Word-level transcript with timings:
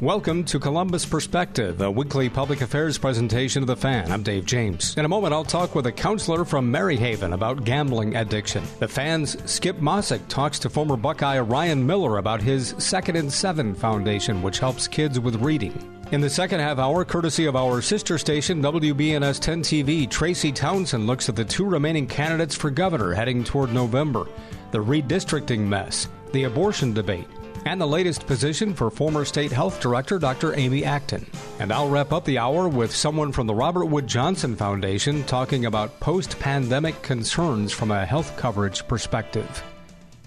Welcome 0.00 0.44
to 0.44 0.58
Columbus 0.58 1.04
Perspective, 1.04 1.82
a 1.82 1.90
weekly 1.90 2.30
public 2.30 2.62
affairs 2.62 2.96
presentation 2.96 3.62
of 3.62 3.66
the 3.66 3.76
fan. 3.76 4.10
I'm 4.10 4.22
Dave 4.22 4.46
James. 4.46 4.96
In 4.96 5.04
a 5.04 5.08
moment, 5.08 5.34
I'll 5.34 5.44
talk 5.44 5.74
with 5.74 5.84
a 5.88 5.92
counselor 5.92 6.46
from 6.46 6.72
Maryhaven 6.72 7.34
about 7.34 7.64
gambling 7.64 8.16
addiction. 8.16 8.64
The 8.78 8.88
fan's 8.88 9.36
Skip 9.44 9.76
Mosic 9.76 10.26
talks 10.26 10.58
to 10.60 10.70
former 10.70 10.96
Buckeye 10.96 11.40
Ryan 11.40 11.86
Miller 11.86 12.16
about 12.16 12.40
his 12.40 12.74
Second 12.78 13.16
and 13.16 13.30
Seven 13.30 13.74
Foundation, 13.74 14.40
which 14.40 14.58
helps 14.58 14.88
kids 14.88 15.20
with 15.20 15.36
reading. 15.36 15.74
In 16.12 16.22
the 16.22 16.30
second 16.30 16.60
half 16.60 16.78
hour, 16.78 17.04
courtesy 17.04 17.44
of 17.44 17.54
our 17.54 17.82
sister 17.82 18.16
station, 18.16 18.62
WBNS 18.62 19.38
10 19.38 19.62
TV, 19.62 20.08
Tracy 20.08 20.50
Townsend 20.50 21.06
looks 21.06 21.28
at 21.28 21.36
the 21.36 21.44
two 21.44 21.66
remaining 21.66 22.06
candidates 22.06 22.54
for 22.54 22.70
governor 22.70 23.12
heading 23.12 23.44
toward 23.44 23.74
November, 23.74 24.26
the 24.70 24.78
redistricting 24.82 25.58
mess, 25.58 26.08
the 26.32 26.44
abortion 26.44 26.94
debate, 26.94 27.26
and 27.64 27.80
the 27.80 27.86
latest 27.86 28.26
position 28.26 28.74
for 28.74 28.90
former 28.90 29.24
state 29.24 29.52
health 29.52 29.80
director 29.80 30.18
Dr. 30.18 30.54
Amy 30.54 30.84
Acton. 30.84 31.26
And 31.58 31.72
I'll 31.72 31.88
wrap 31.88 32.12
up 32.12 32.24
the 32.24 32.38
hour 32.38 32.68
with 32.68 32.94
someone 32.94 33.32
from 33.32 33.46
the 33.46 33.54
Robert 33.54 33.86
Wood 33.86 34.06
Johnson 34.06 34.56
Foundation 34.56 35.24
talking 35.24 35.66
about 35.66 35.98
post 36.00 36.38
pandemic 36.38 37.00
concerns 37.02 37.72
from 37.72 37.90
a 37.90 38.06
health 38.06 38.36
coverage 38.36 38.86
perspective. 38.88 39.62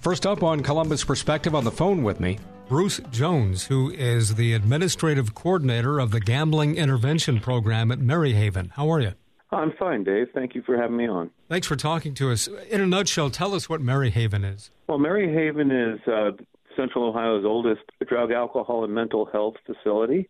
First 0.01 0.25
up 0.25 0.43
on 0.43 0.61
Columbus 0.61 1.03
Perspective 1.03 1.55
on 1.55 1.63
the 1.63 1.71
phone 1.71 2.03
with 2.03 2.19
me, 2.19 2.39
Bruce 2.67 2.99
Jones, 3.11 3.65
who 3.65 3.91
is 3.91 4.35
the 4.35 4.53
administrative 4.53 5.35
coordinator 5.35 5.99
of 5.99 6.11
the 6.11 6.19
Gambling 6.19 6.75
Intervention 6.75 7.39
Program 7.39 7.91
at 7.91 7.99
Maryhaven. 7.99 8.71
How 8.71 8.89
are 8.89 8.99
you? 8.99 9.13
I'm 9.51 9.71
fine, 9.77 10.03
Dave. 10.03 10.27
Thank 10.33 10.55
you 10.55 10.63
for 10.63 10.75
having 10.75 10.97
me 10.97 11.07
on. 11.07 11.29
Thanks 11.47 11.67
for 11.67 11.75
talking 11.75 12.13
to 12.15 12.31
us. 12.31 12.47
In 12.69 12.81
a 12.81 12.87
nutshell, 12.87 13.29
tell 13.29 13.53
us 13.53 13.69
what 13.69 13.81
Maryhaven 13.81 14.43
is. 14.51 14.71
Well, 14.87 14.97
Maryhaven 14.97 15.93
is 15.93 15.99
uh, 16.07 16.31
Central 16.75 17.05
Ohio's 17.05 17.45
oldest 17.45 17.81
drug, 18.07 18.31
alcohol, 18.31 18.83
and 18.83 18.93
mental 18.93 19.25
health 19.25 19.55
facility. 19.65 20.29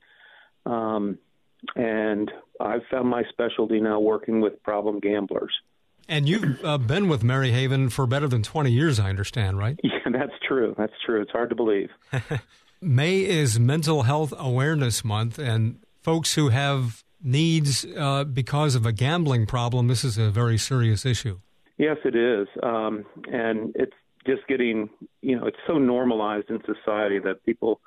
Um, 0.66 1.18
and 1.76 2.32
I've 2.60 2.82
found 2.92 3.08
my 3.10 3.24
specialty 3.30 3.80
now 3.80 4.00
working 4.00 4.42
with 4.42 4.62
problem 4.64 5.00
gamblers. 5.00 5.54
And 6.10 6.28
you've 6.28 6.64
uh, 6.64 6.78
been 6.78 7.08
with 7.08 7.24
Maryhaven 7.24 7.92
for 7.92 8.06
better 8.06 8.28
than 8.28 8.44
20 8.44 8.72
years, 8.72 9.00
I 9.00 9.10
understand, 9.10 9.58
right? 9.58 9.80
Yeah, 10.06 10.12
that's 10.12 10.34
true. 10.46 10.76
That's 10.78 10.94
true. 11.06 11.22
It's 11.22 11.32
hard 11.32 11.50
to 11.50 11.56
believe. 11.56 11.90
May 12.82 13.22
is 13.22 13.58
Mental 13.58 14.04
Health 14.04 14.34
Awareness 14.38 15.06
Month, 15.06 15.40
and 15.40 15.80
folks 16.02 16.36
who 16.36 16.50
have 16.50 17.04
needs 17.24 17.86
uh, 17.98 18.26
because 18.26 18.76
of 18.76 18.86
a 18.86 18.92
gambling 18.92 19.46
problem, 19.46 19.88
this 19.88 20.04
is 20.04 20.18
a 20.18 20.30
very 20.30 20.58
serious 20.58 21.06
issue. 21.06 21.40
Yes, 21.78 21.98
it 22.04 22.16
is. 22.16 22.48
Um, 22.62 23.06
and 23.32 23.72
it's 23.76 23.94
just 24.26 24.48
getting, 24.48 24.90
you 25.22 25.38
know, 25.38 25.46
it's 25.46 25.58
so 25.68 25.78
normalized 25.78 26.50
in 26.50 26.60
society 26.60 27.20
that 27.20 27.46
people, 27.46 27.82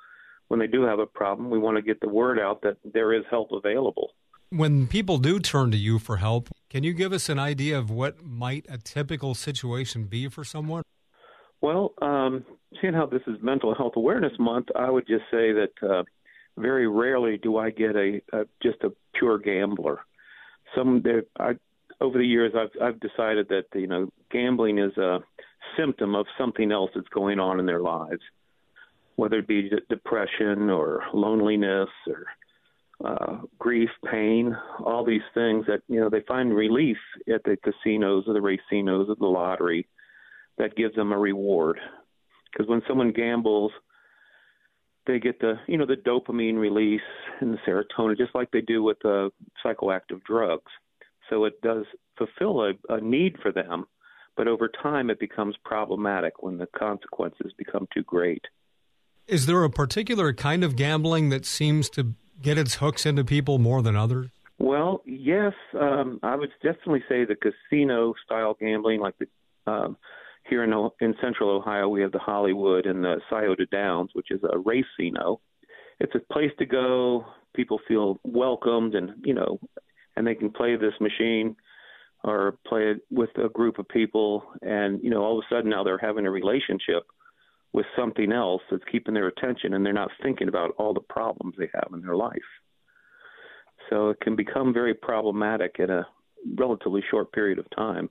when 0.47 0.59
they 0.59 0.67
do 0.67 0.83
have 0.83 0.99
a 0.99 1.05
problem, 1.05 1.49
we 1.49 1.59
want 1.59 1.77
to 1.77 1.81
get 1.81 1.99
the 2.01 2.09
word 2.09 2.39
out 2.39 2.61
that 2.61 2.77
there 2.83 3.13
is 3.13 3.23
help 3.29 3.49
available. 3.51 4.11
When 4.49 4.87
people 4.87 5.17
do 5.17 5.39
turn 5.39 5.71
to 5.71 5.77
you 5.77 5.99
for 5.99 6.17
help, 6.17 6.49
can 6.69 6.83
you 6.83 6.93
give 6.93 7.11
us 7.11 7.27
an 7.27 7.37
idea 7.37 7.77
of 7.77 7.91
what 7.91 8.23
might 8.23 8.65
a 8.69 8.77
typical 8.77 9.35
situation 9.35 10.05
be 10.05 10.29
for 10.29 10.45
someone? 10.45 10.83
Well, 11.59 11.93
um, 12.01 12.45
seeing 12.79 12.93
how 12.93 13.07
this 13.07 13.23
is 13.27 13.35
Mental 13.41 13.75
Health 13.75 13.93
Awareness 13.95 14.33
Month, 14.39 14.67
I 14.75 14.89
would 14.89 15.07
just 15.07 15.23
say 15.31 15.51
that 15.53 15.71
uh, 15.81 16.03
very 16.57 16.87
rarely 16.87 17.37
do 17.37 17.57
I 17.57 17.71
get 17.71 17.95
a, 17.95 18.21
a 18.31 18.45
just 18.61 18.77
a 18.83 18.91
pure 19.15 19.37
gambler. 19.37 19.99
Some 20.75 21.01
there, 21.03 21.23
I, 21.39 21.53
over 21.99 22.17
the 22.17 22.25
years, 22.25 22.53
I've 22.55 22.81
I've 22.81 22.99
decided 22.99 23.49
that 23.49 23.65
you 23.73 23.87
know 23.87 24.09
gambling 24.31 24.77
is 24.77 24.95
a 24.97 25.19
symptom 25.77 26.15
of 26.15 26.25
something 26.37 26.71
else 26.71 26.91
that's 26.95 27.07
going 27.09 27.39
on 27.39 27.59
in 27.59 27.65
their 27.65 27.81
lives, 27.81 28.21
whether 29.15 29.39
it 29.39 29.47
be 29.47 29.69
depression 29.89 30.69
or 30.69 31.03
loneliness 31.13 31.89
or 32.07 32.25
uh, 33.03 33.37
grief, 33.59 33.89
pain, 34.09 34.55
all 34.83 35.05
these 35.05 35.21
things 35.33 35.65
that 35.67 35.81
you 35.87 35.99
know 35.99 36.09
they 36.09 36.21
find 36.27 36.55
relief 36.55 36.97
at 37.31 37.43
the 37.43 37.57
casinos 37.63 38.23
or 38.27 38.33
the 38.33 38.39
racinos 38.39 39.09
or 39.09 39.15
the 39.15 39.25
lottery 39.25 39.87
that 40.57 40.75
gives 40.75 40.95
them 40.95 41.11
a 41.11 41.17
reward. 41.17 41.79
Because 42.51 42.67
when 42.67 42.81
someone 42.87 43.11
gambles, 43.11 43.71
they 45.05 45.19
get 45.19 45.39
the 45.39 45.55
you 45.67 45.77
know 45.77 45.85
the 45.85 45.95
dopamine 45.95 46.57
release 46.57 47.01
and 47.39 47.53
the 47.53 47.59
serotonin 47.67 48.17
just 48.17 48.33
like 48.33 48.49
they 48.51 48.61
do 48.61 48.81
with 48.81 48.97
the 49.03 49.29
psychoactive 49.63 50.23
drugs. 50.23 50.71
So 51.29 51.45
it 51.45 51.61
does 51.61 51.85
fulfill 52.17 52.61
a, 52.61 52.73
a 52.89 53.01
need 53.01 53.35
for 53.43 53.51
them 53.51 53.85
but 54.37 54.47
over 54.47 54.69
time 54.69 55.09
it 55.09 55.19
becomes 55.19 55.55
problematic 55.65 56.41
when 56.41 56.57
the 56.57 56.67
consequences 56.67 57.51
become 57.57 57.87
too 57.93 58.03
great. 58.03 58.45
Is 59.27 59.47
there 59.47 59.63
a 59.63 59.69
particular 59.69 60.31
kind 60.31 60.63
of 60.63 60.77
gambling 60.77 61.29
that 61.29 61.45
seems 61.45 61.89
to 61.91 62.13
get 62.41 62.57
its 62.57 62.75
hooks 62.75 63.05
into 63.05 63.25
people 63.25 63.57
more 63.57 63.81
than 63.81 63.95
others? 63.95 64.29
Well, 64.59 65.01
yes, 65.05 65.53
um, 65.79 66.19
I 66.23 66.35
would 66.35 66.51
definitely 66.63 67.03
say 67.09 67.25
the 67.25 67.35
casino 67.35 68.13
style 68.23 68.55
gambling, 68.59 69.01
like 69.01 69.15
the 69.17 69.27
um, 69.69 69.97
here 70.49 70.63
in 70.63 70.71
in 71.01 71.13
Central 71.21 71.49
Ohio, 71.49 71.89
we 71.89 72.01
have 72.01 72.13
the 72.13 72.19
Hollywood 72.19 72.85
and 72.85 73.03
the 73.03 73.19
Scioto 73.29 73.65
Downs, 73.69 74.11
which 74.13 74.31
is 74.31 74.41
a 74.43 74.57
racino. 74.57 75.39
It's 75.99 76.15
a 76.15 76.33
place 76.33 76.51
to 76.59 76.65
go. 76.65 77.25
People 77.53 77.79
feel 77.87 78.17
welcomed, 78.23 78.95
and 78.95 79.11
you 79.23 79.33
know, 79.33 79.59
and 80.15 80.25
they 80.25 80.35
can 80.35 80.51
play 80.51 80.77
this 80.77 80.93
machine 81.01 81.55
or 82.23 82.57
play 82.67 82.91
it 82.91 83.01
with 83.11 83.29
a 83.37 83.49
group 83.49 83.79
of 83.79 83.87
people 83.89 84.43
and 84.61 85.01
you 85.03 85.09
know 85.09 85.23
all 85.23 85.37
of 85.37 85.43
a 85.49 85.53
sudden 85.53 85.69
now 85.69 85.83
they're 85.83 85.97
having 85.97 86.25
a 86.25 86.31
relationship 86.31 87.03
with 87.73 87.85
something 87.97 88.31
else 88.31 88.61
that's 88.71 88.83
keeping 88.91 89.13
their 89.13 89.27
attention 89.27 89.73
and 89.73 89.85
they're 89.85 89.93
not 89.93 90.09
thinking 90.23 90.47
about 90.47 90.71
all 90.77 90.93
the 90.93 90.99
problems 90.99 91.53
they 91.57 91.69
have 91.73 91.89
in 91.93 92.01
their 92.01 92.15
life 92.15 92.37
so 93.89 94.09
it 94.09 94.19
can 94.21 94.35
become 94.35 94.73
very 94.73 94.93
problematic 94.93 95.75
in 95.79 95.89
a 95.89 96.05
relatively 96.57 97.03
short 97.09 97.31
period 97.31 97.59
of 97.59 97.65
time 97.75 98.09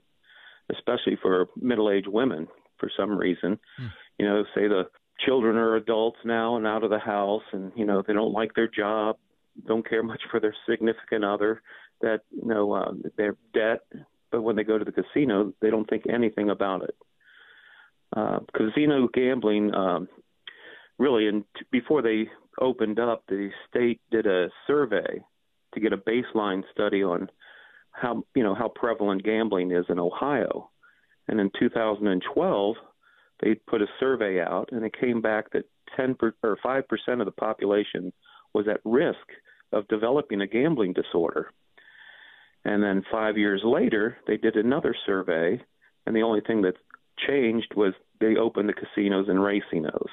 especially 0.71 1.17
for 1.21 1.47
middle-aged 1.59 2.07
women 2.07 2.47
for 2.77 2.89
some 2.97 3.17
reason 3.17 3.59
hmm. 3.77 3.87
you 4.17 4.25
know 4.25 4.43
say 4.55 4.67
the 4.67 4.83
children 5.25 5.57
are 5.57 5.75
adults 5.75 6.19
now 6.23 6.55
and 6.57 6.67
out 6.67 6.83
of 6.83 6.89
the 6.89 6.99
house 6.99 7.43
and 7.51 7.71
you 7.75 7.85
know 7.85 8.03
they 8.05 8.13
don't 8.13 8.33
like 8.33 8.53
their 8.53 8.69
job 8.69 9.17
don't 9.65 9.87
care 9.87 10.03
much 10.03 10.21
for 10.29 10.39
their 10.39 10.55
significant 10.69 11.25
other 11.25 11.61
that 12.01 12.21
you 12.31 12.47
know 12.47 12.71
uh, 12.73 12.91
their 13.17 13.35
debt, 13.53 13.81
but 14.31 14.41
when 14.41 14.55
they 14.55 14.63
go 14.63 14.77
to 14.77 14.85
the 14.85 14.91
casino, 14.91 15.53
they 15.61 15.69
don't 15.69 15.89
think 15.89 16.03
anything 16.07 16.49
about 16.49 16.83
it. 16.83 16.95
Uh, 18.15 18.39
casino 18.55 19.07
gambling, 19.13 19.73
um, 19.73 20.07
really, 20.97 21.27
and 21.27 21.43
t- 21.57 21.65
before 21.71 22.01
they 22.01 22.29
opened 22.59 22.99
up, 22.99 23.23
the 23.27 23.49
state 23.69 23.99
did 24.11 24.25
a 24.25 24.47
survey 24.65 25.21
to 25.73 25.79
get 25.79 25.93
a 25.93 25.97
baseline 25.97 26.63
study 26.71 27.03
on 27.03 27.29
how 27.91 28.23
you 28.35 28.43
know 28.43 28.55
how 28.55 28.69
prevalent 28.69 29.23
gambling 29.23 29.71
is 29.71 29.85
in 29.89 29.99
Ohio, 29.99 30.69
and 31.27 31.39
in 31.39 31.51
2012 31.59 32.75
they 33.39 33.53
put 33.53 33.81
a 33.81 33.87
survey 33.99 34.41
out, 34.41 34.69
and 34.71 34.83
it 34.83 34.99
came 34.99 35.21
back 35.21 35.51
that 35.51 35.65
10 35.95 36.15
per, 36.15 36.33
or 36.43 36.57
5 36.63 36.87
percent 36.87 37.21
of 37.21 37.25
the 37.25 37.31
population 37.31 38.11
was 38.53 38.67
at 38.67 38.81
risk 38.83 39.27
of 39.71 39.87
developing 39.87 40.41
a 40.41 40.47
gambling 40.47 40.93
disorder. 40.93 41.51
And 42.67 42.83
then 42.83 43.01
five 43.09 43.37
years 43.37 43.61
later, 43.63 44.17
they 44.27 44.35
did 44.35 44.57
another 44.57 44.93
survey, 45.05 45.57
and 46.05 46.13
the 46.13 46.21
only 46.21 46.41
thing 46.41 46.63
that 46.63 46.75
changed 47.25 47.73
was 47.77 47.93
they 48.19 48.35
opened 48.35 48.67
the 48.67 48.73
casinos 48.73 49.29
and 49.29 49.39
racinos. 49.39 50.09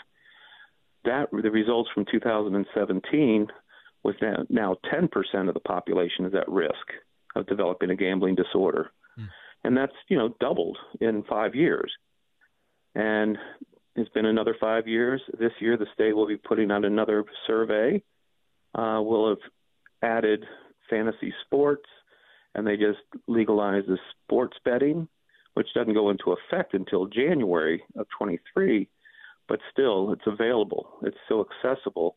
That 1.04 1.26
the 1.32 1.50
results 1.50 1.91
from 1.92 2.06
2017 2.09 3.48
was 4.04 4.15
now, 4.22 4.44
now 4.48 4.76
10% 4.92 5.09
of 5.48 5.54
the 5.54 5.60
population 5.60 6.26
is 6.26 6.34
at 6.34 6.48
risk 6.48 6.75
of 7.34 7.44
developing 7.48 7.91
a 7.91 7.97
gambling 7.97 8.37
disorder, 8.37 8.92
hmm. 9.16 9.25
and 9.65 9.76
that's 9.76 9.92
you 10.09 10.16
know 10.16 10.32
doubled 10.38 10.78
in 11.00 11.25
five 11.28 11.56
years. 11.56 11.92
And 12.94 13.36
it's 13.97 14.10
been 14.10 14.26
another 14.26 14.54
five 14.60 14.86
years. 14.86 15.21
This 15.41 15.53
year, 15.59 15.76
the 15.76 15.88
state 15.92 16.15
will 16.15 16.28
be 16.28 16.36
putting 16.36 16.71
out 16.71 16.84
another 16.84 17.25
survey. 17.48 18.00
Uh, 18.77 19.01
we'll 19.03 19.30
have 19.30 19.39
added 20.03 20.45
fantasy 20.89 21.34
sports 21.45 21.89
and 22.54 22.66
they 22.66 22.77
just 22.77 23.01
legalized 23.27 23.89
the 23.89 23.98
sports 24.24 24.56
betting, 24.65 25.09
which 25.54 25.68
doesn't 25.74 25.95
go 25.95 26.10
into 26.10 26.33
effect 26.34 26.74
until 26.74 27.06
January 27.06 27.83
of 27.97 28.06
23, 28.18 28.89
but 29.48 29.60
still 29.72 30.12
it's 30.12 30.27
available. 30.27 30.89
It's 31.03 31.16
so 31.28 31.47
accessible. 31.47 32.16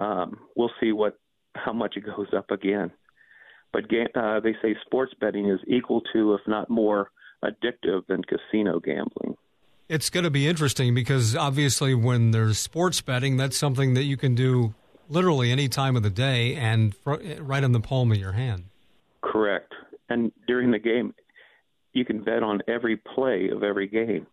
Um, 0.00 0.38
we'll 0.56 0.70
see 0.80 0.92
what 0.92 1.18
how 1.54 1.72
much 1.72 1.96
it 1.96 2.04
goes 2.04 2.28
up 2.36 2.50
again. 2.50 2.92
But 3.72 3.84
uh, 4.14 4.40
they 4.40 4.54
say 4.62 4.76
sports 4.84 5.12
betting 5.20 5.48
is 5.48 5.60
equal 5.66 6.02
to, 6.12 6.34
if 6.34 6.40
not 6.46 6.70
more, 6.70 7.10
addictive 7.44 8.06
than 8.06 8.22
casino 8.22 8.80
gambling. 8.80 9.36
It's 9.88 10.10
going 10.10 10.24
to 10.24 10.30
be 10.30 10.46
interesting 10.48 10.94
because 10.94 11.36
obviously, 11.36 11.94
when 11.94 12.32
there's 12.32 12.58
sports 12.58 13.00
betting, 13.00 13.36
that's 13.36 13.56
something 13.56 13.94
that 13.94 14.04
you 14.04 14.16
can 14.16 14.34
do 14.34 14.74
literally 15.08 15.52
any 15.52 15.68
time 15.68 15.94
of 15.94 16.02
the 16.02 16.10
day 16.10 16.56
and 16.56 16.94
right 17.04 17.62
in 17.62 17.72
the 17.72 17.80
palm 17.80 18.10
of 18.10 18.18
your 18.18 18.32
hand. 18.32 18.64
Correct. 19.32 19.72
And 20.08 20.32
during 20.46 20.70
the 20.70 20.78
game, 20.78 21.14
you 21.92 22.04
can 22.04 22.22
bet 22.22 22.42
on 22.42 22.60
every 22.68 22.96
play 22.96 23.48
of 23.50 23.62
every 23.62 23.88
game. 23.88 24.26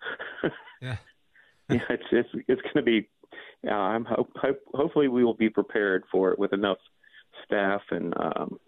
yeah. 0.81 0.98
yeah, 1.69 1.80
it's 1.90 2.04
it's 2.12 2.30
it's 2.48 2.62
going 2.62 2.75
to 2.75 2.84
be 2.84 3.10
uh, 3.68 3.74
I'm 3.74 4.06
hope, 4.06 4.31
hope, 4.36 4.60
hopefully 4.74 5.07
we 5.07 5.24
will 5.24 5.34
be 5.34 5.50
prepared 5.50 6.04
for 6.12 6.31
it 6.31 6.40
with 6.40 6.54
enough 6.54 6.78
staff 7.45 7.81
and 7.92 8.13
um, 8.18 8.60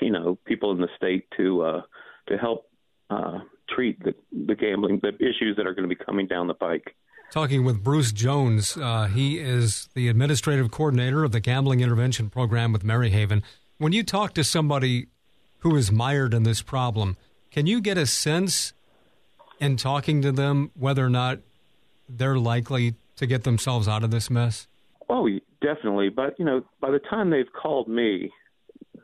you 0.00 0.10
know 0.10 0.38
people 0.44 0.72
in 0.72 0.78
the 0.78 0.88
state 0.96 1.26
to 1.36 1.62
uh, 1.62 1.82
to 2.28 2.36
help 2.36 2.68
uh, 3.10 3.38
treat 3.74 4.02
the, 4.04 4.14
the 4.46 4.54
gambling 4.54 5.00
the 5.02 5.14
issues 5.14 5.56
that 5.56 5.66
are 5.66 5.74
going 5.74 5.88
to 5.88 5.94
be 5.94 6.04
coming 6.04 6.26
down 6.26 6.46
the 6.46 6.54
pike. 6.54 6.94
Talking 7.30 7.62
with 7.62 7.82
Bruce 7.82 8.12
Jones, 8.12 8.76
uh, 8.78 9.06
he 9.06 9.38
is 9.38 9.88
the 9.94 10.08
administrative 10.08 10.70
coordinator 10.70 11.24
of 11.24 11.32
the 11.32 11.40
Gambling 11.40 11.80
Intervention 11.80 12.30
Program 12.30 12.72
with 12.72 12.82
Maryhaven. 12.82 13.42
When 13.76 13.92
you 13.92 14.02
talk 14.02 14.32
to 14.34 14.44
somebody 14.44 15.08
who 15.60 15.76
is 15.76 15.90
mired 15.90 16.34
in 16.34 16.42
this 16.44 16.62
problem, 16.62 17.16
can 17.50 17.66
you 17.66 17.80
get 17.80 17.98
a 17.98 18.06
sense 18.06 18.72
in 19.60 19.76
talking 19.76 20.22
to 20.22 20.32
them 20.32 20.70
whether 20.74 21.04
or 21.04 21.10
not 21.10 21.40
they're 22.08 22.38
likely 22.38 22.94
to 23.16 23.26
get 23.26 23.44
themselves 23.44 23.88
out 23.88 24.04
of 24.04 24.10
this 24.10 24.30
mess? 24.30 24.66
Oh, 25.08 25.28
definitely. 25.60 26.08
But 26.10 26.38
you 26.38 26.44
know, 26.44 26.62
by 26.80 26.90
the 26.90 27.00
time 27.00 27.30
they've 27.30 27.52
called 27.60 27.88
me, 27.88 28.30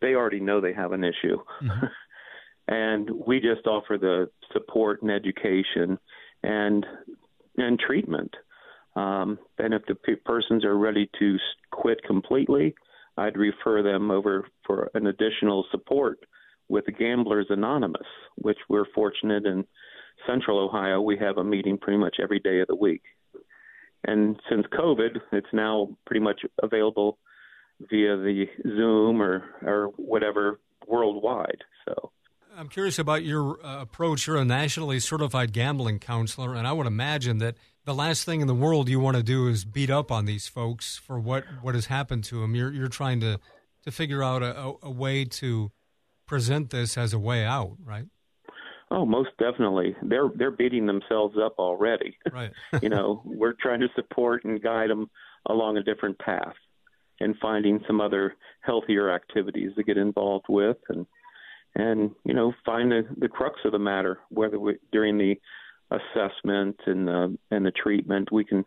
they 0.01 0.15
already 0.15 0.41
know 0.41 0.61
they 0.61 0.75
have 0.75 0.93
an 0.93 1.05
issue, 1.05 1.39
mm-hmm. 1.63 1.87
and 2.69 3.11
we 3.27 3.41
just 3.41 3.67
offer 3.67 3.99
the 3.99 4.31
support 4.53 5.03
and 5.03 5.11
education 5.11 5.99
and 6.43 6.87
and 7.57 7.79
treatment. 7.79 8.35
Um, 8.97 9.39
and 9.59 9.75
if 9.75 9.83
the 9.87 9.97
p- 9.97 10.15
persons 10.25 10.65
are 10.65 10.77
ready 10.77 11.11
to 11.19 11.37
quit 11.73 11.99
completely, 12.05 12.75
I'd 13.17 13.37
refer 13.37 13.83
them 13.83 14.11
over 14.11 14.47
for 14.65 14.91
an 14.95 15.09
additional 15.09 15.65
support 15.73 16.19
with 16.69 16.85
Gamblers 16.99 17.47
Anonymous, 17.51 18.07
which 18.37 18.59
we're 18.69 18.87
fortunate 18.95 19.47
in 19.47 19.65
Central 20.27 20.59
Ohio. 20.59 21.01
We 21.01 21.19
have 21.19 21.39
a 21.39 21.45
meeting 21.45 21.79
pretty 21.79 21.99
much 21.99 22.17
every 22.23 22.41
day 22.41 22.61
of 22.61 22.69
the 22.69 22.77
week. 22.77 23.03
And 24.07 24.41
since 24.51 24.67
COVID, 24.67 25.19
it's 25.33 25.47
now 25.53 25.89
pretty 26.07 26.21
much 26.21 26.43
available 26.63 27.19
via 27.81 28.17
the 28.17 28.47
Zoom 28.63 29.21
or, 29.21 29.45
or 29.63 29.91
whatever 29.97 30.61
worldwide. 30.87 31.65
So 31.87 32.11
I'm 32.57 32.69
curious 32.69 32.99
about 32.99 33.25
your 33.25 33.65
uh, 33.65 33.83
approach. 33.83 34.27
You're 34.27 34.37
a 34.37 34.45
nationally 34.45 35.01
certified 35.01 35.53
gambling 35.53 35.99
counselor, 35.99 36.55
and 36.55 36.67
I 36.67 36.73
would 36.73 36.87
imagine 36.87 37.39
that 37.39 37.57
the 37.85 37.95
last 37.95 38.25
thing 38.25 38.41
in 38.41 38.47
the 38.47 38.55
world 38.55 38.89
you 38.89 39.01
want 39.01 39.17
to 39.17 39.23
do 39.23 39.49
is 39.49 39.65
beat 39.65 39.91
up 39.91 40.13
on 40.13 40.25
these 40.25 40.47
folks 40.47 40.97
for 40.97 41.19
what, 41.19 41.45
what 41.63 41.75
has 41.75 41.87
happened 41.87 42.25
to 42.25 42.41
them. 42.41 42.55
You're, 42.55 42.73
you're 42.73 42.89
trying 42.89 43.21
to, 43.21 43.41
to 43.83 43.91
figure 43.91 44.23
out 44.23 44.43
a, 44.43 44.59
a, 44.59 44.73
a 44.85 44.91
way 44.91 45.25
to 45.25 45.73
present 46.27 46.71
this 46.71 46.97
as 46.97 47.13
a 47.13 47.19
way 47.19 47.45
out, 47.45 47.77
right? 47.85 48.07
Oh, 48.91 49.05
most 49.05 49.31
definitely. 49.39 49.97
They're 50.03 50.31
they're 50.35 50.51
beating 50.51 50.87
themselves 50.87 51.37
up 51.43 51.57
already. 51.59 52.17
Right. 52.31 52.53
you 52.83 52.89
know, 52.89 53.23
we're 53.25 53.55
trying 53.55 53.81
to 53.81 53.89
support 53.95 54.45
and 54.45 54.63
guide 54.63 54.91
them 54.91 55.11
along 55.47 55.77
a 55.77 55.83
different 55.83 56.19
path 56.19 56.55
and 57.21 57.35
finding 57.41 57.81
some 57.87 58.01
other 58.01 58.35
healthier 58.61 59.11
activities 59.11 59.73
to 59.77 59.83
get 59.83 59.97
involved 59.97 60.47
with 60.49 60.77
and 60.89 61.07
and 61.77 62.11
you 62.25 62.35
know 62.35 62.53
find 62.65 62.91
the, 62.91 63.03
the 63.19 63.29
crux 63.29 63.61
of 63.65 63.73
the 63.73 63.79
matter 63.79 64.19
whether 64.31 64.59
we, 64.59 64.75
during 64.93 65.19
the 65.19 65.35
assessment 65.91 66.77
and 66.87 67.07
the 67.07 67.37
and 67.51 67.65
the 67.65 67.73
treatment 67.73 68.33
we 68.33 68.45
can 68.45 68.65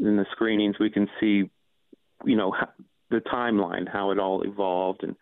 in 0.00 0.16
the 0.16 0.26
screenings 0.32 0.76
we 0.78 0.90
can 0.90 1.08
see 1.20 1.50
you 2.24 2.36
know 2.36 2.50
how, 2.50 2.68
the 3.10 3.20
timeline 3.32 3.86
how 3.90 4.10
it 4.10 4.18
all 4.18 4.42
evolved 4.42 5.02
and 5.02 5.14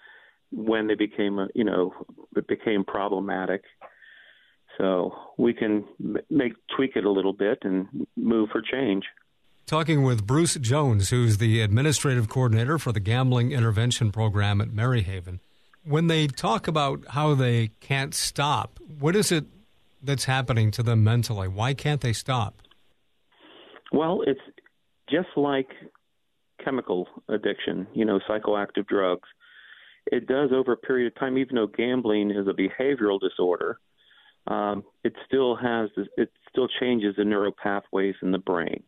when 0.52 0.86
they 0.86 0.94
became 0.94 1.38
a, 1.38 1.48
you 1.54 1.64
know 1.64 1.92
it 2.36 2.46
became 2.46 2.84
problematic 2.84 3.62
so 4.78 5.12
we 5.38 5.52
can 5.52 5.84
make 6.30 6.52
tweak 6.74 6.92
it 6.96 7.04
a 7.04 7.10
little 7.10 7.32
bit 7.32 7.58
and 7.62 8.06
move 8.16 8.48
for 8.50 8.62
change 8.62 9.04
Talking 9.66 10.02
with 10.02 10.26
Bruce 10.26 10.56
Jones, 10.56 11.10
who's 11.10 11.38
the 11.38 11.60
administrative 11.60 12.28
coordinator 12.28 12.78
for 12.78 12.92
the 12.92 13.00
Gambling 13.00 13.52
Intervention 13.52 14.10
Program 14.10 14.60
at 14.60 14.68
Maryhaven. 14.68 15.38
When 15.84 16.08
they 16.08 16.26
talk 16.26 16.68
about 16.68 17.00
how 17.08 17.34
they 17.34 17.68
can't 17.80 18.14
stop, 18.14 18.78
what 18.98 19.16
is 19.16 19.32
it 19.32 19.46
that's 20.02 20.24
happening 20.24 20.70
to 20.72 20.82
them 20.82 21.04
mentally? 21.04 21.48
Why 21.48 21.74
can't 21.74 22.00
they 22.00 22.12
stop? 22.12 22.60
Well, 23.92 24.22
it's 24.26 24.40
just 25.08 25.28
like 25.36 25.68
chemical 26.62 27.08
addiction, 27.28 27.86
you 27.94 28.04
know, 28.04 28.20
psychoactive 28.28 28.86
drugs. 28.86 29.28
It 30.06 30.26
does 30.26 30.50
over 30.52 30.72
a 30.72 30.76
period 30.76 31.06
of 31.06 31.18
time, 31.18 31.38
even 31.38 31.56
though 31.56 31.66
gambling 31.66 32.30
is 32.30 32.46
a 32.48 32.52
behavioral 32.52 33.20
disorder, 33.20 33.78
um, 34.46 34.82
it 35.04 35.14
still 35.26 35.54
has 35.56 35.90
it 36.16 36.32
still 36.50 36.68
changes 36.80 37.14
the 37.16 37.24
neural 37.24 37.52
pathways 37.52 38.16
in 38.22 38.32
the 38.32 38.38
brain. 38.38 38.82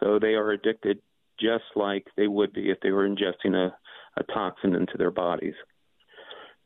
So 0.00 0.18
they 0.18 0.34
are 0.34 0.50
addicted 0.50 1.00
just 1.38 1.64
like 1.74 2.06
they 2.16 2.26
would 2.26 2.52
be 2.52 2.70
if 2.70 2.80
they 2.80 2.90
were 2.90 3.08
ingesting 3.08 3.54
a, 3.54 3.74
a 4.18 4.22
toxin 4.24 4.74
into 4.74 4.96
their 4.96 5.10
bodies. 5.10 5.54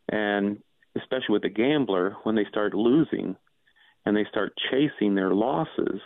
And 0.08 0.58
especially 0.96 1.32
with 1.32 1.42
the 1.42 1.48
gambler, 1.48 2.16
when 2.22 2.34
they 2.34 2.46
start 2.48 2.74
losing 2.74 3.36
and 4.06 4.16
they 4.16 4.26
start 4.30 4.52
chasing 4.70 5.14
their 5.14 5.34
losses, 5.34 6.00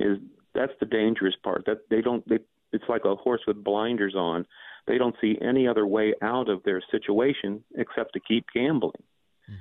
is 0.00 0.18
that's 0.54 0.72
the 0.80 0.86
dangerous 0.86 1.34
part. 1.42 1.64
That 1.66 1.88
they 1.90 2.00
don't 2.00 2.26
they 2.28 2.38
it's 2.72 2.84
like 2.88 3.04
a 3.04 3.14
horse 3.14 3.42
with 3.46 3.62
blinders 3.62 4.14
on. 4.14 4.46
They 4.86 4.98
don't 4.98 5.16
see 5.20 5.36
any 5.40 5.66
other 5.66 5.86
way 5.86 6.14
out 6.22 6.48
of 6.48 6.62
their 6.64 6.82
situation 6.90 7.64
except 7.76 8.12
to 8.14 8.20
keep 8.20 8.44
gambling. 8.54 9.02
Hmm. 9.46 9.54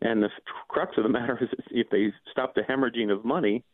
And 0.00 0.22
the 0.22 0.30
crux 0.68 0.92
of 0.96 1.02
the 1.02 1.08
matter 1.10 1.38
is 1.40 1.48
if 1.70 1.90
they 1.90 2.12
stop 2.30 2.54
the 2.54 2.62
hemorrhaging 2.62 3.12
of 3.12 3.24
money, 3.24 3.64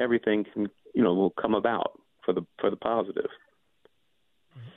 everything 0.00 0.44
can 0.52 0.68
you 0.94 1.02
know 1.02 1.14
will 1.14 1.30
come 1.30 1.54
about 1.54 1.98
for 2.24 2.32
the 2.32 2.42
for 2.60 2.70
the 2.70 2.76
positive. 2.76 3.30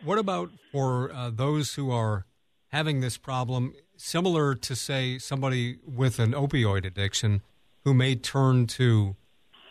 What 0.03 0.17
about 0.17 0.49
for 0.71 1.11
uh, 1.11 1.29
those 1.29 1.75
who 1.75 1.91
are 1.91 2.25
having 2.69 2.99
this 2.99 3.17
problem, 3.17 3.73
similar 3.95 4.55
to 4.55 4.75
say 4.75 5.17
somebody 5.17 5.77
with 5.85 6.19
an 6.19 6.33
opioid 6.33 6.85
addiction, 6.85 7.41
who 7.83 7.93
may 7.93 8.15
turn 8.15 8.67
to 8.67 9.15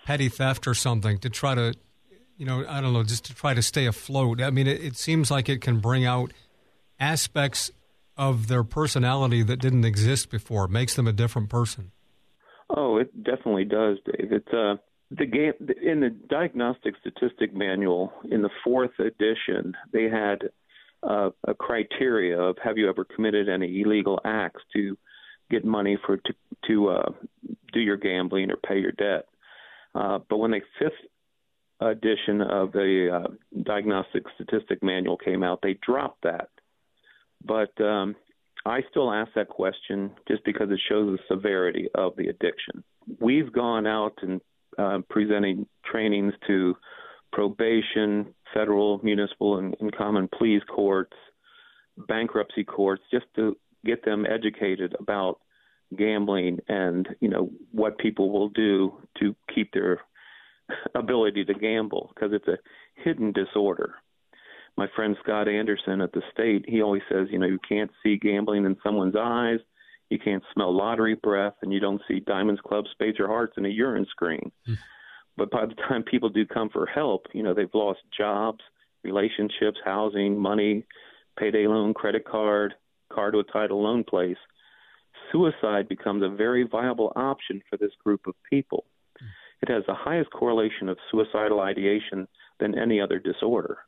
petty 0.04 0.28
theft 0.28 0.66
or 0.66 0.74
something 0.74 1.18
to 1.18 1.28
try 1.28 1.54
to, 1.54 1.74
you 2.36 2.46
know, 2.46 2.64
I 2.68 2.80
don't 2.80 2.92
know, 2.92 3.02
just 3.02 3.24
to 3.26 3.34
try 3.34 3.54
to 3.54 3.62
stay 3.62 3.86
afloat. 3.86 4.40
I 4.42 4.50
mean, 4.50 4.66
it, 4.66 4.82
it 4.82 4.96
seems 4.96 5.30
like 5.30 5.48
it 5.48 5.60
can 5.60 5.80
bring 5.80 6.04
out 6.04 6.32
aspects 7.00 7.70
of 8.16 8.48
their 8.48 8.64
personality 8.64 9.42
that 9.42 9.58
didn't 9.58 9.84
exist 9.84 10.30
before. 10.30 10.64
It 10.64 10.70
makes 10.70 10.94
them 10.94 11.06
a 11.06 11.12
different 11.12 11.48
person. 11.48 11.92
Oh, 12.68 12.96
it 12.96 13.22
definitely 13.22 13.64
does, 13.64 13.98
Dave. 14.04 14.32
It's 14.32 14.52
uh, 14.52 14.76
the 15.10 15.26
game 15.26 15.52
in 15.82 16.00
the 16.00 16.10
diagnostic 16.28 16.94
statistic 17.00 17.54
manual 17.54 18.12
in 18.30 18.42
the 18.42 18.50
fourth 18.64 18.98
edition. 18.98 19.74
They 19.92 20.04
had 20.04 20.50
uh, 21.02 21.30
a 21.46 21.54
criteria 21.54 22.38
of 22.38 22.56
have 22.62 22.78
you 22.78 22.88
ever 22.88 23.04
committed 23.04 23.48
any 23.48 23.82
illegal 23.82 24.18
acts 24.24 24.62
to 24.74 24.96
get 25.50 25.64
money 25.64 25.96
for 26.04 26.16
to 26.16 26.34
to 26.66 26.88
uh, 26.88 27.10
do 27.72 27.80
your 27.80 27.96
gambling 27.96 28.50
or 28.50 28.56
pay 28.56 28.78
your 28.78 28.92
debt. 28.92 29.26
Uh, 29.94 30.18
but 30.28 30.38
when 30.38 30.50
they 30.50 30.62
fifth 30.78 30.92
edition 31.80 32.40
of 32.40 32.72
the 32.72 33.24
uh, 33.24 33.60
diagnostic 33.62 34.24
statistic 34.34 34.82
manual 34.82 35.16
came 35.16 35.42
out, 35.42 35.60
they 35.62 35.78
dropped 35.86 36.22
that. 36.22 36.48
But 37.44 37.78
um, 37.80 38.16
I 38.64 38.80
still 38.90 39.12
ask 39.12 39.30
that 39.34 39.48
question 39.48 40.10
just 40.26 40.44
because 40.44 40.70
it 40.70 40.80
shows 40.88 41.16
the 41.18 41.34
severity 41.34 41.88
of 41.94 42.16
the 42.16 42.28
addiction. 42.28 42.82
We've 43.20 43.52
gone 43.52 43.86
out 43.86 44.14
and 44.22 44.40
uh, 44.78 44.98
presenting 45.08 45.66
trainings 45.84 46.34
to 46.46 46.74
probation, 47.32 48.34
federal, 48.54 49.00
municipal, 49.02 49.58
and, 49.58 49.76
and 49.80 49.94
common 49.94 50.28
pleas 50.28 50.62
courts, 50.74 51.16
bankruptcy 52.08 52.64
courts, 52.64 53.02
just 53.12 53.26
to 53.36 53.56
get 53.84 54.04
them 54.04 54.26
educated 54.26 54.96
about 54.98 55.38
gambling 55.96 56.58
and 56.68 57.08
you 57.20 57.28
know 57.28 57.50
what 57.70 57.96
people 57.98 58.32
will 58.32 58.48
do 58.48 58.92
to 59.20 59.36
keep 59.54 59.72
their 59.72 60.00
ability 60.94 61.44
to 61.44 61.54
gamble 61.54 62.12
because 62.14 62.32
it's 62.32 62.48
a 62.48 62.58
hidden 62.94 63.32
disorder. 63.32 63.94
My 64.76 64.86
friend 64.94 65.16
Scott 65.22 65.48
Anderson 65.48 66.00
at 66.00 66.12
the 66.12 66.22
state, 66.32 66.64
he 66.68 66.82
always 66.82 67.02
says, 67.10 67.28
you 67.30 67.38
know, 67.38 67.46
you 67.46 67.58
can't 67.66 67.90
see 68.02 68.18
gambling 68.18 68.66
in 68.66 68.76
someone's 68.82 69.16
eyes, 69.18 69.58
you 70.10 70.18
can't 70.18 70.42
smell 70.52 70.76
lottery 70.76 71.14
breath, 71.14 71.54
and 71.62 71.72
you 71.72 71.80
don't 71.80 72.02
see 72.06 72.20
diamonds, 72.20 72.60
clubs, 72.66 72.90
spades, 72.92 73.18
or 73.18 73.26
hearts 73.26 73.54
in 73.56 73.64
a 73.64 73.70
urine 73.70 74.06
screen. 74.10 74.52
Mm. 74.68 74.76
But 75.36 75.50
by 75.50 75.66
the 75.66 75.74
time 75.88 76.02
people 76.02 76.28
do 76.28 76.46
come 76.46 76.68
for 76.68 76.86
help, 76.86 77.26
you 77.32 77.42
know, 77.42 77.54
they've 77.54 77.68
lost 77.74 78.00
jobs, 78.16 78.60
relationships, 79.02 79.78
housing, 79.84 80.38
money, 80.38 80.84
payday 81.38 81.66
loan, 81.66 81.94
credit 81.94 82.24
card, 82.24 82.74
car 83.12 83.30
to 83.30 83.38
a 83.38 83.44
title 83.44 83.82
loan 83.82 84.04
place. 84.04 84.36
Suicide 85.32 85.88
becomes 85.88 86.22
a 86.22 86.28
very 86.28 86.64
viable 86.64 87.12
option 87.16 87.62
for 87.68 87.76
this 87.76 87.92
group 88.04 88.26
of 88.26 88.34
people. 88.48 88.84
It 89.62 89.70
has 89.70 89.84
the 89.86 89.94
highest 89.94 90.30
correlation 90.30 90.88
of 90.88 90.98
suicidal 91.10 91.60
ideation 91.60 92.28
than 92.60 92.78
any 92.78 93.00
other 93.00 93.18
disorder. 93.18 93.78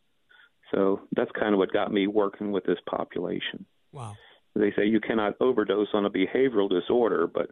So 0.70 1.00
that's 1.14 1.30
kind 1.38 1.54
of 1.54 1.58
what 1.58 1.72
got 1.72 1.92
me 1.92 2.06
working 2.06 2.52
with 2.52 2.64
this 2.64 2.78
population. 2.88 3.64
Wow. 3.92 4.16
They 4.54 4.72
say 4.76 4.86
you 4.86 5.00
cannot 5.00 5.34
overdose 5.40 5.88
on 5.94 6.04
a 6.04 6.10
behavioral 6.10 6.68
disorder, 6.68 7.26
but 7.26 7.50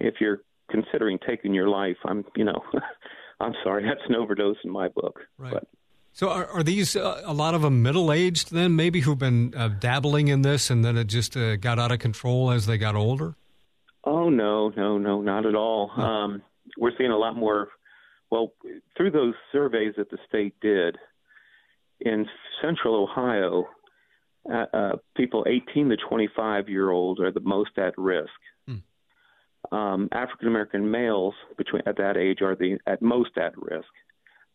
if 0.00 0.14
you're 0.20 0.42
considering 0.70 1.18
taking 1.26 1.52
your 1.52 1.68
life, 1.68 1.96
I'm, 2.04 2.24
you 2.36 2.44
know, 2.44 2.62
I'm 3.40 3.54
sorry, 3.64 3.84
that's 3.84 4.00
an 4.08 4.14
overdose 4.14 4.56
in 4.64 4.70
my 4.70 4.88
book. 4.88 5.20
Right. 5.36 5.52
But 5.54 5.64
So 6.12 6.28
are, 6.30 6.46
are 6.46 6.62
these 6.62 6.96
uh, 6.96 7.22
a 7.24 7.34
lot 7.34 7.54
of 7.54 7.62
them 7.62 7.82
middle 7.82 8.12
aged 8.12 8.52
then, 8.52 8.76
maybe 8.76 9.00
who've 9.00 9.18
been 9.18 9.54
uh, 9.56 9.68
dabbling 9.68 10.28
in 10.28 10.42
this, 10.42 10.70
and 10.70 10.84
then 10.84 10.96
it 10.96 11.06
just 11.06 11.36
uh, 11.36 11.56
got 11.56 11.78
out 11.78 11.92
of 11.92 11.98
control 11.98 12.50
as 12.50 12.66
they 12.66 12.78
got 12.78 12.94
older? 12.94 13.34
Oh 14.04 14.30
no, 14.30 14.72
no, 14.76 14.96
no, 14.96 15.20
not 15.20 15.44
at 15.44 15.54
all. 15.54 15.90
Um, 15.96 16.42
we're 16.78 16.92
seeing 16.96 17.10
a 17.10 17.18
lot 17.18 17.36
more. 17.36 17.68
Well, 18.30 18.52
through 18.96 19.10
those 19.10 19.34
surveys 19.52 19.94
that 19.96 20.10
the 20.10 20.18
state 20.28 20.54
did 20.60 20.96
in 22.00 22.26
Central 22.62 23.02
Ohio, 23.02 23.66
uh, 24.50 24.64
uh, 24.72 24.92
people 25.16 25.44
18 25.48 25.90
to 25.90 25.96
25 26.08 26.68
year 26.68 26.90
old 26.90 27.20
are 27.20 27.32
the 27.32 27.40
most 27.40 27.76
at 27.76 27.96
risk. 27.96 28.30
Hmm. 28.66 29.74
Um, 29.74 30.08
African 30.12 30.48
American 30.48 30.90
males 30.90 31.34
between 31.56 31.82
at 31.86 31.96
that 31.96 32.16
age 32.16 32.42
are 32.42 32.54
the 32.54 32.78
at 32.86 33.02
most 33.02 33.36
at 33.36 33.52
risk. 33.56 33.88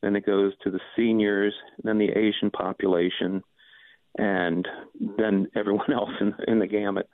Then 0.01 0.15
it 0.15 0.25
goes 0.25 0.53
to 0.63 0.72
the 0.72 0.80
seniors, 0.96 1.53
then 1.84 1.98
the 1.98 2.10
Asian 2.10 2.51
population, 2.51 3.42
and 4.18 4.68
then 5.18 5.48
everyone 5.56 5.92
else 5.94 6.12
in, 6.20 6.34
in 6.48 6.60
the 6.60 6.68
gamut. 6.68 7.08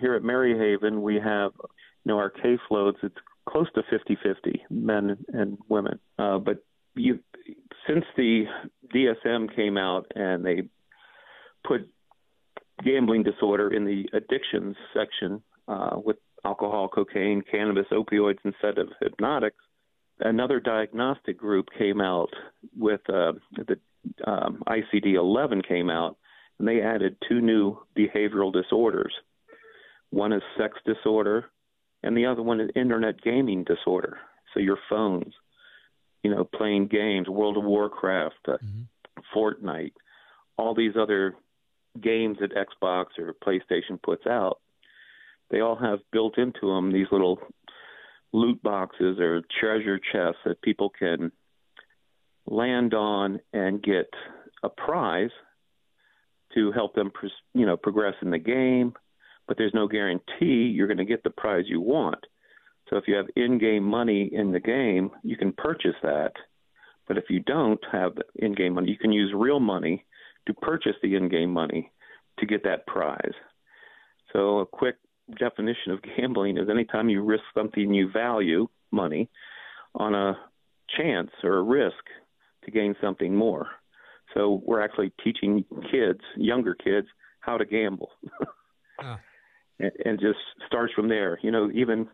Here 0.00 0.14
at 0.14 0.22
Maryhaven, 0.22 1.00
we 1.00 1.16
have 1.16 1.52
you 1.60 2.12
know 2.12 2.18
our 2.18 2.32
caseloads. 2.32 2.96
It's 3.02 3.16
close 3.48 3.68
to 3.74 3.82
50-50, 3.82 4.60
men 4.70 5.16
and 5.32 5.58
women. 5.68 5.98
Uh, 6.18 6.38
but 6.38 6.64
you, 6.94 7.20
since 7.88 8.04
the 8.16 8.44
DSM 8.94 9.54
came 9.54 9.76
out 9.76 10.06
and 10.14 10.44
they 10.44 10.68
put 11.66 11.88
gambling 12.84 13.22
disorder 13.22 13.72
in 13.72 13.84
the 13.84 14.08
addictions 14.12 14.76
section 14.94 15.42
uh, 15.68 15.96
with 15.96 16.16
alcohol, 16.44 16.88
cocaine, 16.88 17.42
cannabis, 17.50 17.86
opioids 17.92 18.38
instead 18.44 18.78
of 18.78 18.88
hypnotics, 19.00 19.56
another 20.20 20.60
diagnostic 20.60 21.38
group 21.38 21.66
came 21.76 22.00
out 22.00 22.30
with 22.76 23.00
uh, 23.08 23.32
the 23.56 23.78
um, 24.26 24.62
ICD-11 24.68 25.66
came 25.66 25.90
out, 25.90 26.16
and 26.58 26.66
they 26.68 26.80
added 26.80 27.16
two 27.28 27.40
new 27.40 27.78
behavioral 27.96 28.52
disorders. 28.52 29.12
One 30.10 30.32
is 30.32 30.42
sex 30.58 30.78
disorder, 30.86 31.46
and 32.06 32.16
the 32.16 32.26
other 32.26 32.42
one 32.42 32.60
is 32.60 32.70
internet 32.76 33.20
gaming 33.20 33.64
disorder. 33.64 34.18
So 34.54 34.60
your 34.60 34.78
phones, 34.88 35.34
you 36.22 36.30
know, 36.30 36.44
playing 36.44 36.86
games, 36.86 37.28
World 37.28 37.56
of 37.56 37.64
Warcraft, 37.64 38.36
uh, 38.46 38.52
mm-hmm. 38.52 39.20
Fortnite, 39.36 39.92
all 40.56 40.72
these 40.72 40.92
other 40.96 41.34
games 42.00 42.38
that 42.40 42.52
Xbox 42.54 43.06
or 43.18 43.34
PlayStation 43.44 44.00
puts 44.00 44.24
out, 44.24 44.60
they 45.50 45.60
all 45.60 45.74
have 45.74 45.98
built 46.12 46.38
into 46.38 46.72
them 46.72 46.92
these 46.92 47.08
little 47.10 47.40
loot 48.32 48.62
boxes 48.62 49.18
or 49.18 49.42
treasure 49.60 49.98
chests 49.98 50.40
that 50.44 50.62
people 50.62 50.90
can 50.90 51.32
land 52.46 52.94
on 52.94 53.40
and 53.52 53.82
get 53.82 54.08
a 54.62 54.68
prize 54.68 55.30
to 56.54 56.70
help 56.70 56.94
them, 56.94 57.10
you 57.52 57.66
know, 57.66 57.76
progress 57.76 58.14
in 58.22 58.30
the 58.30 58.38
game. 58.38 58.94
But 59.48 59.56
there's 59.58 59.74
no 59.74 59.86
guarantee 59.86 60.72
you're 60.74 60.88
going 60.88 60.96
to 60.98 61.04
get 61.04 61.22
the 61.22 61.30
prize 61.30 61.64
you 61.66 61.80
want. 61.80 62.24
So 62.88 62.96
if 62.96 63.04
you 63.06 63.16
have 63.16 63.26
in-game 63.36 63.82
money 63.82 64.30
in 64.32 64.52
the 64.52 64.60
game, 64.60 65.10
you 65.22 65.36
can 65.36 65.52
purchase 65.52 65.96
that. 66.02 66.32
But 67.08 67.18
if 67.18 67.24
you 67.28 67.40
don't 67.40 67.84
have 67.90 68.12
in-game 68.36 68.74
money, 68.74 68.90
you 68.90 68.98
can 68.98 69.12
use 69.12 69.32
real 69.34 69.60
money 69.60 70.04
to 70.46 70.54
purchase 70.54 70.96
the 71.02 71.14
in-game 71.14 71.52
money 71.52 71.92
to 72.38 72.46
get 72.46 72.64
that 72.64 72.86
prize. 72.86 73.34
So 74.32 74.58
a 74.58 74.66
quick 74.66 74.96
definition 75.38 75.92
of 75.92 76.00
gambling 76.02 76.58
is 76.58 76.68
anytime 76.68 77.08
you 77.08 77.22
risk 77.22 77.44
something 77.54 77.92
you 77.92 78.10
value, 78.12 78.68
money, 78.90 79.28
on 79.94 80.14
a 80.14 80.36
chance 80.96 81.30
or 81.42 81.58
a 81.58 81.62
risk 81.62 81.94
to 82.64 82.70
gain 82.70 82.94
something 83.00 83.34
more. 83.34 83.66
So 84.34 84.62
we're 84.64 84.82
actually 84.82 85.12
teaching 85.22 85.64
kids, 85.90 86.20
younger 86.36 86.74
kids, 86.74 87.06
how 87.40 87.56
to 87.56 87.64
gamble. 87.64 88.10
uh. 89.02 89.16
and, 89.78 89.92
and 90.04 90.20
just 90.20 90.38
starts 90.66 90.92
from 90.94 91.08
there. 91.08 91.38
You 91.42 91.50
know, 91.50 91.70
even 91.72 92.08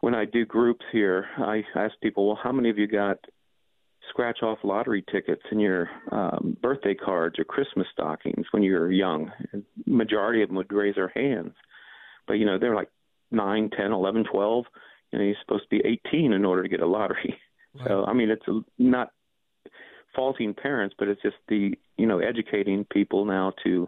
when 0.00 0.14
I 0.14 0.24
do 0.24 0.44
groups 0.44 0.84
here, 0.92 1.26
I 1.38 1.62
ask 1.74 1.94
people, 2.02 2.26
well, 2.26 2.38
how 2.42 2.52
many 2.52 2.70
of 2.70 2.78
you 2.78 2.86
got 2.86 3.18
scratch 4.10 4.38
off 4.42 4.58
lottery 4.62 5.04
tickets 5.10 5.42
in 5.50 5.58
your 5.58 5.88
um, 6.12 6.56
birthday 6.62 6.94
cards 6.94 7.38
or 7.38 7.44
Christmas 7.44 7.86
stockings 7.92 8.46
when 8.50 8.62
you 8.62 8.74
were 8.74 8.92
young? 8.92 9.30
And 9.52 9.64
majority 9.86 10.42
of 10.42 10.48
them 10.48 10.56
would 10.56 10.72
raise 10.72 10.94
their 10.94 11.12
hands 11.14 11.52
but 12.26 12.34
you 12.34 12.46
know 12.46 12.58
they're 12.58 12.74
like 12.74 12.90
nine, 13.30 13.70
ten, 13.76 13.92
eleven, 13.92 14.24
twelve. 14.30 14.64
You 15.12 15.18
know, 15.18 15.24
you're 15.24 15.36
supposed 15.40 15.64
to 15.64 15.68
be 15.70 16.00
18 16.10 16.32
in 16.32 16.44
order 16.44 16.64
to 16.64 16.68
get 16.68 16.80
a 16.80 16.86
lottery. 16.86 17.16
Right. 17.28 17.38
So 17.88 18.06
I 18.06 18.14
mean, 18.14 18.30
it's 18.30 18.46
not 18.78 19.10
faulting 20.14 20.54
parents, 20.54 20.94
but 20.98 21.08
it's 21.08 21.20
just 21.20 21.36
the 21.46 21.74
you 21.98 22.06
know 22.06 22.20
educating 22.20 22.86
people 22.90 23.26
now 23.26 23.52
to 23.64 23.86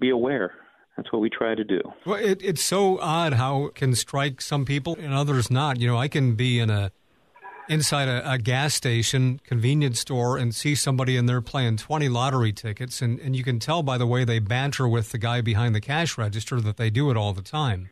be 0.00 0.10
aware. 0.10 0.54
That's 0.96 1.12
what 1.12 1.20
we 1.20 1.28
try 1.28 1.54
to 1.54 1.64
do. 1.64 1.80
Well, 2.04 2.18
it, 2.18 2.40
it's 2.42 2.64
so 2.64 2.98
odd 3.00 3.34
how 3.34 3.66
it 3.66 3.74
can 3.74 3.94
strike 3.94 4.40
some 4.40 4.64
people 4.64 4.96
and 4.98 5.12
others 5.12 5.50
not. 5.50 5.78
You 5.78 5.86
know, 5.86 5.98
I 5.98 6.08
can 6.08 6.34
be 6.34 6.58
in 6.58 6.70
a 6.70 6.90
inside 7.68 8.08
a, 8.08 8.32
a, 8.32 8.38
gas 8.38 8.74
station, 8.74 9.40
convenience 9.44 10.00
store, 10.00 10.36
and 10.38 10.54
see 10.54 10.74
somebody 10.74 11.16
in 11.16 11.26
there 11.26 11.40
playing 11.40 11.76
20 11.76 12.08
lottery 12.08 12.52
tickets. 12.52 13.02
And, 13.02 13.18
and 13.20 13.34
you 13.34 13.42
can 13.42 13.58
tell 13.58 13.82
by 13.82 13.98
the 13.98 14.06
way 14.06 14.24
they 14.24 14.38
banter 14.38 14.86
with 14.86 15.10
the 15.10 15.18
guy 15.18 15.40
behind 15.40 15.74
the 15.74 15.80
cash 15.80 16.16
register 16.16 16.60
that 16.60 16.76
they 16.76 16.90
do 16.90 17.10
it 17.10 17.16
all 17.16 17.32
the 17.32 17.42
time. 17.42 17.90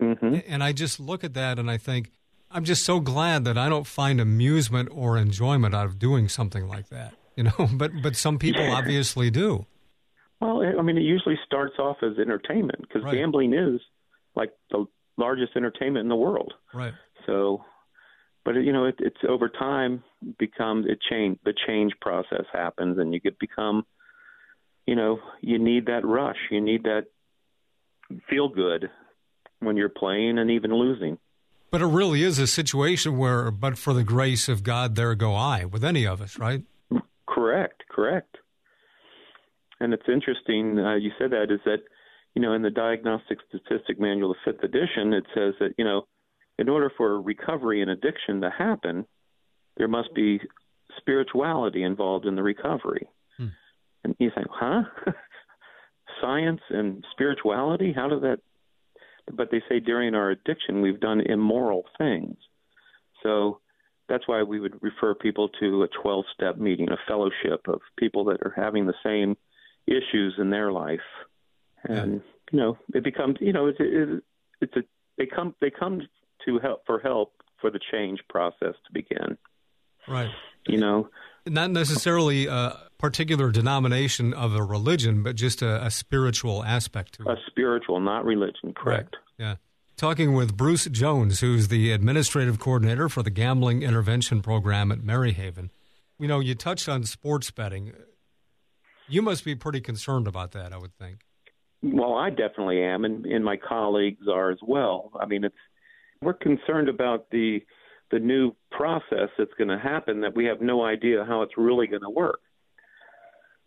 Mm-hmm. 0.00 0.40
And 0.46 0.62
I 0.62 0.72
just 0.72 1.00
look 1.00 1.24
at 1.24 1.34
that 1.34 1.58
and 1.58 1.70
I 1.70 1.76
think, 1.76 2.12
I'm 2.50 2.64
just 2.64 2.84
so 2.84 3.00
glad 3.00 3.44
that 3.44 3.58
I 3.58 3.68
don't 3.68 3.86
find 3.86 4.20
amusement 4.20 4.88
or 4.92 5.18
enjoyment 5.18 5.74
out 5.74 5.86
of 5.86 5.98
doing 5.98 6.28
something 6.28 6.66
like 6.66 6.88
that. 6.88 7.14
You 7.36 7.44
know, 7.44 7.68
but 7.72 7.92
but 8.02 8.16
some 8.16 8.38
people 8.38 8.62
yeah. 8.62 8.74
obviously 8.74 9.30
do. 9.30 9.66
Well, 10.40 10.62
I 10.62 10.82
mean, 10.82 10.96
it 10.96 11.02
usually 11.02 11.38
starts 11.46 11.74
off 11.78 11.96
as 12.02 12.18
entertainment 12.18 12.80
because 12.82 13.02
right. 13.02 13.14
gambling 13.14 13.52
is 13.52 13.80
like 14.36 14.52
the 14.70 14.86
largest 15.16 15.52
entertainment 15.56 16.04
in 16.04 16.08
the 16.08 16.16
world. 16.16 16.52
Right. 16.72 16.94
So 17.26 17.64
but 18.48 18.54
you 18.62 18.72
know 18.72 18.86
it, 18.86 18.94
it's 18.98 19.18
over 19.28 19.50
time 19.50 20.02
becomes 20.38 20.86
it 20.88 20.98
change 21.10 21.38
the 21.44 21.52
change 21.66 21.92
process 22.00 22.44
happens 22.50 22.98
and 22.98 23.12
you 23.12 23.20
get 23.20 23.38
become 23.38 23.84
you 24.86 24.96
know 24.96 25.18
you 25.42 25.58
need 25.58 25.84
that 25.86 26.04
rush 26.04 26.38
you 26.50 26.60
need 26.60 26.84
that 26.84 27.04
feel 28.30 28.48
good 28.48 28.88
when 29.60 29.76
you're 29.76 29.90
playing 29.90 30.38
and 30.38 30.50
even 30.50 30.72
losing 30.72 31.18
but 31.70 31.82
it 31.82 31.86
really 31.86 32.22
is 32.22 32.38
a 32.38 32.46
situation 32.46 33.18
where 33.18 33.50
but 33.50 33.76
for 33.76 33.92
the 33.92 34.04
grace 34.04 34.48
of 34.48 34.62
god 34.62 34.94
there 34.94 35.14
go 35.14 35.34
i 35.34 35.66
with 35.66 35.84
any 35.84 36.06
of 36.06 36.22
us 36.22 36.38
right 36.38 36.62
correct 37.26 37.84
correct 37.90 38.37
and 39.80 39.92
it's 39.92 40.08
interesting 40.08 40.78
uh, 40.78 40.94
you 40.96 41.10
said 41.18 41.30
that 41.30 41.50
is 41.50 41.60
that 41.64 41.78
you 42.34 42.42
know 42.42 42.52
in 42.52 42.62
the 42.62 42.70
diagnostic 42.70 43.38
statistic 43.48 44.00
manual 44.00 44.34
the 44.34 44.52
fifth 44.52 44.62
edition 44.62 45.12
it 45.12 45.24
says 45.34 45.54
that 45.60 45.74
you 45.78 45.84
know 45.84 46.06
in 46.58 46.68
order 46.68 46.90
for 46.96 47.20
recovery 47.20 47.80
and 47.82 47.90
addiction 47.90 48.40
to 48.40 48.50
happen, 48.50 49.06
there 49.76 49.88
must 49.88 50.12
be 50.14 50.40
spirituality 50.98 51.84
involved 51.84 52.26
in 52.26 52.34
the 52.34 52.42
recovery. 52.42 53.08
Hmm. 53.36 53.46
And 54.04 54.16
you 54.18 54.30
think, 54.34 54.48
huh? 54.50 54.82
Science 56.20 56.60
and 56.70 57.04
spirituality? 57.12 57.92
How 57.94 58.08
does 58.08 58.22
that? 58.22 58.40
But 59.32 59.50
they 59.50 59.62
say 59.68 59.78
during 59.78 60.14
our 60.14 60.30
addiction, 60.30 60.80
we've 60.80 61.00
done 61.00 61.20
immoral 61.20 61.84
things. 61.96 62.36
So 63.22 63.60
that's 64.08 64.26
why 64.26 64.42
we 64.42 64.58
would 64.58 64.82
refer 64.82 65.14
people 65.14 65.50
to 65.60 65.82
a 65.82 65.88
12 66.02 66.24
step 66.34 66.56
meeting, 66.56 66.88
a 66.90 66.96
fellowship 67.06 67.60
of 67.68 67.80
people 67.98 68.24
that 68.24 68.40
are 68.42 68.54
having 68.56 68.86
the 68.86 68.94
same 69.04 69.36
issues 69.88 70.34
in 70.38 70.50
their 70.50 70.70
life. 70.72 71.00
And, 71.84 72.14
yeah. 72.14 72.18
you 72.52 72.58
know, 72.58 72.78
it 72.94 73.04
becomes, 73.04 73.36
you 73.40 73.52
know, 73.52 73.66
it's, 73.66 73.78
it, 73.80 74.22
it's 74.60 74.76
a, 74.76 74.80
they 75.16 75.26
come, 75.26 75.54
they 75.60 75.70
come 75.70 76.02
to 76.44 76.58
help 76.58 76.82
for 76.86 76.98
help 76.98 77.32
for 77.60 77.70
the 77.70 77.80
change 77.90 78.20
process 78.28 78.74
to 78.86 78.92
begin. 78.92 79.36
Right. 80.06 80.30
You 80.66 80.78
know, 80.78 81.08
not 81.46 81.70
necessarily 81.70 82.46
a 82.46 82.76
particular 82.98 83.50
denomination 83.50 84.34
of 84.34 84.54
a 84.54 84.62
religion, 84.62 85.22
but 85.22 85.36
just 85.36 85.62
a, 85.62 85.84
a 85.84 85.90
spiritual 85.90 86.64
aspect 86.64 87.14
to 87.14 87.22
it. 87.22 87.28
A 87.28 87.36
spiritual, 87.46 88.00
not 88.00 88.24
religion. 88.24 88.74
Correct. 88.74 89.16
Right. 89.38 89.46
Yeah. 89.46 89.54
Talking 89.96 90.34
with 90.34 90.56
Bruce 90.56 90.84
Jones, 90.86 91.40
who's 91.40 91.68
the 91.68 91.90
administrative 91.92 92.58
coordinator 92.58 93.08
for 93.08 93.22
the 93.22 93.30
Gambling 93.30 93.82
Intervention 93.82 94.42
Program 94.42 94.92
at 94.92 95.00
Maryhaven. 95.00 95.70
You 96.18 96.28
know, 96.28 96.40
you 96.40 96.54
touched 96.54 96.88
on 96.88 97.04
sports 97.04 97.50
betting. 97.50 97.92
You 99.08 99.22
must 99.22 99.44
be 99.44 99.54
pretty 99.54 99.80
concerned 99.80 100.26
about 100.26 100.52
that, 100.52 100.72
I 100.72 100.78
would 100.78 100.94
think. 100.94 101.20
Well, 101.82 102.14
I 102.14 102.30
definitely 102.30 102.82
am, 102.82 103.04
and, 103.04 103.24
and 103.24 103.44
my 103.44 103.56
colleagues 103.56 104.26
are 104.28 104.50
as 104.50 104.58
well. 104.66 105.12
I 105.20 105.26
mean, 105.26 105.44
it's 105.44 105.54
we're 106.20 106.34
concerned 106.34 106.88
about 106.88 107.30
the 107.30 107.60
the 108.10 108.18
new 108.18 108.52
process 108.70 109.28
that's 109.36 109.52
going 109.58 109.68
to 109.68 109.78
happen 109.78 110.22
that 110.22 110.34
we 110.34 110.46
have 110.46 110.60
no 110.60 110.82
idea 110.84 111.24
how 111.28 111.42
it's 111.42 111.52
really 111.56 111.86
going 111.86 112.02
to 112.02 112.10
work. 112.10 112.40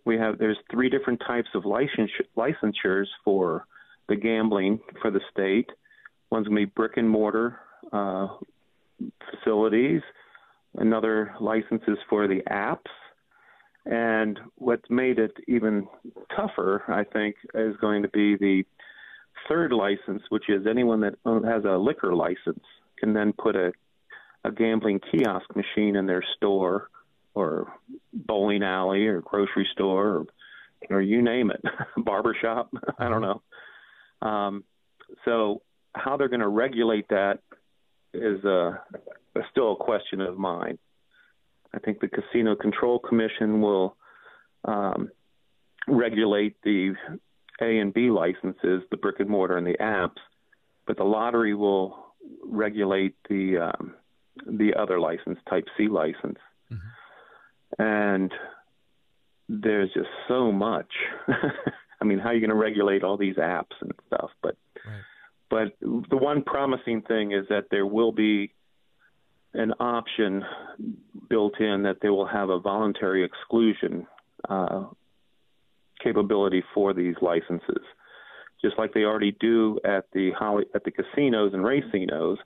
We 0.04 0.18
have 0.18 0.40
there's 0.40 0.58
three 0.70 0.90
different 0.90 1.22
types 1.26 1.50
of 1.54 1.64
licensure, 1.64 2.26
licensures 2.36 3.06
for 3.24 3.66
the 4.10 4.16
gambling 4.16 4.80
for 5.02 5.12
the 5.12 5.22
state. 5.32 5.70
One's 6.32 6.48
going 6.48 6.60
to 6.60 6.66
be 6.66 6.74
brick 6.76 6.98
and 6.98 7.10
mortar 7.10 7.60
uh, 7.94 8.28
facilities. 9.30 10.02
Another 10.76 11.34
license 11.40 11.84
is 11.88 11.98
for 12.10 12.28
the 12.28 12.42
apps, 12.50 12.92
And 13.86 14.40
what's 14.56 14.90
made 14.90 15.18
it 15.18 15.32
even 15.48 15.88
tougher, 16.36 16.84
I 16.88 17.04
think, 17.04 17.36
is 17.56 17.76
going 17.78 18.04
to 18.04 18.10
be 18.10 18.36
the 18.38 18.64
third 19.50 19.74
license, 19.74 20.22
which 20.30 20.50
is 20.50 20.68
anyone 20.70 21.02
that 21.02 21.16
has 21.26 21.66
a 21.66 21.78
liquor 21.78 22.14
license 22.14 22.64
can 23.00 23.14
then 23.14 23.34
put 23.34 23.56
a, 23.56 23.72
a 24.44 24.52
gambling 24.52 25.00
kiosk 25.00 25.48
machine 25.56 25.96
in 25.96 26.06
their 26.06 26.24
store 26.38 26.90
or 27.34 27.74
bowling 28.14 28.64
alley 28.64 29.08
or 29.08 29.22
grocery 29.22 29.68
store 29.72 30.08
or, 30.08 30.26
or 30.90 31.02
you 31.02 31.22
name 31.22 31.52
it, 31.52 31.62
barbershop. 31.98 32.72
I 33.00 33.10
don't 33.10 33.22
know. 33.22 33.42
Um, 34.28 34.64
so 35.26 35.64
how 35.94 36.18
they're 36.18 36.30
going 36.30 36.42
to 36.42 36.48
regulate 36.48 37.08
that 37.10 37.40
is 38.14 38.44
uh, 38.46 38.74
still 39.52 39.74
a 39.74 39.76
question 39.76 40.22
of 40.22 40.38
mine. 40.38 40.78
I 41.74 41.80
think 41.80 42.00
the 42.00 42.08
Casino 42.08 42.56
Control 42.56 43.00
Commission 43.00 43.62
will 43.62 43.96
um, 44.66 45.10
regulate 45.88 46.56
the 46.64 46.94
A 47.62 47.78
and 47.80 47.94
B 47.94 48.10
licenses, 48.10 48.84
the 48.92 48.98
brick 48.98 49.20
and 49.20 49.30
mortar 49.30 49.58
and 49.58 49.66
the 49.66 49.78
apps, 49.80 50.20
but 50.86 50.98
the 50.98 51.04
lottery 51.04 51.54
will 51.54 52.14
regulate 52.44 53.16
the 53.30 53.72
um, 53.80 53.94
the 54.46 54.74
other 54.78 55.00
license, 55.00 55.40
Type 55.50 55.68
C 55.78 55.88
license. 55.88 56.40
Mm-hmm. 56.72 57.82
And 57.82 58.32
there's 59.48 59.92
just 59.94 60.10
so 60.28 60.52
much. 60.52 60.92
I 62.02 62.06
mean, 62.06 62.20
how 62.20 62.30
are 62.30 62.34
you 62.34 62.40
going 62.40 62.50
to 62.50 62.56
regulate 62.56 63.04
all 63.04 63.18
these 63.18 63.36
apps 63.36 63.76
and 63.82 63.92
stuff? 64.08 64.32
But 64.42 64.56
right. 64.86 65.02
but 65.50 66.08
the 66.10 66.18
one 66.18 66.44
promising 66.44 67.02
thing 67.02 67.32
is 67.32 67.46
that 67.50 67.66
there 67.70 67.86
will 67.86 68.12
be 68.12 68.54
an 69.54 69.74
option 69.80 70.44
built 71.30 71.60
in 71.60 71.84
that 71.84 71.98
they 72.02 72.10
will 72.10 72.28
have 72.28 72.50
a 72.50 72.60
voluntary 72.60 73.24
exclusion 73.24 74.08
uh, 74.50 74.86
capability 76.04 76.64
for 76.74 76.94
these 76.94 77.16
licenses, 77.22 77.84
just 78.64 78.78
like 78.78 78.94
they 78.94 79.04
already 79.04 79.36
do 79.40 79.80
at 79.84 80.06
the 80.14 80.32
at 80.74 80.84
the 80.84 80.92
casinos 80.92 81.54
and 81.54 81.64
racinos. 81.64 82.38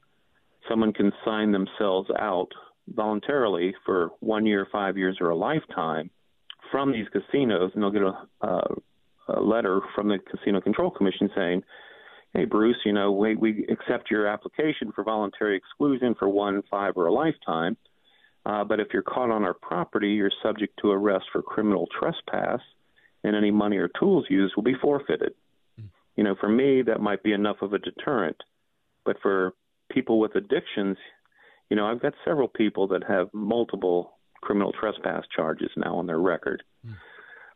Someone 0.67 0.93
can 0.93 1.11
sign 1.23 1.51
themselves 1.51 2.09
out 2.19 2.49
voluntarily 2.87 3.75
for 3.85 4.09
one 4.19 4.45
year, 4.45 4.67
five 4.71 4.97
years, 4.97 5.17
or 5.21 5.29
a 5.29 5.35
lifetime 5.35 6.09
from 6.71 6.91
these 6.91 7.07
casinos, 7.09 7.71
and 7.73 7.83
they'll 7.83 7.91
get 7.91 8.01
a, 8.01 8.27
a, 8.41 8.61
a 9.29 9.41
letter 9.41 9.81
from 9.93 10.07
the 10.07 10.17
Casino 10.17 10.59
Control 10.59 10.89
Commission 10.89 11.29
saying, 11.35 11.63
hey, 12.35 12.45
Bruce, 12.45 12.77
you 12.85 12.91
know, 12.91 13.11
we, 13.13 13.35
we 13.35 13.65
accept 13.69 14.11
your 14.11 14.27
application 14.27 14.91
for 14.93 15.03
voluntary 15.03 15.55
exclusion 15.55 16.15
for 16.19 16.27
one, 16.27 16.61
five, 16.69 16.93
or 16.97 17.07
a 17.07 17.13
lifetime. 17.13 17.77
Uh, 18.45 18.63
but 18.63 18.79
if 18.79 18.87
you're 18.93 19.01
caught 19.01 19.31
on 19.31 19.43
our 19.43 19.53
property, 19.53 20.09
you're 20.09 20.31
subject 20.43 20.77
to 20.81 20.91
arrest 20.91 21.25
for 21.31 21.41
criminal 21.41 21.87
trespass, 21.97 22.59
and 23.23 23.35
any 23.35 23.51
money 23.51 23.77
or 23.77 23.89
tools 23.99 24.25
used 24.29 24.53
will 24.55 24.63
be 24.63 24.75
forfeited. 24.81 25.33
Mm. 25.79 25.89
You 26.17 26.23
know, 26.25 26.35
for 26.39 26.49
me, 26.49 26.83
that 26.83 27.01
might 27.01 27.23
be 27.23 27.31
enough 27.31 27.57
of 27.61 27.73
a 27.73 27.79
deterrent. 27.79 28.37
But 29.05 29.17
for 29.21 29.53
people 29.89 30.19
with 30.19 30.35
addictions, 30.35 30.97
you 31.69 31.77
know, 31.77 31.87
I've 31.87 32.01
got 32.01 32.13
several 32.25 32.49
people 32.49 32.87
that 32.89 33.03
have 33.07 33.29
multiple 33.33 34.11
criminal 34.41 34.73
trespass 34.79 35.23
charges 35.35 35.71
now 35.77 35.95
on 35.95 36.05
their 36.05 36.19
record. 36.19 36.63
Mm. 36.85 36.95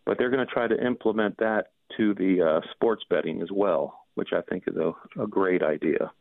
But 0.06 0.18
they're 0.18 0.32
going 0.32 0.46
to 0.46 0.52
try 0.52 0.68
to 0.68 0.86
implement 0.86 1.38
that 1.38 1.66
to 1.98 2.16
the 2.16 2.42
uh, 2.42 2.72
sports 2.74 3.04
betting 3.10 3.42
as 3.42 3.50
well 3.52 3.99
which 4.20 4.34
I 4.34 4.42
think 4.42 4.66
is 4.68 4.76
a, 4.76 4.92
a 5.24 5.28
great 5.28 5.64
idea. 5.64 6.12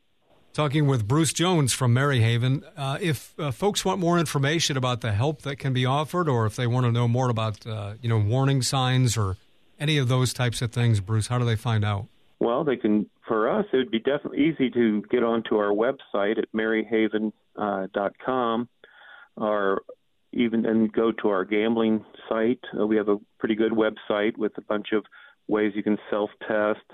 Talking 0.52 0.86
with 0.86 1.08
Bruce 1.08 1.32
Jones 1.32 1.72
from 1.72 1.92
Maryhaven. 1.92 2.62
Uh, 2.76 2.96
if 3.00 3.34
uh, 3.40 3.50
folks 3.50 3.84
want 3.84 3.98
more 3.98 4.20
information 4.20 4.76
about 4.76 5.00
the 5.00 5.10
help 5.10 5.42
that 5.42 5.56
can 5.56 5.72
be 5.72 5.84
offered, 5.84 6.28
or 6.28 6.46
if 6.46 6.54
they 6.54 6.68
want 6.68 6.86
to 6.86 6.92
know 6.92 7.08
more 7.08 7.28
about 7.28 7.66
uh, 7.66 7.94
you 8.00 8.08
know 8.08 8.18
warning 8.18 8.62
signs 8.62 9.16
or 9.16 9.36
any 9.80 9.98
of 9.98 10.06
those 10.06 10.32
types 10.32 10.62
of 10.62 10.70
things, 10.70 11.00
Bruce, 11.00 11.26
how 11.26 11.38
do 11.38 11.44
they 11.44 11.56
find 11.56 11.84
out? 11.84 12.06
Well, 12.38 12.62
they 12.62 12.76
can. 12.76 13.10
For 13.26 13.50
us, 13.50 13.66
it 13.72 13.78
would 13.78 13.90
be 13.90 13.98
definitely 13.98 14.46
easy 14.46 14.70
to 14.70 15.02
get 15.10 15.24
onto 15.24 15.56
our 15.56 15.72
website 15.72 16.38
at 16.38 16.44
maryhaven.com, 16.54 18.68
uh, 19.40 19.44
or 19.44 19.82
even 20.32 20.64
and 20.64 20.92
go 20.92 21.10
to 21.10 21.28
our 21.28 21.44
gambling 21.44 22.04
site. 22.28 22.60
Uh, 22.78 22.86
we 22.86 22.96
have 22.96 23.08
a 23.08 23.16
pretty 23.40 23.56
good 23.56 23.72
website 23.72 24.38
with 24.38 24.56
a 24.56 24.62
bunch 24.62 24.92
of 24.92 25.04
ways 25.48 25.72
you 25.74 25.82
can 25.82 25.98
self-test 26.10 26.84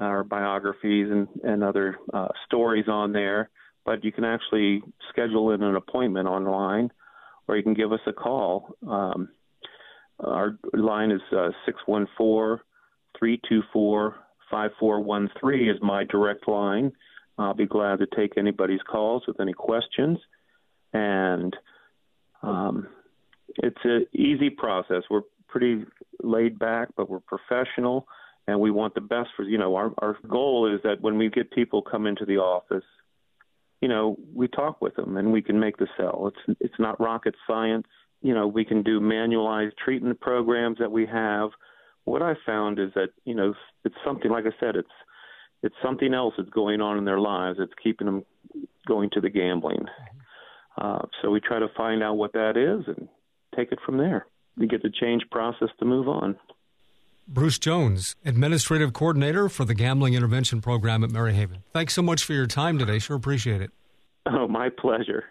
our 0.00 0.24
biographies 0.24 1.08
and, 1.10 1.28
and 1.42 1.62
other 1.62 1.96
uh, 2.12 2.28
stories 2.46 2.86
on 2.88 3.12
there. 3.12 3.50
But 3.84 4.04
you 4.04 4.12
can 4.12 4.24
actually 4.24 4.82
schedule 5.10 5.52
in 5.52 5.62
an 5.62 5.76
appointment 5.76 6.28
online, 6.28 6.90
or 7.48 7.56
you 7.56 7.62
can 7.62 7.74
give 7.74 7.92
us 7.92 8.00
a 8.06 8.12
call. 8.12 8.76
Um, 8.86 9.30
our 10.20 10.58
line 10.74 11.10
is 11.10 11.22
uh, 11.32 11.50
614 11.66 12.62
324 13.18 14.16
5413 14.50 15.68
is 15.68 15.76
my 15.80 16.04
direct 16.04 16.48
line. 16.48 16.92
I'll 17.38 17.54
be 17.54 17.66
glad 17.66 18.00
to 18.00 18.06
take 18.14 18.36
anybody's 18.36 18.82
calls 18.82 19.22
with 19.26 19.40
any 19.40 19.52
questions. 19.52 20.18
And 20.92 21.56
um, 22.42 22.88
it's 23.56 23.78
an 23.84 24.06
easy 24.12 24.50
process. 24.50 25.02
We're 25.08 25.22
pretty 25.48 25.84
laid 26.22 26.58
back, 26.58 26.88
but 26.96 27.08
we're 27.08 27.20
professional 27.20 28.06
and 28.46 28.60
we 28.60 28.70
want 28.70 28.94
the 28.94 29.00
best 29.00 29.30
for 29.36 29.44
you 29.44 29.58
know 29.58 29.74
our 29.76 29.92
our 29.98 30.16
goal 30.28 30.72
is 30.72 30.80
that 30.82 31.00
when 31.00 31.16
we 31.18 31.28
get 31.28 31.50
people 31.50 31.82
come 31.82 32.06
into 32.06 32.24
the 32.24 32.36
office 32.36 32.84
you 33.80 33.88
know 33.88 34.16
we 34.34 34.48
talk 34.48 34.80
with 34.80 34.94
them 34.96 35.16
and 35.16 35.32
we 35.32 35.42
can 35.42 35.58
make 35.58 35.76
the 35.76 35.86
sell 35.96 36.28
it's 36.28 36.58
it's 36.60 36.78
not 36.78 37.00
rocket 37.00 37.34
science. 37.46 37.86
You 38.22 38.34
know 38.34 38.46
we 38.46 38.64
can 38.64 38.82
do 38.82 39.00
manualized 39.00 39.72
treatment 39.82 40.20
programs 40.20 40.78
that 40.78 40.92
we 40.92 41.06
have. 41.06 41.50
What 42.04 42.22
i 42.22 42.34
found 42.44 42.78
is 42.78 42.90
that 42.94 43.10
you 43.24 43.34
know 43.34 43.54
it's 43.84 43.94
something 44.04 44.30
like 44.30 44.44
i 44.44 44.54
said 44.58 44.76
it's 44.76 44.88
it's 45.62 45.74
something 45.82 46.14
else 46.14 46.34
that's 46.36 46.50
going 46.50 46.80
on 46.80 46.98
in 46.98 47.04
their 47.04 47.20
lives 47.20 47.58
that's 47.58 47.72
keeping 47.82 48.06
them 48.06 48.24
going 48.86 49.10
to 49.10 49.20
the 49.20 49.28
gambling. 49.28 49.84
Uh, 50.80 51.00
so 51.20 51.30
we 51.30 51.38
try 51.40 51.58
to 51.58 51.68
find 51.76 52.02
out 52.02 52.16
what 52.16 52.32
that 52.32 52.56
is 52.56 52.86
and 52.86 53.08
take 53.54 53.70
it 53.70 53.78
from 53.84 53.98
there. 53.98 54.26
We 54.56 54.66
get 54.66 54.82
the 54.82 54.90
change 54.90 55.22
process 55.30 55.68
to 55.78 55.84
move 55.84 56.08
on 56.08 56.38
Bruce 57.26 57.58
Jones, 57.58 58.16
Administrative 58.24 58.92
Coordinator 58.92 59.48
for 59.48 59.64
the 59.64 59.74
Gambling 59.74 60.14
Intervention 60.14 60.60
Program 60.60 61.04
at 61.04 61.10
Maryhaven. 61.10 61.62
Thanks 61.72 61.94
so 61.94 62.02
much 62.02 62.24
for 62.24 62.32
your 62.32 62.46
time 62.46 62.78
today. 62.78 62.98
Sure 62.98 63.16
appreciate 63.16 63.62
it. 63.62 63.70
Oh, 64.26 64.48
my 64.48 64.68
pleasure. 64.68 65.24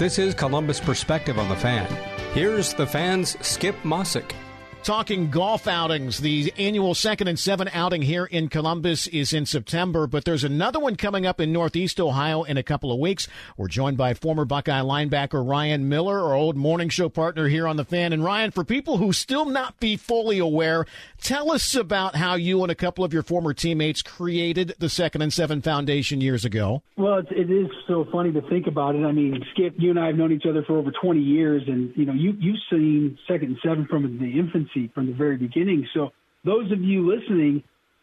This 0.00 0.18
is 0.18 0.32
Columbus 0.32 0.80
Perspective 0.80 1.38
on 1.38 1.50
the 1.50 1.56
Fan. 1.56 2.09
Here's 2.32 2.74
the 2.74 2.86
fans 2.86 3.36
Skip 3.44 3.74
Mosic. 3.82 4.36
Talking 4.82 5.30
golf 5.30 5.68
outings, 5.68 6.20
the 6.20 6.54
annual 6.56 6.94
second 6.94 7.28
and 7.28 7.38
seven 7.38 7.68
outing 7.74 8.00
here 8.00 8.24
in 8.24 8.48
Columbus 8.48 9.06
is 9.08 9.34
in 9.34 9.44
September, 9.44 10.06
but 10.06 10.24
there's 10.24 10.42
another 10.42 10.80
one 10.80 10.96
coming 10.96 11.26
up 11.26 11.38
in 11.38 11.52
Northeast 11.52 12.00
Ohio 12.00 12.44
in 12.44 12.56
a 12.56 12.62
couple 12.62 12.90
of 12.90 12.98
weeks. 12.98 13.28
We're 13.58 13.68
joined 13.68 13.98
by 13.98 14.14
former 14.14 14.46
Buckeye 14.46 14.80
linebacker 14.80 15.46
Ryan 15.46 15.90
Miller, 15.90 16.20
our 16.20 16.32
old 16.32 16.56
morning 16.56 16.88
show 16.88 17.10
partner 17.10 17.46
here 17.46 17.68
on 17.68 17.76
the 17.76 17.84
fan. 17.84 18.14
And 18.14 18.24
Ryan, 18.24 18.52
for 18.52 18.64
people 18.64 18.96
who 18.96 19.12
still 19.12 19.44
not 19.44 19.78
be 19.80 19.98
fully 19.98 20.38
aware, 20.38 20.86
tell 21.20 21.52
us 21.52 21.74
about 21.74 22.16
how 22.16 22.34
you 22.34 22.62
and 22.62 22.72
a 22.72 22.74
couple 22.74 23.04
of 23.04 23.12
your 23.12 23.22
former 23.22 23.52
teammates 23.52 24.00
created 24.00 24.74
the 24.78 24.88
Second 24.88 25.20
and 25.20 25.32
Seven 25.32 25.60
Foundation 25.60 26.22
years 26.22 26.46
ago. 26.46 26.82
Well, 26.96 27.18
it's, 27.18 27.30
it 27.32 27.50
is 27.50 27.68
so 27.86 28.06
funny 28.10 28.32
to 28.32 28.40
think 28.48 28.66
about 28.66 28.94
it. 28.94 29.04
I 29.04 29.12
mean, 29.12 29.44
Skip, 29.52 29.74
you 29.76 29.90
and 29.90 30.00
I 30.00 30.06
have 30.06 30.16
known 30.16 30.32
each 30.32 30.46
other 30.48 30.62
for 30.62 30.78
over 30.78 30.90
20 30.90 31.20
years, 31.20 31.64
and 31.66 31.92
you 31.96 32.06
know, 32.06 32.14
you 32.14 32.34
you've 32.38 32.60
seen 32.70 33.18
Second 33.28 33.48
and 33.48 33.58
Seven 33.62 33.86
from 33.86 34.18
the 34.18 34.38
infancy 34.38 34.69
from 34.94 35.06
the 35.06 35.12
very 35.12 35.36
beginning. 35.36 35.86
So 35.94 36.12
those 36.44 36.70
of 36.72 36.80
you 36.80 37.06
listening, 37.06 37.62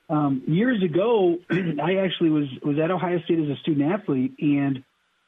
um, 0.09 0.43
years 0.47 0.81
ago, 0.83 1.37
I 1.49 1.97
actually 1.97 2.29
was 2.29 2.47
was 2.63 2.77
at 2.79 2.91
Ohio 2.91 3.19
State 3.25 3.39
as 3.39 3.49
a 3.49 3.55
student 3.61 3.91
athlete, 3.91 4.33
and 4.39 4.83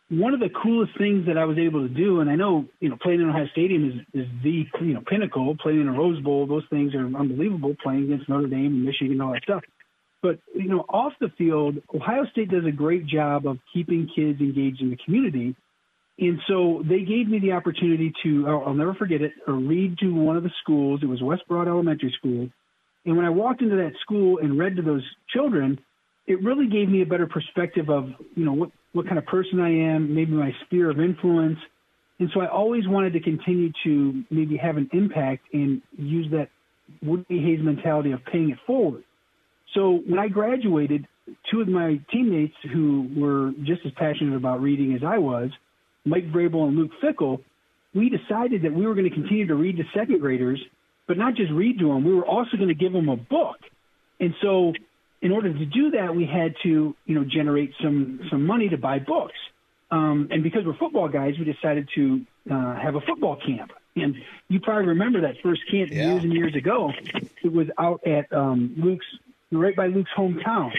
one 0.10 0.34
of 0.34 0.39
the 0.39 0.49
coolest 0.49 0.97
things 0.97 1.28
that 1.28 1.38
I 1.38 1.45
was 1.45 1.58
able 1.58 1.88
to 1.88 1.93
do, 1.93 2.19
and 2.19 2.30
I 2.30 2.36
know 2.36 2.65
you 2.80 2.89
know 2.89 2.97
playing 3.02 3.21
in 3.21 3.30
Ohio 3.30 3.47
Stadium 3.52 4.06
is 4.13 4.23
is 4.23 4.28
the 4.43 4.65
you 4.82 4.93
know 4.93 5.02
pinnacle. 5.02 5.56
Playing 5.56 5.82
in 5.82 5.88
a 5.88 5.93
Rose 5.93 6.21
Bowl, 6.21 6.47
those 6.47 6.65
things 6.69 6.95
are 6.95 7.06
unbelievable. 7.06 7.75
Playing 7.82 8.06
against 8.06 8.30
Notre 8.30 8.47
Dame 8.47 8.67
and 8.67 8.86
Michigan 8.86 9.13
and 9.13 9.21
all 9.21 9.34
that 9.34 9.43
stuff. 9.43 9.63
But 10.21 10.39
you 10.54 10.67
know, 10.67 10.86
off 10.89 11.13
the 11.19 11.30
field, 11.38 11.78
Ohio 11.93 12.25
State 12.32 12.49
does 12.49 12.65
a 12.65 12.71
great 12.71 13.06
job 13.06 13.47
of 13.47 13.60
keeping 13.73 14.10
kids 14.13 14.39
engaged 14.41 14.82
in 14.82 14.89
the 14.89 14.97
community. 14.97 15.56
And 16.19 16.39
so 16.47 16.84
they 16.88 17.01
gave 17.01 17.29
me 17.29 17.39
the 17.39 17.53
opportunity 17.53 18.12
to, 18.23 18.47
I'll 18.47 18.73
never 18.73 18.93
forget 18.93 19.21
it, 19.21 19.32
uh, 19.47 19.53
read 19.53 19.97
to 19.99 20.13
one 20.13 20.36
of 20.36 20.43
the 20.43 20.51
schools. 20.62 20.99
It 21.01 21.05
was 21.05 21.21
West 21.21 21.43
Broad 21.47 21.67
Elementary 21.67 22.13
School. 22.17 22.49
And 23.05 23.15
when 23.15 23.25
I 23.25 23.29
walked 23.29 23.62
into 23.62 23.77
that 23.77 23.93
school 24.01 24.39
and 24.39 24.60
read 24.60 24.75
to 24.75 24.82
those 24.82 25.03
children, 25.29 25.79
it 26.27 26.43
really 26.43 26.67
gave 26.67 26.89
me 26.89 27.01
a 27.01 27.05
better 27.05 27.25
perspective 27.25 27.89
of, 27.89 28.10
you 28.36 28.43
know, 28.43 28.53
what, 28.53 28.71
what 28.91 29.05
kind 29.05 29.17
of 29.17 29.25
person 29.25 29.62
I 29.62 29.69
am, 29.69 30.13
maybe 30.13 30.34
my 30.34 30.53
sphere 30.65 30.89
of 30.89 30.99
influence. 30.99 31.58
And 32.19 32.29
so 32.34 32.41
I 32.41 32.47
always 32.47 32.86
wanted 32.86 33.13
to 33.13 33.21
continue 33.21 33.71
to 33.86 34.23
maybe 34.29 34.58
have 34.58 34.75
an 34.75 34.89
impact 34.91 35.45
and 35.53 35.82
use 35.97 36.29
that 36.32 36.49
Woody 37.01 37.39
Hayes 37.41 37.62
mentality 37.63 38.12
of 38.12 38.19
paying 38.25 38.49
it 38.49 38.58
forward. 38.67 39.05
So 39.73 40.01
when 40.05 40.19
I 40.19 40.27
graduated, 40.27 41.08
two 41.49 41.62
of 41.62 41.69
my 41.69 42.01
teammates 42.12 42.55
who 42.73 43.10
were 43.15 43.51
just 43.63 43.86
as 43.86 43.93
passionate 43.93 44.36
about 44.36 44.62
reading 44.62 44.93
as 44.95 45.01
I 45.03 45.17
was, 45.17 45.51
Mike 46.05 46.31
Vrabel 46.31 46.67
and 46.67 46.77
Luke 46.77 46.91
Fickell, 47.01 47.43
we 47.93 48.09
decided 48.09 48.63
that 48.63 48.73
we 48.73 48.85
were 48.85 48.93
going 48.93 49.09
to 49.09 49.13
continue 49.13 49.47
to 49.47 49.55
read 49.55 49.77
to 49.77 49.83
second 49.93 50.19
graders, 50.19 50.62
but 51.07 51.17
not 51.17 51.35
just 51.35 51.51
read 51.51 51.79
to 51.79 51.88
them. 51.88 52.03
We 52.03 52.13
were 52.13 52.25
also 52.25 52.57
going 52.57 52.69
to 52.69 52.75
give 52.75 52.93
them 52.93 53.09
a 53.09 53.17
book. 53.17 53.57
And 54.19 54.33
so 54.41 54.73
in 55.21 55.31
order 55.31 55.51
to 55.51 55.65
do 55.65 55.91
that, 55.91 56.15
we 56.15 56.25
had 56.25 56.55
to, 56.63 56.95
you 57.05 57.15
know, 57.15 57.23
generate 57.23 57.73
some, 57.81 58.21
some 58.29 58.45
money 58.45 58.69
to 58.69 58.77
buy 58.77 58.99
books. 58.99 59.35
Um, 59.91 60.27
and 60.31 60.43
because 60.43 60.65
we're 60.65 60.77
football 60.77 61.09
guys, 61.09 61.33
we 61.39 61.45
decided 61.45 61.89
to 61.95 62.25
uh, 62.49 62.75
have 62.75 62.95
a 62.95 63.01
football 63.01 63.38
camp. 63.38 63.71
And 63.95 64.15
you 64.47 64.59
probably 64.59 64.88
remember 64.88 65.21
that 65.21 65.35
first 65.41 65.62
camp 65.69 65.89
yeah. 65.91 66.12
years 66.12 66.23
and 66.23 66.33
years 66.33 66.55
ago. 66.55 66.91
It 67.43 67.51
was 67.51 67.67
out 67.77 68.05
at 68.05 68.31
um, 68.31 68.75
Luke's, 68.77 69.05
right 69.51 69.75
by 69.75 69.88
Luke's 69.88 70.12
hometown, 70.15 70.71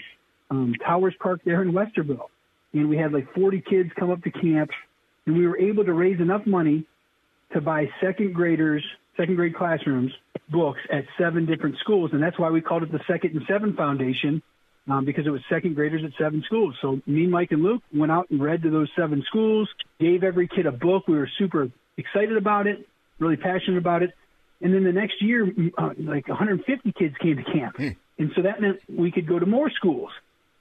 um, 0.50 0.74
Towers 0.84 1.14
Park 1.18 1.40
there 1.44 1.62
in 1.62 1.72
Westerville. 1.72 2.28
And 2.72 2.88
we 2.88 2.96
had 2.96 3.12
like 3.12 3.32
40 3.34 3.62
kids 3.62 3.90
come 3.98 4.10
up 4.10 4.22
to 4.22 4.30
camp, 4.30 4.70
and 5.30 5.38
we 5.38 5.46
were 5.46 5.58
able 5.58 5.84
to 5.84 5.92
raise 5.92 6.20
enough 6.20 6.44
money 6.44 6.84
to 7.52 7.60
buy 7.60 7.88
second 8.00 8.34
graders, 8.34 8.84
second 9.16 9.36
grade 9.36 9.54
classrooms, 9.54 10.10
books 10.48 10.80
at 10.92 11.04
seven 11.16 11.46
different 11.46 11.76
schools. 11.78 12.10
And 12.12 12.20
that's 12.20 12.36
why 12.36 12.50
we 12.50 12.60
called 12.60 12.82
it 12.82 12.90
the 12.90 12.98
Second 13.06 13.36
and 13.36 13.42
Seven 13.46 13.74
Foundation 13.74 14.42
um, 14.88 15.04
because 15.04 15.28
it 15.28 15.30
was 15.30 15.40
second 15.48 15.76
graders 15.76 16.02
at 16.04 16.10
seven 16.18 16.42
schools. 16.46 16.74
So 16.82 17.00
me, 17.06 17.28
Mike, 17.28 17.52
and 17.52 17.62
Luke 17.62 17.82
went 17.94 18.10
out 18.10 18.28
and 18.30 18.42
read 18.42 18.62
to 18.62 18.70
those 18.70 18.88
seven 18.96 19.22
schools, 19.28 19.68
gave 20.00 20.24
every 20.24 20.48
kid 20.48 20.66
a 20.66 20.72
book. 20.72 21.06
We 21.06 21.16
were 21.16 21.30
super 21.38 21.70
excited 21.96 22.36
about 22.36 22.66
it, 22.66 22.88
really 23.20 23.36
passionate 23.36 23.78
about 23.78 24.02
it. 24.02 24.12
And 24.60 24.74
then 24.74 24.82
the 24.82 24.92
next 24.92 25.22
year, 25.22 25.48
uh, 25.78 25.90
like 25.96 26.26
150 26.26 26.92
kids 26.92 27.14
came 27.22 27.36
to 27.36 27.44
camp. 27.44 27.76
Hmm. 27.76 27.88
And 28.18 28.32
so 28.34 28.42
that 28.42 28.60
meant 28.60 28.80
we 28.92 29.12
could 29.12 29.28
go 29.28 29.38
to 29.38 29.46
more 29.46 29.70
schools. 29.70 30.10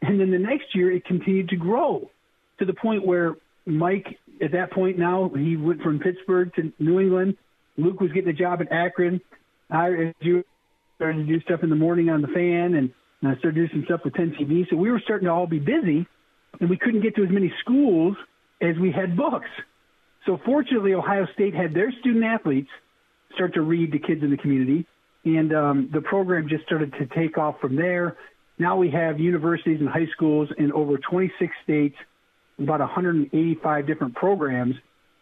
And 0.04 0.20
then 0.20 0.30
the 0.30 0.38
next 0.38 0.76
year, 0.76 0.92
it 0.92 1.06
continued 1.06 1.50
to 1.50 1.56
grow 1.56 2.12
to 2.60 2.66
the 2.66 2.74
point 2.74 3.04
where 3.04 3.36
Mike, 3.70 4.18
at 4.42 4.52
that 4.54 4.72
point 4.72 4.98
now, 4.98 5.30
he 5.36 5.58
went 5.58 5.82
from 5.82 6.00
Pittsburgh 6.00 6.54
to 6.56 6.72
New 6.80 7.00
England. 7.00 7.38
Luke 7.78 8.00
was 8.00 8.12
getting 8.12 8.30
a 8.30 8.34
job 8.34 8.62
at 8.62 8.72
Akron. 8.72 9.22
I, 9.70 10.14
started 10.96 11.26
to 11.26 11.34
do 11.34 11.42
stuff 11.42 11.62
in 11.64 11.70
the 11.70 11.76
morning 11.76 12.10
on 12.10 12.22
the 12.22 12.28
fan, 12.28 12.76
and 12.76 12.92
I 13.24 13.38
started 13.40 13.56
doing 13.56 13.70
some 13.72 13.84
stuff 13.86 14.02
with 14.04 14.14
10 14.16 14.36
TV. 14.40 14.70
So 14.70 14.76
we 14.76 14.92
were 14.92 15.00
starting 15.00 15.28
to 15.28 15.32
all 15.32 15.48
be 15.48 15.60
busy, 15.60 16.06
and 16.60 16.70
we 16.70 16.78
couldn't 16.78 17.02
get 17.02 17.16
to 17.16 17.24
as 17.24 17.30
many 17.30 17.54
schools 17.62 18.18
as 18.62 18.76
we 18.78 18.92
had 18.92 19.16
books. 19.16 19.48
So 20.26 20.40
fortunately, 20.46 20.94
Ohio 20.94 21.26
State 21.34 21.56
had 21.56 21.74
their 21.74 21.92
student 22.02 22.26
athletes 22.26 22.70
start 23.34 23.54
to 23.54 23.62
read 23.62 23.94
to 23.94 24.00
kids 24.00 24.22
in 24.24 24.32
the 24.32 24.38
community, 24.38 24.86
and 25.24 25.54
um, 25.54 25.90
the 25.94 26.02
program 26.02 26.50
just 26.50 26.66
started 26.66 26.94
to 26.94 27.06
take 27.06 27.38
off 27.38 27.56
from 27.62 27.76
there. 27.76 28.18
Now 28.58 28.76
we 28.76 28.92
have 28.92 29.20
universities 29.20 29.80
and 29.80 29.88
high 29.88 30.08
schools 30.14 30.50
in 30.58 30.74
over 30.74 30.98
26 30.98 31.54
states, 31.64 31.96
about 32.60 32.80
185 32.80 33.88
different 33.88 34.16
programs 34.16 34.76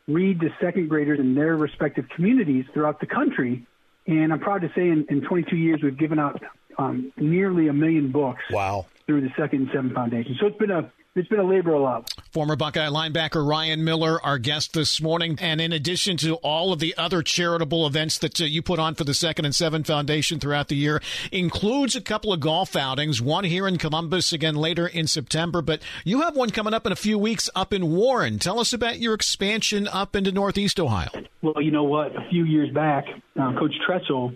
read 0.07 0.39
to 0.39 0.49
second 0.61 0.89
graders 0.89 1.19
in 1.19 1.35
their 1.35 1.55
respective 1.55 2.07
communities 2.09 2.65
throughout 2.73 2.99
the 2.99 3.05
country. 3.05 3.65
And 4.05 4.31
I'm 4.31 4.39
proud 4.39 4.61
to 4.61 4.71
say 4.73 4.87
in, 4.89 5.05
in 5.09 5.21
22 5.21 5.55
years, 5.55 5.81
we've 5.83 5.97
given 5.97 6.17
out 6.17 6.41
um, 6.77 7.11
nearly 7.17 7.67
a 7.67 7.73
million 7.73 8.11
books. 8.11 8.43
Wow. 8.49 8.85
Through 9.05 9.21
the 9.21 9.31
Second 9.37 9.61
and 9.61 9.69
Seven 9.71 9.93
Foundation. 9.93 10.35
So 10.37 10.47
it's 10.47 10.57
been 10.57 10.71
a 10.71 10.91
it's 11.17 11.27
been 11.27 11.39
a 11.39 11.47
labor 11.47 11.73
of 11.73 11.81
love. 11.81 12.05
Former 12.31 12.55
Buckeye 12.55 12.87
linebacker 12.87 13.47
Ryan 13.47 13.83
Miller, 13.83 14.23
our 14.23 14.37
guest 14.37 14.73
this 14.73 15.01
morning. 15.01 15.37
And 15.41 15.59
in 15.59 15.71
addition 15.71 16.17
to 16.17 16.35
all 16.35 16.73
of 16.73 16.79
the 16.79 16.95
other 16.97 17.21
charitable 17.21 17.85
events 17.87 18.17
that 18.19 18.39
uh, 18.41 18.45
you 18.45 18.61
put 18.61 18.79
on 18.79 18.95
for 18.95 19.03
the 19.03 19.13
Second 19.13 19.45
and 19.45 19.55
Seven 19.55 19.83
Foundation 19.83 20.39
throughout 20.39 20.67
the 20.67 20.75
year, 20.75 21.01
includes 21.31 21.95
a 21.95 22.01
couple 22.01 22.33
of 22.33 22.39
golf 22.39 22.75
outings, 22.75 23.21
one 23.21 23.43
here 23.43 23.67
in 23.67 23.77
Columbus 23.77 24.33
again 24.33 24.55
later 24.55 24.87
in 24.87 25.07
September. 25.07 25.61
But 25.61 25.81
you 26.03 26.21
have 26.21 26.35
one 26.35 26.49
coming 26.49 26.73
up 26.73 26.85
in 26.85 26.91
a 26.91 26.97
few 26.97 27.17
weeks 27.17 27.49
up 27.55 27.73
in 27.73 27.91
Warren. 27.91 28.39
Tell 28.39 28.59
us 28.59 28.73
about 28.73 28.99
your 28.99 29.13
expansion 29.13 29.87
up 29.87 30.15
into 30.15 30.31
Northeast 30.31 30.79
Ohio. 30.79 31.09
Well, 31.41 31.61
you 31.61 31.71
know 31.71 31.83
what? 31.83 32.15
A 32.15 32.29
few 32.29 32.45
years 32.45 32.73
back, 32.73 33.05
uh, 33.39 33.53
Coach 33.57 33.73
Tressel 33.85 34.33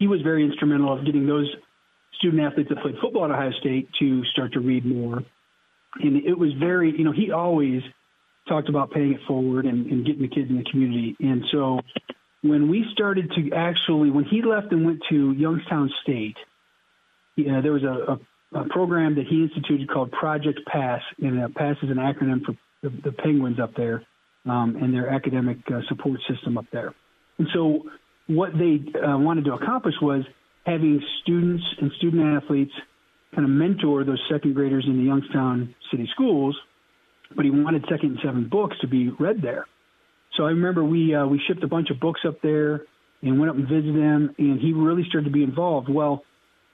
he 0.00 0.08
was 0.08 0.22
very 0.22 0.44
instrumental 0.44 0.98
of 0.98 1.04
getting 1.04 1.26
those 1.26 1.46
student 2.18 2.42
athletes 2.42 2.70
that 2.70 2.80
played 2.80 2.96
football 3.00 3.26
at 3.26 3.30
Ohio 3.30 3.52
State 3.60 3.88
to 4.00 4.24
start 4.24 4.52
to 4.54 4.60
read 4.60 4.84
more. 4.84 5.22
And 5.96 6.16
it 6.24 6.38
was 6.38 6.52
very, 6.54 6.96
you 6.96 7.04
know, 7.04 7.12
he 7.12 7.32
always 7.32 7.82
talked 8.48 8.68
about 8.68 8.90
paying 8.90 9.12
it 9.12 9.20
forward 9.26 9.66
and, 9.66 9.86
and 9.86 10.06
getting 10.06 10.22
the 10.22 10.28
kids 10.28 10.50
in 10.50 10.56
the 10.58 10.64
community. 10.70 11.16
And 11.20 11.44
so 11.50 11.80
when 12.42 12.68
we 12.68 12.86
started 12.92 13.30
to 13.32 13.52
actually, 13.52 14.10
when 14.10 14.24
he 14.24 14.42
left 14.42 14.72
and 14.72 14.84
went 14.84 15.00
to 15.10 15.32
Youngstown 15.32 15.90
State, 16.02 16.36
yeah, 17.36 17.60
there 17.60 17.72
was 17.72 17.82
a, 17.82 18.18
a, 18.56 18.60
a 18.60 18.68
program 18.68 19.14
that 19.16 19.26
he 19.26 19.42
instituted 19.42 19.88
called 19.90 20.10
Project 20.12 20.60
Pass, 20.66 21.02
and 21.20 21.42
uh, 21.42 21.48
Pass 21.54 21.76
is 21.82 21.90
an 21.90 21.96
acronym 21.96 22.44
for 22.44 22.54
the, 22.82 22.90
the 23.04 23.12
Penguins 23.12 23.60
up 23.60 23.74
there 23.74 24.04
um, 24.46 24.76
and 24.80 24.92
their 24.94 25.08
academic 25.08 25.58
uh, 25.70 25.80
support 25.88 26.20
system 26.28 26.56
up 26.56 26.66
there. 26.72 26.94
And 27.38 27.48
so 27.52 27.90
what 28.26 28.52
they 28.52 28.80
uh, 28.98 29.18
wanted 29.18 29.44
to 29.46 29.54
accomplish 29.54 29.94
was 30.00 30.24
having 30.64 31.02
students 31.22 31.64
and 31.80 31.90
student 31.98 32.42
athletes 32.42 32.72
kind 33.34 33.44
of 33.44 33.50
mentor 33.50 34.04
those 34.04 34.20
second 34.30 34.54
graders 34.54 34.84
in 34.86 34.96
the 34.98 35.04
Youngstown 35.04 35.74
city 35.90 36.08
schools, 36.12 36.56
but 37.34 37.44
he 37.44 37.50
wanted 37.50 37.84
second 37.88 38.10
and 38.10 38.18
seven 38.24 38.48
books 38.48 38.76
to 38.80 38.88
be 38.88 39.08
read 39.08 39.40
there. 39.42 39.66
So 40.36 40.44
I 40.44 40.50
remember 40.50 40.84
we 40.84 41.14
uh, 41.14 41.26
we 41.26 41.40
shipped 41.46 41.62
a 41.62 41.68
bunch 41.68 41.90
of 41.90 42.00
books 42.00 42.20
up 42.26 42.40
there 42.42 42.82
and 43.22 43.38
went 43.38 43.50
up 43.50 43.56
and 43.56 43.68
visited 43.68 43.94
them, 43.96 44.34
and 44.38 44.60
he 44.60 44.72
really 44.72 45.04
started 45.08 45.26
to 45.26 45.32
be 45.32 45.42
involved. 45.42 45.88
Well, 45.88 46.24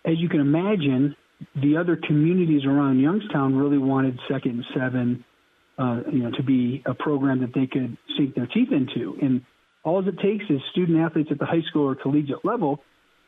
as 0.04 0.14
you 0.18 0.28
can 0.28 0.40
imagine, 0.40 1.16
the 1.54 1.76
other 1.76 1.96
communities 1.96 2.64
around 2.64 3.00
Youngstown 3.00 3.56
really 3.56 3.78
wanted 3.78 4.18
second 4.30 4.52
and 4.52 4.64
seven, 4.74 5.24
uh, 5.78 6.00
you 6.10 6.22
know, 6.22 6.30
to 6.36 6.42
be 6.42 6.82
a 6.86 6.94
program 6.94 7.40
that 7.40 7.52
they 7.54 7.66
could 7.66 7.96
sink 8.16 8.34
their 8.34 8.46
teeth 8.46 8.68
into, 8.70 9.18
and 9.20 9.42
all 9.82 10.06
it 10.06 10.18
takes 10.18 10.44
is 10.48 10.60
student 10.72 10.98
athletes 10.98 11.28
at 11.30 11.38
the 11.38 11.46
high 11.46 11.62
school 11.68 11.88
or 11.88 11.94
collegiate 11.94 12.44
level 12.44 12.80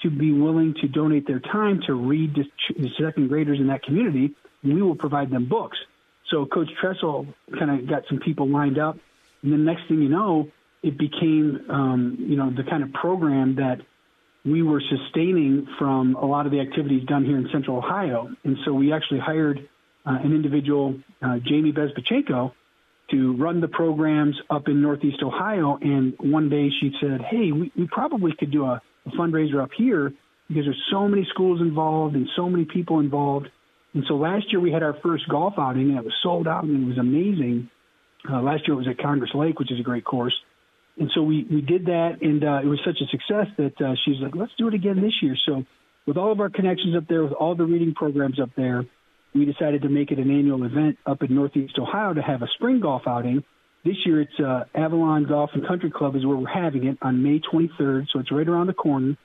to 0.02 0.10
be 0.10 0.32
willing 0.32 0.74
to 0.80 0.88
donate 0.88 1.26
their 1.26 1.40
time 1.40 1.80
to 1.86 1.94
read 1.94 2.34
to 2.34 2.44
the 2.76 2.88
second 3.00 3.28
graders 3.28 3.58
in 3.58 3.66
that 3.68 3.82
community, 3.82 4.34
we 4.62 4.82
will 4.82 4.94
provide 4.94 5.30
them 5.30 5.48
books. 5.48 5.76
So 6.30 6.46
Coach 6.46 6.68
Tressel 6.80 7.26
kind 7.58 7.70
of 7.70 7.88
got 7.88 8.02
some 8.08 8.18
people 8.18 8.48
lined 8.48 8.78
up, 8.78 8.98
and 9.42 9.52
the 9.52 9.56
next 9.56 9.88
thing 9.88 10.02
you 10.02 10.08
know, 10.08 10.48
it 10.82 10.98
became 10.98 11.64
um, 11.68 12.16
you 12.18 12.36
know 12.36 12.50
the 12.50 12.64
kind 12.64 12.82
of 12.82 12.92
program 12.92 13.56
that 13.56 13.80
we 14.44 14.62
were 14.62 14.80
sustaining 14.80 15.66
from 15.78 16.14
a 16.14 16.24
lot 16.24 16.46
of 16.46 16.52
the 16.52 16.60
activities 16.60 17.04
done 17.06 17.24
here 17.24 17.36
in 17.36 17.48
Central 17.52 17.78
Ohio. 17.78 18.30
And 18.44 18.56
so 18.64 18.72
we 18.72 18.92
actually 18.92 19.20
hired 19.20 19.68
uh, 20.06 20.18
an 20.22 20.32
individual, 20.32 20.98
uh, 21.20 21.38
Jamie 21.38 21.72
Bezpachenko, 21.72 22.52
to 23.10 23.36
run 23.36 23.60
the 23.60 23.68
programs 23.68 24.36
up 24.50 24.68
in 24.68 24.80
Northeast 24.82 25.22
Ohio. 25.22 25.78
And 25.80 26.14
one 26.18 26.48
day 26.48 26.70
she 26.80 26.94
said, 27.00 27.22
Hey, 27.22 27.52
we, 27.52 27.72
we 27.76 27.86
probably 27.86 28.32
could 28.38 28.50
do 28.50 28.64
a, 28.64 28.82
a 29.12 29.16
fundraiser 29.16 29.62
up 29.62 29.70
here 29.76 30.12
because 30.48 30.64
there's 30.64 30.82
so 30.90 31.06
many 31.08 31.26
schools 31.30 31.60
involved 31.60 32.14
and 32.14 32.28
so 32.36 32.48
many 32.48 32.64
people 32.64 33.00
involved. 33.00 33.48
And 33.94 34.04
so 34.08 34.14
last 34.14 34.46
year 34.50 34.60
we 34.60 34.72
had 34.72 34.82
our 34.82 34.96
first 35.02 35.28
golf 35.28 35.54
outing 35.58 35.90
and 35.90 35.98
it 35.98 36.04
was 36.04 36.14
sold 36.22 36.46
out 36.46 36.64
and 36.64 36.82
it 36.82 36.86
was 36.86 36.98
amazing. 36.98 37.70
Uh, 38.28 38.40
last 38.42 38.66
year 38.66 38.74
it 38.74 38.78
was 38.78 38.88
at 38.88 38.98
Congress 38.98 39.30
Lake, 39.34 39.58
which 39.58 39.72
is 39.72 39.80
a 39.80 39.82
great 39.82 40.04
course. 40.04 40.34
And 40.98 41.10
so 41.14 41.22
we, 41.22 41.46
we 41.50 41.60
did 41.60 41.86
that 41.86 42.18
and 42.22 42.42
uh, 42.42 42.60
it 42.62 42.66
was 42.66 42.80
such 42.84 42.98
a 43.00 43.06
success 43.06 43.46
that 43.56 43.80
uh, 43.80 43.94
she's 44.04 44.20
like, 44.20 44.34
let's 44.34 44.52
do 44.58 44.68
it 44.68 44.74
again 44.74 45.00
this 45.00 45.14
year. 45.22 45.36
So 45.46 45.64
with 46.06 46.16
all 46.16 46.32
of 46.32 46.40
our 46.40 46.50
connections 46.50 46.96
up 46.96 47.06
there, 47.08 47.22
with 47.22 47.32
all 47.32 47.54
the 47.54 47.64
reading 47.64 47.94
programs 47.94 48.40
up 48.40 48.50
there, 48.56 48.84
we 49.34 49.44
decided 49.44 49.82
to 49.82 49.88
make 49.88 50.10
it 50.10 50.18
an 50.18 50.30
annual 50.30 50.64
event 50.64 50.98
up 51.06 51.22
in 51.22 51.34
Northeast 51.34 51.78
Ohio 51.78 52.14
to 52.14 52.22
have 52.22 52.42
a 52.42 52.48
spring 52.54 52.80
golf 52.80 53.02
outing. 53.06 53.44
This 53.88 53.96
year, 54.04 54.20
it's 54.20 54.38
uh, 54.38 54.64
Avalon 54.74 55.24
Golf 55.24 55.48
and 55.54 55.66
Country 55.66 55.90
Club 55.90 56.14
is 56.14 56.26
where 56.26 56.36
we're 56.36 56.46
having 56.46 56.86
it 56.86 56.98
on 57.00 57.22
May 57.22 57.40
23rd, 57.40 58.08
so 58.12 58.18
it's 58.18 58.30
right 58.30 58.46
around 58.46 58.66
the 58.66 58.74
corner. 58.74 59.16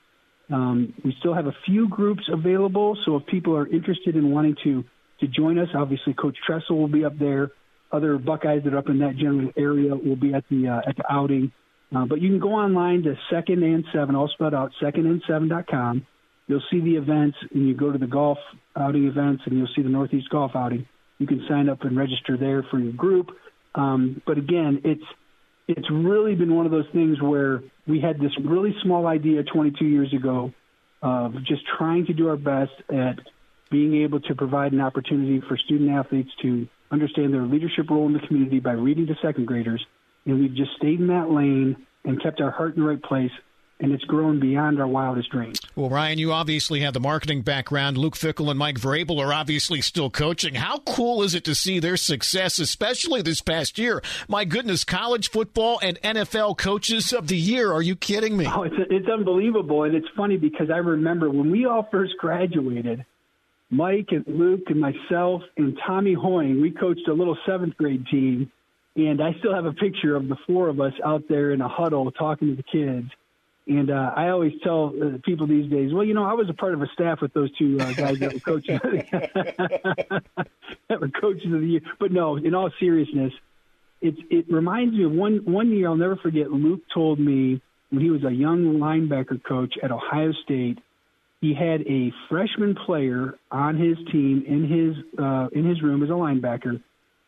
Um, 0.50 0.94
we 1.04 1.14
still 1.20 1.34
have 1.34 1.48
a 1.48 1.56
few 1.66 1.90
groups 1.90 2.24
available, 2.32 2.98
so 3.04 3.18
if 3.18 3.26
people 3.26 3.58
are 3.58 3.68
interested 3.68 4.16
in 4.16 4.32
wanting 4.32 4.56
to 4.64 4.86
to 5.20 5.28
join 5.28 5.60
us, 5.60 5.68
obviously 5.76 6.14
Coach 6.14 6.38
Tressel 6.48 6.78
will 6.78 6.88
be 6.88 7.04
up 7.04 7.20
there. 7.20 7.52
Other 7.92 8.18
Buckeyes 8.18 8.64
that 8.64 8.74
are 8.74 8.78
up 8.78 8.88
in 8.88 9.00
that 9.00 9.18
general 9.18 9.52
area 9.58 9.94
will 9.98 10.16
be 10.16 10.34
at 10.34 10.46
the 10.50 10.70
uh, 10.70 10.90
at 10.90 10.96
the 10.96 11.04
outing. 11.12 11.52
Uh, 11.94 12.06
but 12.06 12.22
you 12.22 12.30
can 12.30 12.40
go 12.40 12.54
online 12.54 13.04
to 13.04 13.16
second 13.30 13.64
and 13.64 13.84
seven, 13.94 14.16
all 14.16 14.30
spelled 14.30 14.54
out, 14.54 14.72
secondand7.com 14.82 16.08
you'll 16.48 16.64
see 16.72 16.80
the 16.80 16.96
events 16.96 17.38
and 17.54 17.68
you 17.68 17.74
go 17.74 17.92
to 17.92 17.98
the 17.98 18.08
golf 18.08 18.38
outing 18.76 19.08
events 19.08 19.44
and 19.46 19.58
you'll 19.58 19.70
see 19.76 19.82
the 19.82 19.90
Northeast 19.90 20.30
Golf 20.30 20.52
outing. 20.56 20.86
You 21.18 21.28
can 21.28 21.46
sign 21.48 21.70
up 21.70 21.82
and 21.84 21.96
register 21.96 22.38
there 22.38 22.66
for 22.70 22.80
your 22.80 22.94
group. 22.94 23.30
Um, 23.76 24.22
but 24.26 24.38
again, 24.38 24.82
it's 24.84 25.04
it's 25.68 25.90
really 25.90 26.36
been 26.36 26.54
one 26.56 26.66
of 26.66 26.72
those 26.72 26.88
things 26.92 27.22
where 27.22 27.64
we 27.88 28.02
had 28.02 28.20
this 28.20 28.32
really 28.44 28.76
small 28.84 29.08
idea 29.08 29.44
22 29.44 29.86
years 29.86 30.14
ago 30.14 30.54
of 31.02 31.36
just 31.46 31.62
trying 31.78 32.06
to 32.06 32.14
do 32.14 32.30
our 32.30 32.36
best 32.36 32.72
at 32.90 33.20
being 33.72 34.04
able 34.04 34.20
to 34.20 34.36
provide 34.36 34.74
an 34.74 34.82
opportunity 34.82 35.42
for 35.48 35.58
student 35.58 35.90
athletes 35.90 36.30
to 36.42 36.68
understand 36.92 37.34
their 37.34 37.44
leadership 37.44 37.90
role 37.90 38.06
in 38.06 38.14
the 38.14 38.20
community 38.28 38.60
by 38.60 38.72
reading 38.72 39.08
to 39.08 39.16
second 39.22 39.48
graders. 39.48 39.84
and 40.26 40.40
we've 40.40 40.54
just 40.54 40.72
stayed 40.78 41.00
in 41.00 41.08
that 41.08 41.30
lane 41.30 41.76
and 42.06 42.22
kept 42.22 42.40
our 42.40 42.52
heart 42.52 42.76
in 42.76 42.82
the 42.82 42.88
right 42.88 43.02
place 43.02 43.32
and 43.80 43.92
it's 43.92 44.04
grown 44.06 44.40
beyond 44.40 44.80
our 44.80 44.88
wildest 44.88 45.30
dreams. 45.32 45.60
Well, 45.76 45.90
Ryan, 45.90 46.20
you 46.20 46.32
obviously 46.32 46.82
have 46.82 46.94
the 46.94 47.00
marketing 47.00 47.42
background. 47.42 47.98
Luke 47.98 48.16
Fickell 48.16 48.50
and 48.50 48.58
Mike 48.58 48.80
Vrabel 48.80 49.20
are 49.20 49.34
obviously 49.34 49.82
still 49.82 50.10
coaching. 50.10 50.56
How 50.56 50.80
cool 50.80 51.24
is 51.24 51.36
it 51.36 51.44
to 51.46 51.56
see 51.56 51.80
their 51.80 51.98
success, 51.98 52.60
especially 52.60 53.22
this 53.22 53.42
past 53.42 53.78
year? 53.78 54.02
My 54.28 54.46
goodness, 54.46 54.84
college 54.84 55.30
football 55.30 55.80
and 55.82 56.00
NFL 56.02 56.58
coaches 56.58 57.12
of 57.12 57.28
the 57.28 57.38
year. 57.38 57.74
Are 57.74 57.82
you 57.82 57.96
kidding 57.96 58.38
me? 58.38 58.48
Oh, 58.48 58.64
it's, 58.64 58.76
it's 58.90 59.10
unbelievable. 59.10 59.84
And 59.84 59.96
it's 59.96 60.08
funny 60.16 60.38
because 60.38 60.70
I 60.70 60.78
remember 60.78 61.30
when 61.30 61.52
we 61.52 61.66
all 61.66 61.88
first 61.92 62.14
graduated, 62.18 63.06
Mike 63.70 64.10
and 64.12 64.24
Luke 64.28 64.66
and 64.68 64.80
myself 64.80 65.42
and 65.58 65.78
Tommy 65.86 66.14
Hoying, 66.14 66.62
we 66.62 66.72
coached 66.72 67.08
a 67.08 67.14
little 67.14 67.38
seventh 67.46 67.76
grade 67.76 68.06
team. 68.10 68.52
And 68.96 69.20
I 69.22 69.34
still 69.40 69.56
have 69.56 69.66
a 69.66 69.74
picture 69.74 70.16
of 70.16 70.28
the 70.28 70.38
four 70.46 70.70
of 70.70 70.80
us 70.80 70.94
out 71.04 71.24
there 71.28 71.52
in 71.52 71.62
a 71.62 71.68
huddle 71.68 72.12
talking 72.12 72.50
to 72.50 72.56
the 72.56 72.64
kids 72.64 73.10
and 73.68 73.90
uh, 73.90 74.12
I 74.16 74.30
always 74.30 74.54
tell 74.62 74.94
uh, 75.02 75.18
people 75.24 75.48
these 75.48 75.72
days, 75.72 75.94
well, 75.94 76.04
you 76.04 76.14
know, 76.14 76.26
I 76.26 76.34
was 76.34 76.50
a 76.50 76.54
part 76.54 76.74
of 76.74 76.82
a 76.82 76.88
staff 76.94 77.22
with 77.22 77.34
those 77.34 77.50
two 77.58 77.78
uh, 77.80 77.94
guys 77.94 78.20
that 78.20 78.34
were 78.34 78.40
coaches 78.40 78.82
that 80.90 81.00
were 81.00 81.10
coaches 81.10 81.54
of 81.54 81.62
the 81.62 81.68
year. 81.68 81.82
But 82.00 82.12
no, 82.12 82.36
in 82.36 82.56
all 82.56 82.70
seriousness, 82.80 83.32
it 84.02 84.16
it 84.30 84.52
reminds 84.52 84.94
me 84.94 85.06
of 85.06 85.12
one 85.12 85.46
one 85.46 85.72
year 85.72 85.88
I'll 85.88 85.96
never 85.96 86.18
forget. 86.18 86.52
Luke 86.52 86.82
told 86.94 87.20
me 87.20 87.62
when 87.90 88.02
he 88.02 88.10
was 88.10 88.26
a 88.26 88.32
young 88.32 88.80
linebacker 88.80 89.42
coach 89.44 89.76
at 89.82 89.92
Ohio 89.92 90.34
State, 90.44 90.80
he 91.40 91.54
had 91.54 91.82
a 91.88 92.12
freshman 92.30 92.76
player 92.76 93.40
on 93.50 93.78
his 93.78 93.98
team 94.12 94.44
in 94.46 94.68
his 94.68 94.96
uh, 95.18 95.48
in 95.54 95.66
his 95.66 95.82
room 95.82 96.04
as 96.04 96.10
a 96.10 96.14
linebacker, 96.14 96.82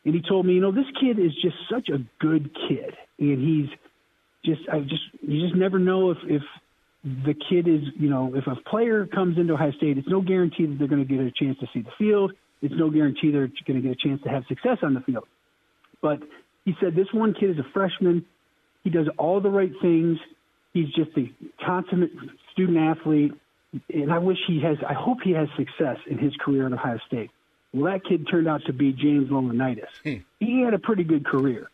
and 0.04 0.14
he 0.14 0.20
told 0.20 0.44
me, 0.44 0.52
you 0.52 0.60
know, 0.60 0.72
this 0.72 0.90
kid 1.00 1.18
is 1.18 1.32
just 1.40 1.56
such 1.70 1.88
a 1.88 2.04
good 2.18 2.54
kid, 2.68 2.94
and 3.18 3.40
he's 3.40 3.70
just 4.46 4.68
I 4.72 4.80
just 4.80 5.02
you 5.20 5.42
just 5.42 5.56
never 5.56 5.78
know 5.78 6.12
if 6.12 6.18
if 6.24 6.42
the 7.04 7.34
kid 7.34 7.68
is 7.68 7.82
you 7.98 8.08
know 8.08 8.34
if 8.34 8.46
a 8.46 8.56
player 8.68 9.06
comes 9.06 9.38
into 9.38 9.54
Ohio 9.54 9.72
State, 9.72 9.98
it's 9.98 10.08
no 10.08 10.20
guarantee 10.20 10.66
that 10.66 10.78
they're 10.78 10.88
going 10.88 11.06
to 11.06 11.12
get 11.12 11.20
a 11.20 11.30
chance 11.30 11.58
to 11.58 11.66
see 11.74 11.82
the 11.82 11.90
field. 11.98 12.32
It's 12.62 12.74
no 12.74 12.90
guarantee 12.90 13.30
they're 13.30 13.50
going 13.66 13.82
to 13.82 13.88
get 13.88 13.92
a 13.92 14.08
chance 14.08 14.22
to 14.22 14.30
have 14.30 14.44
success 14.48 14.78
on 14.82 14.94
the 14.94 15.00
field. 15.00 15.24
But 16.00 16.20
he 16.64 16.74
said 16.80 16.94
this 16.94 17.08
one 17.12 17.34
kid 17.34 17.50
is 17.50 17.58
a 17.58 17.66
freshman. 17.74 18.24
He 18.84 18.90
does 18.90 19.08
all 19.18 19.40
the 19.40 19.50
right 19.50 19.72
things. 19.82 20.18
He's 20.72 20.88
just 20.88 21.10
a 21.16 21.30
consummate 21.64 22.12
student 22.52 22.78
athlete, 22.78 23.32
and 23.92 24.12
I 24.12 24.18
wish 24.18 24.38
he 24.46 24.60
has. 24.62 24.78
I 24.86 24.94
hope 24.94 25.18
he 25.24 25.32
has 25.32 25.48
success 25.56 25.98
in 26.06 26.18
his 26.18 26.34
career 26.36 26.66
at 26.66 26.72
Ohio 26.72 26.98
State. 27.06 27.30
Well, 27.72 27.92
that 27.92 28.04
kid 28.04 28.26
turned 28.30 28.48
out 28.48 28.62
to 28.66 28.72
be 28.72 28.92
James 28.92 29.28
Laurinaitis. 29.28 29.88
Hmm. 30.02 30.16
He 30.40 30.62
had 30.62 30.74
a 30.74 30.78
pretty 30.78 31.04
good 31.04 31.26
career. 31.26 31.68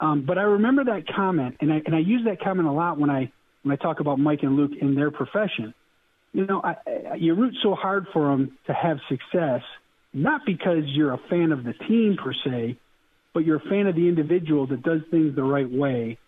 Um, 0.00 0.24
but 0.26 0.38
I 0.38 0.42
remember 0.42 0.84
that 0.84 1.04
comment, 1.14 1.56
and 1.60 1.72
I 1.72 1.82
and 1.86 1.94
I 1.94 2.00
use 2.00 2.22
that 2.26 2.40
comment 2.40 2.68
a 2.68 2.72
lot 2.72 2.98
when 2.98 3.10
I 3.10 3.32
when 3.62 3.72
I 3.72 3.76
talk 3.76 4.00
about 4.00 4.18
Mike 4.18 4.42
and 4.42 4.56
Luke 4.56 4.72
in 4.80 4.94
their 4.94 5.10
profession. 5.10 5.74
You 6.32 6.46
know, 6.46 6.60
I, 6.62 6.76
I, 7.12 7.14
you 7.14 7.34
root 7.34 7.54
so 7.62 7.74
hard 7.74 8.06
for 8.12 8.28
them 8.28 8.58
to 8.66 8.74
have 8.74 8.98
success, 9.08 9.62
not 10.12 10.42
because 10.44 10.84
you're 10.86 11.14
a 11.14 11.20
fan 11.30 11.50
of 11.50 11.64
the 11.64 11.72
team 11.72 12.16
per 12.22 12.32
se, 12.44 12.78
but 13.32 13.44
you're 13.44 13.56
a 13.56 13.68
fan 13.68 13.86
of 13.86 13.94
the 13.94 14.08
individual 14.08 14.66
that 14.66 14.82
does 14.82 15.00
things 15.10 15.34
the 15.34 15.42
right 15.42 15.70
way. 15.70 16.18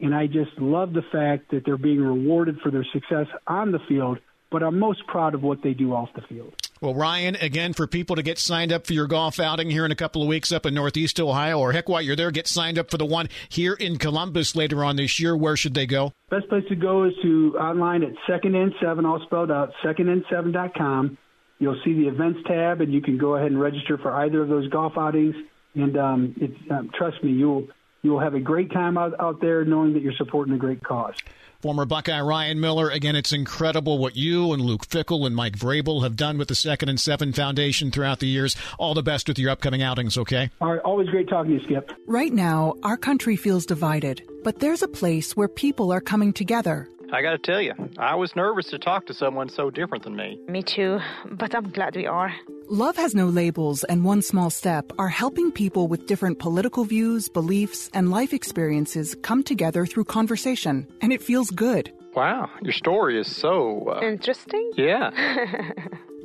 And 0.00 0.14
I 0.14 0.26
just 0.26 0.58
love 0.58 0.92
the 0.92 1.02
fact 1.12 1.50
that 1.50 1.64
they're 1.66 1.76
being 1.76 2.00
rewarded 2.00 2.60
for 2.62 2.70
their 2.70 2.86
success 2.92 3.26
on 3.46 3.72
the 3.72 3.80
field, 3.88 4.18
but 4.50 4.62
I'm 4.62 4.78
most 4.78 5.06
proud 5.06 5.34
of 5.34 5.42
what 5.42 5.62
they 5.62 5.74
do 5.74 5.94
off 5.94 6.08
the 6.14 6.22
field. 6.22 6.54
Well, 6.80 6.94
Ryan, 6.94 7.36
again, 7.36 7.72
for 7.72 7.86
people 7.86 8.16
to 8.16 8.22
get 8.22 8.38
signed 8.38 8.72
up 8.72 8.86
for 8.86 8.92
your 8.92 9.06
golf 9.08 9.40
outing 9.40 9.68
here 9.68 9.84
in 9.84 9.90
a 9.90 9.96
couple 9.96 10.22
of 10.22 10.28
weeks 10.28 10.52
up 10.52 10.64
in 10.64 10.74
Northeast 10.74 11.18
Ohio, 11.18 11.58
or 11.58 11.72
heck, 11.72 11.88
while 11.88 12.00
you're 12.00 12.14
there, 12.14 12.30
get 12.30 12.46
signed 12.46 12.78
up 12.78 12.90
for 12.90 12.98
the 12.98 13.04
one 13.04 13.28
here 13.48 13.74
in 13.74 13.98
Columbus 13.98 14.54
later 14.54 14.84
on 14.84 14.96
this 14.96 15.18
year. 15.18 15.36
Where 15.36 15.56
should 15.56 15.74
they 15.74 15.86
go? 15.86 16.12
Best 16.30 16.48
place 16.48 16.64
to 16.68 16.76
go 16.76 17.04
is 17.04 17.14
to 17.22 17.56
online 17.58 18.04
at 18.04 18.12
second 18.28 18.54
and 18.54 18.72
seven, 18.80 19.04
all 19.04 19.20
spelled 19.26 19.50
out, 19.50 19.72
secondand7.com. 19.84 21.18
You'll 21.58 21.80
see 21.84 21.94
the 21.94 22.06
events 22.06 22.40
tab, 22.46 22.80
and 22.80 22.92
you 22.92 23.00
can 23.00 23.18
go 23.18 23.34
ahead 23.34 23.50
and 23.50 23.60
register 23.60 23.98
for 23.98 24.14
either 24.14 24.42
of 24.42 24.48
those 24.48 24.68
golf 24.68 24.92
outings. 24.96 25.34
And 25.74 25.96
um, 25.98 26.34
it's, 26.36 26.70
um, 26.70 26.90
trust 26.96 27.22
me, 27.24 27.32
you'll 27.32 27.66
you'll 28.02 28.20
have 28.20 28.34
a 28.34 28.40
great 28.40 28.70
time 28.70 28.96
out, 28.96 29.14
out 29.18 29.40
there 29.40 29.64
knowing 29.64 29.94
that 29.94 30.02
you're 30.02 30.12
supporting 30.12 30.54
a 30.54 30.58
great 30.58 30.82
cause. 30.84 31.14
Former 31.60 31.84
Buckeye 31.84 32.20
Ryan 32.20 32.60
Miller. 32.60 32.88
Again, 32.88 33.16
it's 33.16 33.32
incredible 33.32 33.98
what 33.98 34.14
you 34.14 34.52
and 34.52 34.62
Luke 34.62 34.86
Fickell 34.86 35.26
and 35.26 35.34
Mike 35.34 35.54
Vrabel 35.58 36.04
have 36.04 36.14
done 36.14 36.38
with 36.38 36.46
the 36.46 36.54
Second 36.54 36.88
and 36.88 37.00
Seven 37.00 37.32
Foundation 37.32 37.90
throughout 37.90 38.20
the 38.20 38.28
years. 38.28 38.54
All 38.78 38.94
the 38.94 39.02
best 39.02 39.26
with 39.26 39.40
your 39.40 39.50
upcoming 39.50 39.82
outings, 39.82 40.16
okay? 40.16 40.50
All 40.60 40.70
right, 40.70 40.80
always 40.82 41.08
great 41.08 41.28
talking 41.28 41.50
to 41.50 41.58
you, 41.60 41.64
Skip. 41.64 41.90
Right 42.06 42.32
now, 42.32 42.74
our 42.84 42.96
country 42.96 43.34
feels 43.34 43.66
divided, 43.66 44.22
but 44.44 44.60
there's 44.60 44.84
a 44.84 44.88
place 44.88 45.36
where 45.36 45.48
people 45.48 45.92
are 45.92 46.00
coming 46.00 46.32
together. 46.32 46.88
I 47.10 47.22
gotta 47.22 47.38
tell 47.38 47.60
you, 47.60 47.72
I 47.98 48.14
was 48.16 48.36
nervous 48.36 48.66
to 48.66 48.78
talk 48.78 49.06
to 49.06 49.14
someone 49.14 49.48
so 49.48 49.70
different 49.70 50.04
than 50.04 50.14
me. 50.14 50.38
Me 50.46 50.62
too, 50.62 51.00
but 51.30 51.54
I'm 51.54 51.70
glad 51.70 51.96
we 51.96 52.06
are. 52.06 52.34
Love 52.68 52.96
Has 52.96 53.14
No 53.14 53.28
Labels 53.28 53.82
and 53.84 54.04
One 54.04 54.20
Small 54.20 54.50
Step 54.50 54.92
are 54.98 55.08
helping 55.08 55.50
people 55.50 55.88
with 55.88 56.06
different 56.06 56.38
political 56.38 56.84
views, 56.84 57.28
beliefs, 57.28 57.88
and 57.94 58.10
life 58.10 58.34
experiences 58.34 59.16
come 59.22 59.42
together 59.42 59.86
through 59.86 60.04
conversation, 60.04 60.86
and 61.00 61.12
it 61.12 61.22
feels 61.22 61.50
good. 61.50 61.90
Wow, 62.14 62.50
your 62.62 62.72
story 62.72 63.18
is 63.18 63.34
so 63.34 63.88
uh, 63.88 64.00
interesting. 64.04 64.72
Yeah. 64.76 65.10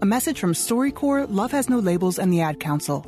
A 0.00 0.06
message 0.06 0.38
from 0.38 0.52
StoryCorps, 0.52 1.26
Love 1.28 1.50
Has 1.50 1.68
No 1.68 1.80
Labels, 1.80 2.20
and 2.20 2.32
the 2.32 2.40
Ad 2.40 2.60
Council. 2.60 3.04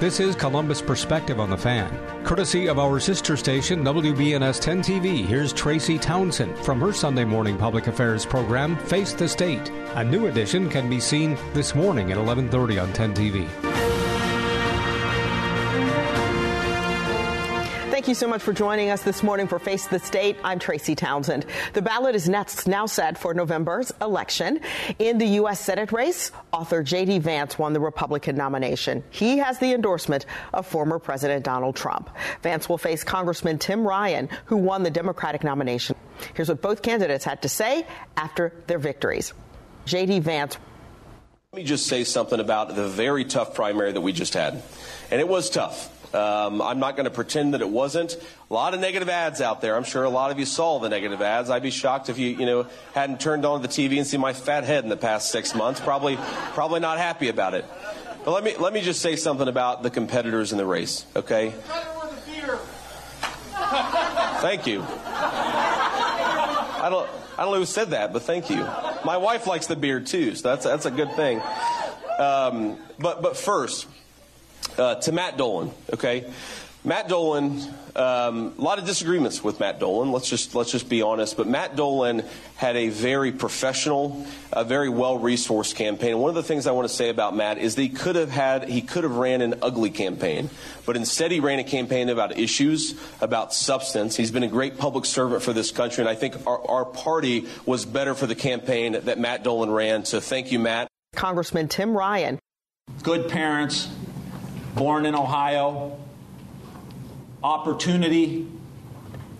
This 0.00 0.18
is 0.18 0.34
Columbus 0.34 0.82
Perspective 0.82 1.38
on 1.38 1.50
the 1.50 1.56
Fan. 1.56 1.88
Courtesy 2.24 2.66
of 2.66 2.80
our 2.80 2.98
sister 2.98 3.36
station, 3.36 3.84
WBNS 3.84 4.60
10 4.60 4.82
TV, 4.82 5.24
here's 5.24 5.52
Tracy 5.52 5.98
Townsend 5.98 6.58
from 6.58 6.80
her 6.80 6.92
Sunday 6.92 7.24
morning 7.24 7.56
public 7.56 7.86
affairs 7.86 8.26
program, 8.26 8.76
Face 8.76 9.12
the 9.12 9.28
State. 9.28 9.70
A 9.94 10.02
new 10.02 10.26
edition 10.26 10.68
can 10.68 10.90
be 10.90 10.98
seen 10.98 11.38
this 11.52 11.76
morning 11.76 12.10
at 12.10 12.18
11:30 12.18 12.82
on 12.82 12.92
10 12.92 13.14
TV. 13.14 13.67
Thank 18.08 18.16
you 18.16 18.26
so 18.26 18.28
much 18.28 18.40
for 18.40 18.54
joining 18.54 18.88
us 18.88 19.02
this 19.02 19.22
morning 19.22 19.46
for 19.46 19.58
Face 19.58 19.86
the 19.86 19.98
State. 19.98 20.38
I'm 20.42 20.58
Tracy 20.58 20.94
Townsend. 20.94 21.44
The 21.74 21.82
ballot 21.82 22.14
is 22.14 22.26
now 22.26 22.86
set 22.86 23.18
for 23.18 23.34
November's 23.34 23.92
election. 24.00 24.60
In 24.98 25.18
the 25.18 25.26
U.S. 25.26 25.60
Senate 25.60 25.92
race, 25.92 26.32
author 26.50 26.82
J.D. 26.82 27.18
Vance 27.18 27.58
won 27.58 27.74
the 27.74 27.80
Republican 27.80 28.34
nomination. 28.34 29.04
He 29.10 29.36
has 29.36 29.58
the 29.58 29.74
endorsement 29.74 30.24
of 30.54 30.66
former 30.66 30.98
President 30.98 31.44
Donald 31.44 31.76
Trump. 31.76 32.08
Vance 32.40 32.66
will 32.66 32.78
face 32.78 33.04
Congressman 33.04 33.58
Tim 33.58 33.86
Ryan, 33.86 34.30
who 34.46 34.56
won 34.56 34.84
the 34.84 34.90
Democratic 34.90 35.44
nomination. 35.44 35.94
Here's 36.32 36.48
what 36.48 36.62
both 36.62 36.80
candidates 36.80 37.26
had 37.26 37.42
to 37.42 37.50
say 37.50 37.86
after 38.16 38.54
their 38.68 38.78
victories. 38.78 39.34
J.D. 39.84 40.20
Vance. 40.20 40.56
Let 41.52 41.58
me 41.58 41.64
just 41.64 41.86
say 41.86 42.04
something 42.04 42.40
about 42.40 42.74
the 42.74 42.88
very 42.88 43.26
tough 43.26 43.54
primary 43.54 43.92
that 43.92 44.00
we 44.00 44.14
just 44.14 44.32
had. 44.32 44.62
And 45.10 45.20
it 45.20 45.28
was 45.28 45.50
tough. 45.50 45.94
Um, 46.14 46.62
I'm 46.62 46.78
not 46.78 46.96
going 46.96 47.04
to 47.04 47.10
pretend 47.10 47.54
that 47.54 47.60
it 47.60 47.68
wasn't. 47.68 48.16
A 48.50 48.54
lot 48.54 48.74
of 48.74 48.80
negative 48.80 49.08
ads 49.08 49.40
out 49.40 49.60
there. 49.60 49.76
I'm 49.76 49.84
sure 49.84 50.04
a 50.04 50.08
lot 50.10 50.30
of 50.30 50.38
you 50.38 50.46
saw 50.46 50.78
the 50.78 50.88
negative 50.88 51.20
ads. 51.20 51.50
I'd 51.50 51.62
be 51.62 51.70
shocked 51.70 52.08
if 52.08 52.18
you, 52.18 52.30
you 52.30 52.46
know, 52.46 52.66
hadn't 52.94 53.20
turned 53.20 53.44
on 53.44 53.62
the 53.62 53.68
TV 53.68 53.98
and 53.98 54.06
seen 54.06 54.20
my 54.20 54.32
fat 54.32 54.64
head 54.64 54.84
in 54.84 54.90
the 54.90 54.96
past 54.96 55.30
six 55.30 55.54
months. 55.54 55.80
Probably, 55.80 56.16
probably 56.54 56.80
not 56.80 56.98
happy 56.98 57.28
about 57.28 57.54
it. 57.54 57.64
But 58.24 58.32
let 58.32 58.44
me 58.44 58.56
let 58.58 58.72
me 58.72 58.80
just 58.80 59.00
say 59.00 59.16
something 59.16 59.48
about 59.48 59.82
the 59.82 59.90
competitors 59.90 60.52
in 60.52 60.58
the 60.58 60.66
race. 60.66 61.06
Okay. 61.16 61.54
Thank 64.40 64.66
you. 64.66 64.84
I 66.80 66.88
don't 66.90 67.08
I 67.38 67.44
don't 67.44 67.52
know 67.52 67.60
who 67.60 67.66
said 67.66 67.90
that, 67.90 68.12
but 68.12 68.22
thank 68.22 68.50
you. 68.50 68.66
My 69.04 69.16
wife 69.16 69.46
likes 69.46 69.66
the 69.66 69.76
beard 69.76 70.06
too, 70.06 70.34
so 70.34 70.48
that's 70.48 70.64
that's 70.64 70.86
a 70.86 70.90
good 70.90 71.12
thing. 71.12 71.40
Um, 72.18 72.78
but 72.98 73.22
but 73.22 73.36
first 73.36 73.86
uh, 74.78 74.96
to 74.96 75.12
Matt 75.12 75.36
Dolan, 75.36 75.70
okay? 75.92 76.30
Matt 76.84 77.08
Dolan, 77.08 77.60
um, 77.96 78.54
a 78.56 78.62
lot 78.62 78.78
of 78.78 78.86
disagreements 78.86 79.42
with 79.42 79.58
Matt 79.58 79.80
Dolan. 79.80 80.12
Let's 80.12 80.30
just 80.30 80.54
let's 80.54 80.70
just 80.70 80.88
be 80.88 81.02
honest. 81.02 81.36
But 81.36 81.48
Matt 81.48 81.74
Dolan 81.74 82.22
had 82.56 82.76
a 82.76 82.88
very 82.88 83.32
professional, 83.32 84.24
a 84.52 84.64
very 84.64 84.88
well-resourced 84.88 85.74
campaign. 85.74 86.12
And 86.12 86.20
one 86.20 86.28
of 86.28 86.36
the 86.36 86.42
things 86.42 86.66
I 86.66 86.70
want 86.70 86.88
to 86.88 86.94
say 86.94 87.08
about 87.08 87.34
Matt 87.34 87.58
is 87.58 87.74
that 87.74 87.82
he 87.82 87.88
could 87.88 88.14
have 88.14 88.30
had 88.30 88.68
he 88.68 88.80
could 88.80 89.02
have 89.02 89.16
ran 89.16 89.42
an 89.42 89.56
ugly 89.60 89.90
campaign, 89.90 90.50
but 90.86 90.96
instead 90.96 91.32
he 91.32 91.40
ran 91.40 91.58
a 91.58 91.64
campaign 91.64 92.08
about 92.08 92.38
issues, 92.38 92.94
about 93.20 93.52
substance. 93.52 94.16
He's 94.16 94.30
been 94.30 94.44
a 94.44 94.48
great 94.48 94.78
public 94.78 95.04
servant 95.04 95.42
for 95.42 95.52
this 95.52 95.72
country, 95.72 96.02
and 96.02 96.08
I 96.08 96.14
think 96.14 96.46
our, 96.46 96.64
our 96.64 96.84
party 96.84 97.48
was 97.66 97.84
better 97.84 98.14
for 98.14 98.28
the 98.28 98.36
campaign 98.36 98.92
that 98.92 99.18
Matt 99.18 99.42
Dolan 99.42 99.70
ran. 99.70 100.04
So 100.04 100.20
thank 100.20 100.52
you, 100.52 100.60
Matt. 100.60 100.88
Congressman 101.16 101.66
Tim 101.66 101.94
Ryan. 101.94 102.38
Good 103.02 103.28
parents, 103.28 103.88
born 104.78 105.04
in 105.06 105.14
Ohio 105.14 105.98
opportunity 107.42 108.46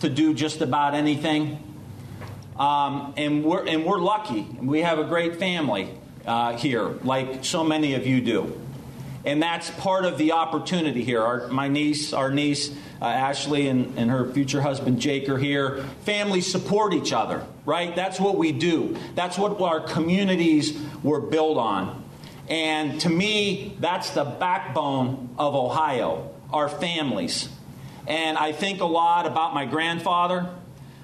to 0.01 0.09
do 0.09 0.35
just 0.35 0.61
about 0.61 0.95
anything. 0.95 1.63
Um, 2.59 3.15
and, 3.17 3.45
we're, 3.45 3.67
and 3.67 3.85
we're 3.85 4.01
lucky. 4.01 4.43
We 4.61 4.81
have 4.83 4.99
a 4.99 5.05
great 5.05 5.37
family 5.37 5.91
uh, 6.27 6.57
here, 6.57 6.89
like 7.05 7.45
so 7.45 7.63
many 7.63 7.95
of 7.95 8.07
you 8.07 8.21
do. 8.21 8.61
And 9.25 9.43
that's 9.43 9.71
part 9.71 10.05
of 10.05 10.19
the 10.19 10.33
opportunity 10.33 11.05
here. 11.05 11.23
Our, 11.23 11.49
my 11.49 11.69
niece, 11.69 12.13
our 12.13 12.31
niece, 12.31 12.71
uh, 13.01 13.05
Ashley, 13.05 13.69
and, 13.69 13.97
and 13.99 14.11
her 14.11 14.33
future 14.33 14.61
husband, 14.61 15.01
Jake, 15.01 15.29
are 15.29 15.39
here. 15.39 15.85
Families 16.05 16.51
support 16.51 16.95
each 16.95 17.13
other, 17.13 17.45
right? 17.65 17.95
That's 17.95 18.19
what 18.19 18.39
we 18.39 18.53
do. 18.53 18.97
That's 19.15 19.39
what 19.39 19.61
our 19.61 19.81
communities 19.81 20.81
were 21.03 21.21
built 21.21 21.59
on. 21.59 22.08
And 22.49 23.01
to 23.03 23.11
me, 23.11 23.77
that's 23.79 24.11
the 24.11 24.25
backbone 24.25 25.35
of 25.39 25.55
Ohio, 25.55 26.31
our 26.53 26.69
families. 26.69 27.49
And 28.07 28.39
I 28.39 28.53
think 28.53 28.81
a 28.81 28.87
lot 28.87 29.27
about 29.27 29.53
my 29.53 29.67
grandfather. 29.67 30.49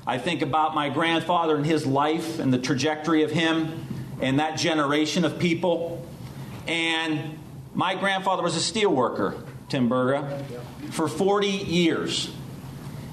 I 0.07 0.19
think 0.19 0.41
about 0.43 0.75
my 0.75 0.89
grandfather 0.89 1.57
and 1.57 1.67
his 1.67 1.87
life 1.87 2.39
and 2.39 2.53
the 2.53 2.59
trajectory 2.59 3.23
of 3.23 3.31
him 3.31 3.87
and 4.21 4.41
that 4.41 4.57
generation 4.57 5.25
of 5.25 5.39
people. 5.39 6.07
And 6.67 7.39
my 7.75 7.95
grandfather 7.95 8.43
was 8.43 8.57
a 8.57 8.61
steel 8.61 8.91
worker, 8.91 9.37
Tim 9.69 9.89
Berga, 9.89 10.45
for 10.91 11.09
40 11.09 11.47
years. 11.47 12.31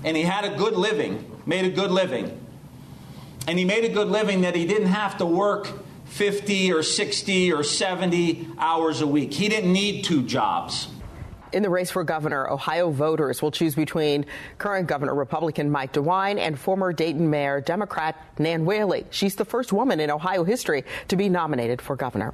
And 0.05 0.15
he 0.15 0.23
had 0.23 0.45
a 0.45 0.55
good 0.57 0.73
living, 0.73 1.29
made 1.45 1.65
a 1.65 1.69
good 1.69 1.91
living. 1.91 2.37
And 3.47 3.59
he 3.59 3.65
made 3.65 3.83
a 3.83 3.89
good 3.89 4.07
living 4.07 4.41
that 4.41 4.55
he 4.55 4.65
didn't 4.65 4.87
have 4.87 5.17
to 5.17 5.25
work 5.25 5.69
50 6.11 6.73
or 6.73 6.83
60 6.83 7.53
or 7.53 7.63
70 7.63 8.49
hours 8.57 9.01
a 9.01 9.07
week. 9.07 9.33
He 9.33 9.47
didn't 9.47 9.71
need 9.71 10.03
two 10.03 10.23
jobs. 10.23 10.89
In 11.53 11.63
the 11.63 11.69
race 11.69 11.89
for 11.89 12.03
governor, 12.03 12.49
Ohio 12.49 12.91
voters 12.91 13.41
will 13.41 13.51
choose 13.51 13.75
between 13.75 14.25
current 14.57 14.87
governor 14.87 15.15
Republican 15.15 15.69
Mike 15.71 15.93
DeWine 15.93 16.37
and 16.37 16.59
former 16.59 16.93
Dayton 16.93 17.29
Mayor 17.29 17.61
Democrat 17.61 18.17
Nan 18.39 18.65
Whaley. 18.65 19.05
She's 19.09 19.35
the 19.35 19.45
first 19.45 19.71
woman 19.73 19.99
in 19.99 20.11
Ohio 20.11 20.43
history 20.43 20.83
to 21.07 21.15
be 21.15 21.29
nominated 21.29 21.81
for 21.81 21.95
governor. 21.95 22.33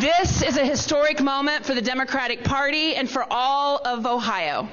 This 0.00 0.42
is 0.42 0.56
a 0.56 0.64
historic 0.64 1.20
moment 1.20 1.66
for 1.66 1.74
the 1.74 1.82
Democratic 1.82 2.44
Party 2.44 2.94
and 2.94 3.10
for 3.10 3.24
all 3.28 3.80
of 3.84 4.06
Ohio. 4.06 4.68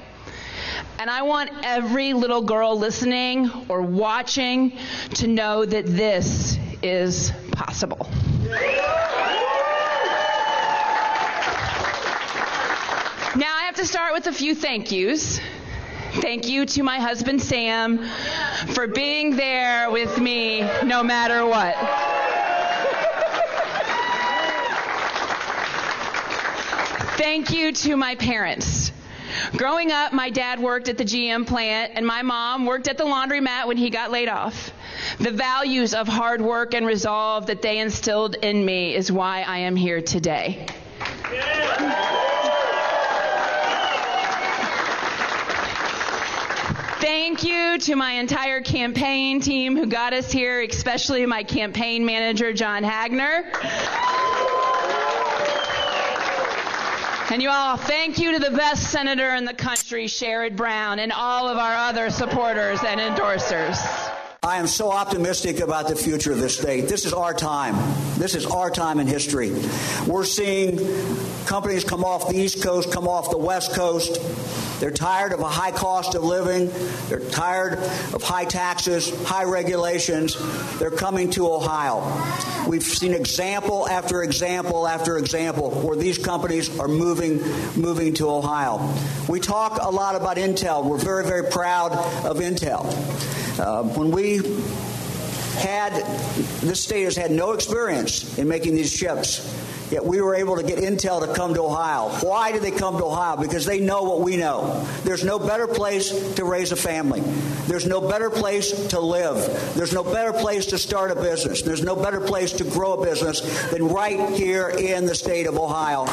And 0.98 1.10
I 1.10 1.22
want 1.22 1.50
every 1.62 2.12
little 2.12 2.42
girl 2.42 2.78
listening 2.78 3.50
or 3.68 3.82
watching 3.82 4.78
to 5.14 5.26
know 5.26 5.64
that 5.64 5.86
this 5.86 6.56
is 6.82 7.32
possible. 7.52 8.10
Now 13.34 13.56
I 13.56 13.62
have 13.64 13.76
to 13.76 13.86
start 13.86 14.12
with 14.12 14.26
a 14.26 14.32
few 14.32 14.54
thank 14.54 14.90
yous. 14.92 15.40
Thank 16.14 16.48
you 16.48 16.66
to 16.66 16.82
my 16.82 16.98
husband 16.98 17.40
Sam 17.40 18.06
for 18.74 18.86
being 18.86 19.36
there 19.36 19.90
with 19.90 20.20
me 20.20 20.60
no 20.84 21.02
matter 21.02 21.46
what. 21.46 21.74
Thank 27.16 27.52
you 27.52 27.72
to 27.72 27.96
my 27.96 28.14
parents. 28.16 28.92
Growing 29.56 29.92
up, 29.92 30.12
my 30.12 30.28
dad 30.28 30.60
worked 30.60 30.88
at 30.88 30.98
the 30.98 31.04
GM 31.04 31.46
plant 31.46 31.92
and 31.94 32.06
my 32.06 32.22
mom 32.22 32.66
worked 32.66 32.88
at 32.88 32.98
the 32.98 33.04
laundromat 33.04 33.66
when 33.66 33.76
he 33.76 33.90
got 33.90 34.10
laid 34.10 34.28
off. 34.28 34.71
The 35.22 35.30
values 35.30 35.94
of 35.94 36.08
hard 36.08 36.42
work 36.42 36.74
and 36.74 36.84
resolve 36.84 37.46
that 37.46 37.62
they 37.62 37.78
instilled 37.78 38.34
in 38.34 38.64
me 38.64 38.96
is 38.96 39.12
why 39.12 39.42
I 39.42 39.58
am 39.58 39.76
here 39.76 40.02
today. 40.02 40.66
Thank 46.98 47.44
you 47.44 47.78
to 47.78 47.94
my 47.94 48.14
entire 48.14 48.62
campaign 48.62 49.40
team 49.40 49.76
who 49.76 49.86
got 49.86 50.12
us 50.12 50.32
here, 50.32 50.60
especially 50.60 51.24
my 51.24 51.44
campaign 51.44 52.04
manager, 52.04 52.52
John 52.52 52.82
Hagner. 52.82 53.44
And 57.30 57.40
you 57.40 57.48
all, 57.48 57.76
thank 57.76 58.18
you 58.18 58.32
to 58.32 58.40
the 58.40 58.56
best 58.56 58.90
senator 58.90 59.36
in 59.36 59.44
the 59.44 59.54
country, 59.54 60.06
Sherrod 60.06 60.56
Brown, 60.56 60.98
and 60.98 61.12
all 61.12 61.48
of 61.48 61.58
our 61.58 61.76
other 61.76 62.10
supporters 62.10 62.80
and 62.82 63.00
endorsers. 63.00 64.11
I 64.44 64.56
am 64.56 64.66
so 64.66 64.90
optimistic 64.90 65.60
about 65.60 65.86
the 65.86 65.94
future 65.94 66.32
of 66.32 66.40
this 66.40 66.58
state. 66.58 66.88
This 66.88 67.04
is 67.04 67.12
our 67.12 67.32
time. 67.32 67.76
This 68.18 68.34
is 68.34 68.44
our 68.44 68.70
time 68.70 68.98
in 68.98 69.06
history. 69.06 69.52
We're 70.04 70.24
seeing 70.24 70.78
companies 71.46 71.84
come 71.84 72.02
off 72.02 72.28
the 72.28 72.34
East 72.34 72.60
Coast, 72.60 72.90
come 72.90 73.06
off 73.06 73.30
the 73.30 73.38
West 73.38 73.72
Coast. 73.72 74.18
They're 74.82 74.90
tired 74.90 75.32
of 75.32 75.38
a 75.38 75.48
high 75.48 75.70
cost 75.70 76.16
of 76.16 76.24
living. 76.24 76.68
They're 77.08 77.20
tired 77.30 77.74
of 78.12 78.20
high 78.20 78.46
taxes, 78.46 79.14
high 79.22 79.44
regulations. 79.44 80.36
They're 80.80 80.90
coming 80.90 81.30
to 81.30 81.46
Ohio. 81.46 82.02
We've 82.66 82.82
seen 82.82 83.14
example 83.14 83.88
after 83.88 84.24
example 84.24 84.88
after 84.88 85.18
example 85.18 85.70
where 85.70 85.94
these 85.94 86.18
companies 86.18 86.80
are 86.80 86.88
moving 86.88 87.38
moving 87.80 88.12
to 88.14 88.28
Ohio. 88.28 88.92
We 89.28 89.38
talk 89.38 89.78
a 89.80 89.88
lot 89.88 90.16
about 90.16 90.36
Intel. 90.36 90.84
We're 90.84 90.98
very 90.98 91.26
very 91.26 91.48
proud 91.48 91.92
of 92.26 92.38
Intel. 92.38 92.84
Uh, 93.60 93.84
when 93.84 94.10
we 94.10 94.38
had 95.58 95.92
this 96.60 96.82
state 96.82 97.04
has 97.04 97.14
had 97.14 97.30
no 97.30 97.52
experience 97.52 98.36
in 98.36 98.48
making 98.48 98.74
these 98.74 98.92
chips 98.92 99.48
Yet 99.92 100.06
we 100.06 100.22
were 100.22 100.34
able 100.34 100.56
to 100.56 100.62
get 100.62 100.78
Intel 100.78 101.20
to 101.20 101.34
come 101.34 101.52
to 101.52 101.60
Ohio. 101.60 102.08
Why 102.26 102.50
did 102.50 102.62
they 102.62 102.70
come 102.70 102.96
to 102.96 103.04
Ohio? 103.04 103.36
Because 103.36 103.66
they 103.66 103.78
know 103.78 104.04
what 104.04 104.22
we 104.22 104.38
know. 104.38 104.86
There's 105.04 105.22
no 105.22 105.38
better 105.38 105.66
place 105.66 106.32
to 106.36 106.44
raise 106.46 106.72
a 106.72 106.76
family. 106.76 107.20
There's 107.66 107.84
no 107.84 108.00
better 108.00 108.30
place 108.30 108.86
to 108.88 108.98
live. 109.00 109.36
There's 109.74 109.92
no 109.92 110.02
better 110.02 110.32
place 110.32 110.64
to 110.66 110.78
start 110.78 111.10
a 111.10 111.14
business. 111.14 111.60
There's 111.60 111.82
no 111.82 111.94
better 111.94 112.22
place 112.22 112.52
to 112.52 112.64
grow 112.64 112.94
a 112.94 113.04
business 113.04 113.42
than 113.70 113.88
right 113.88 114.30
here 114.30 114.70
in 114.70 115.04
the 115.04 115.14
state 115.14 115.46
of 115.46 115.58
Ohio. 115.58 116.06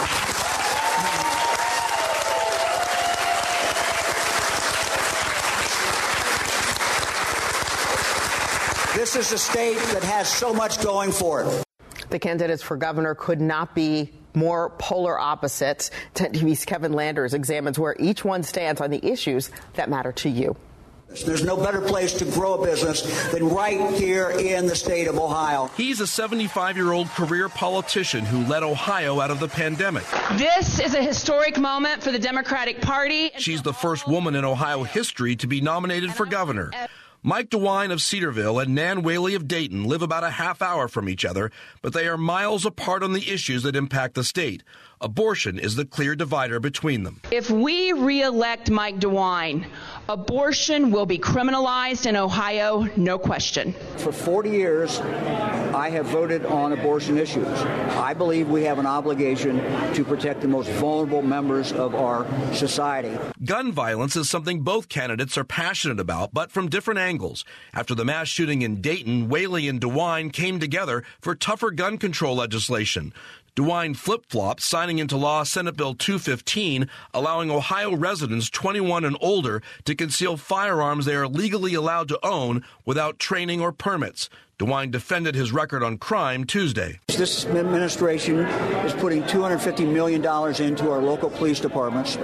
This 8.93 9.15
is 9.15 9.31
a 9.31 9.37
state 9.37 9.77
that 9.93 10.03
has 10.03 10.27
so 10.27 10.53
much 10.53 10.83
going 10.83 11.13
for 11.13 11.43
it. 11.43 11.68
The 12.09 12.19
candidates 12.19 12.63
for 12.63 12.77
governor 12.77 13.15
could 13.15 13.41
not 13.41 13.75
be 13.75 14.11
more 14.33 14.71
polar 14.77 15.19
opposites. 15.19 15.91
TV's 16.15 16.65
Kevin 16.65 16.93
Landers 16.93 17.33
examines 17.33 17.77
where 17.77 17.95
each 17.99 18.23
one 18.23 18.43
stands 18.43 18.81
on 18.81 18.89
the 18.89 19.05
issues 19.05 19.51
that 19.73 19.89
matter 19.89 20.11
to 20.13 20.29
you. 20.29 20.55
There's 21.25 21.43
no 21.43 21.57
better 21.57 21.81
place 21.81 22.13
to 22.19 22.25
grow 22.25 22.61
a 22.61 22.65
business 22.65 23.31
than 23.31 23.49
right 23.49 23.93
here 23.95 24.29
in 24.29 24.67
the 24.67 24.75
state 24.75 25.07
of 25.07 25.17
Ohio. 25.17 25.71
He's 25.75 25.99
a 26.01 26.07
75 26.07 26.77
year 26.77 26.91
old 26.91 27.07
career 27.09 27.49
politician 27.49 28.25
who 28.25 28.45
led 28.45 28.61
Ohio 28.61 29.19
out 29.19 29.31
of 29.31 29.39
the 29.39 29.47
pandemic. 29.47 30.03
This 30.33 30.79
is 30.79 30.93
a 30.93 31.01
historic 31.01 31.57
moment 31.57 32.03
for 32.03 32.11
the 32.11 32.19
Democratic 32.19 32.79
Party. 32.81 33.31
She's 33.37 33.63
the 33.63 33.73
first 33.73 34.07
woman 34.07 34.35
in 34.35 34.45
Ohio 34.45 34.83
history 34.83 35.35
to 35.37 35.47
be 35.47 35.61
nominated 35.61 36.13
for 36.13 36.27
governor. 36.27 36.71
Mike 37.21 37.49
DeWine 37.49 37.91
of 37.91 38.01
Cedarville 38.01 38.59
and 38.59 38.73
Nan 38.73 39.01
Whaley 39.01 39.35
of 39.35 39.45
Dayton 39.45 39.83
live 39.83 40.01
about 40.01 40.23
a 40.23 40.29
half 40.29 40.61
hour 40.61 40.87
from 40.87 41.09
each 41.09 41.25
other, 41.25 41.51
but 41.81 41.91
they 41.91 42.07
are 42.07 42.17
miles 42.17 42.65
apart 42.65 43.03
on 43.03 43.11
the 43.11 43.29
issues 43.29 43.63
that 43.63 43.75
impact 43.75 44.15
the 44.15 44.23
state. 44.23 44.63
Abortion 45.01 45.59
is 45.59 45.75
the 45.75 45.83
clear 45.83 46.15
divider 46.15 46.61
between 46.61 47.03
them. 47.03 47.19
If 47.29 47.49
we 47.49 47.91
reelect 47.91 48.71
Mike 48.71 48.99
DeWine, 49.01 49.65
abortion 50.09 50.89
will 50.89 51.05
be 51.05 51.19
criminalized 51.19 52.07
in 52.07 52.15
Ohio, 52.15 52.89
no 52.97 53.19
question. 53.19 53.73
For 53.97 54.11
40 54.11 54.49
years, 54.49 54.99
I 54.99 55.89
have 55.91 56.07
voted 56.07 56.47
on 56.47 56.73
abortion 56.73 57.19
issues. 57.19 57.47
I 57.47 58.15
believe 58.15 58.49
we 58.49 58.63
have 58.63 58.79
an 58.79 58.87
obligation 58.87 59.57
to 59.93 60.03
protect 60.03 60.41
the 60.41 60.47
most 60.47 60.67
vulnerable 60.71 61.21
members 61.21 61.71
of 61.71 61.93
our 61.93 62.25
society. 62.55 63.15
Gun 63.45 63.71
violence 63.71 64.15
is 64.15 64.27
something 64.27 64.61
both 64.61 64.89
candidates 64.89 65.37
are 65.37 65.43
passionate 65.43 65.99
about, 65.99 66.33
but 66.33 66.51
from 66.51 66.69
different 66.69 66.99
angles. 66.99 67.45
After 67.71 67.93
the 67.93 68.03
mass 68.03 68.27
shooting 68.27 68.63
in 68.63 68.81
Dayton, 68.81 69.29
Whaley 69.29 69.67
and 69.67 69.79
DeWine 69.79 70.33
came 70.33 70.59
together 70.59 71.03
for 71.21 71.35
tougher 71.35 71.69
gun 71.69 71.99
control 71.99 72.35
legislation. 72.35 73.13
DeWine 73.59 73.93
flip 73.93 74.23
flopped, 74.29 74.61
signing 74.61 74.99
into 74.99 75.17
law 75.17 75.43
Senate 75.43 75.75
Bill 75.75 75.93
215, 75.93 76.87
allowing 77.13 77.51
Ohio 77.51 77.93
residents 77.93 78.49
21 78.49 79.03
and 79.03 79.17
older 79.19 79.61
to 79.83 79.95
conceal 79.95 80.37
firearms 80.37 81.03
they 81.03 81.13
are 81.13 81.27
legally 81.27 81.73
allowed 81.73 82.07
to 82.07 82.25
own 82.25 82.63
without 82.85 83.19
training 83.19 83.59
or 83.59 83.73
permits. 83.73 84.29
DeWine 84.59 84.91
defended 84.91 85.35
his 85.35 85.51
record 85.51 85.83
on 85.83 85.97
crime 85.97 86.45
Tuesday. 86.45 87.01
This 87.19 87.45
administration 87.47 88.37
is 88.85 88.93
putting 88.93 89.23
$250 89.23 89.91
million 89.91 90.21
into 90.63 90.89
our 90.89 91.01
local 91.01 91.29
police 91.29 91.59
departments. 91.59 92.15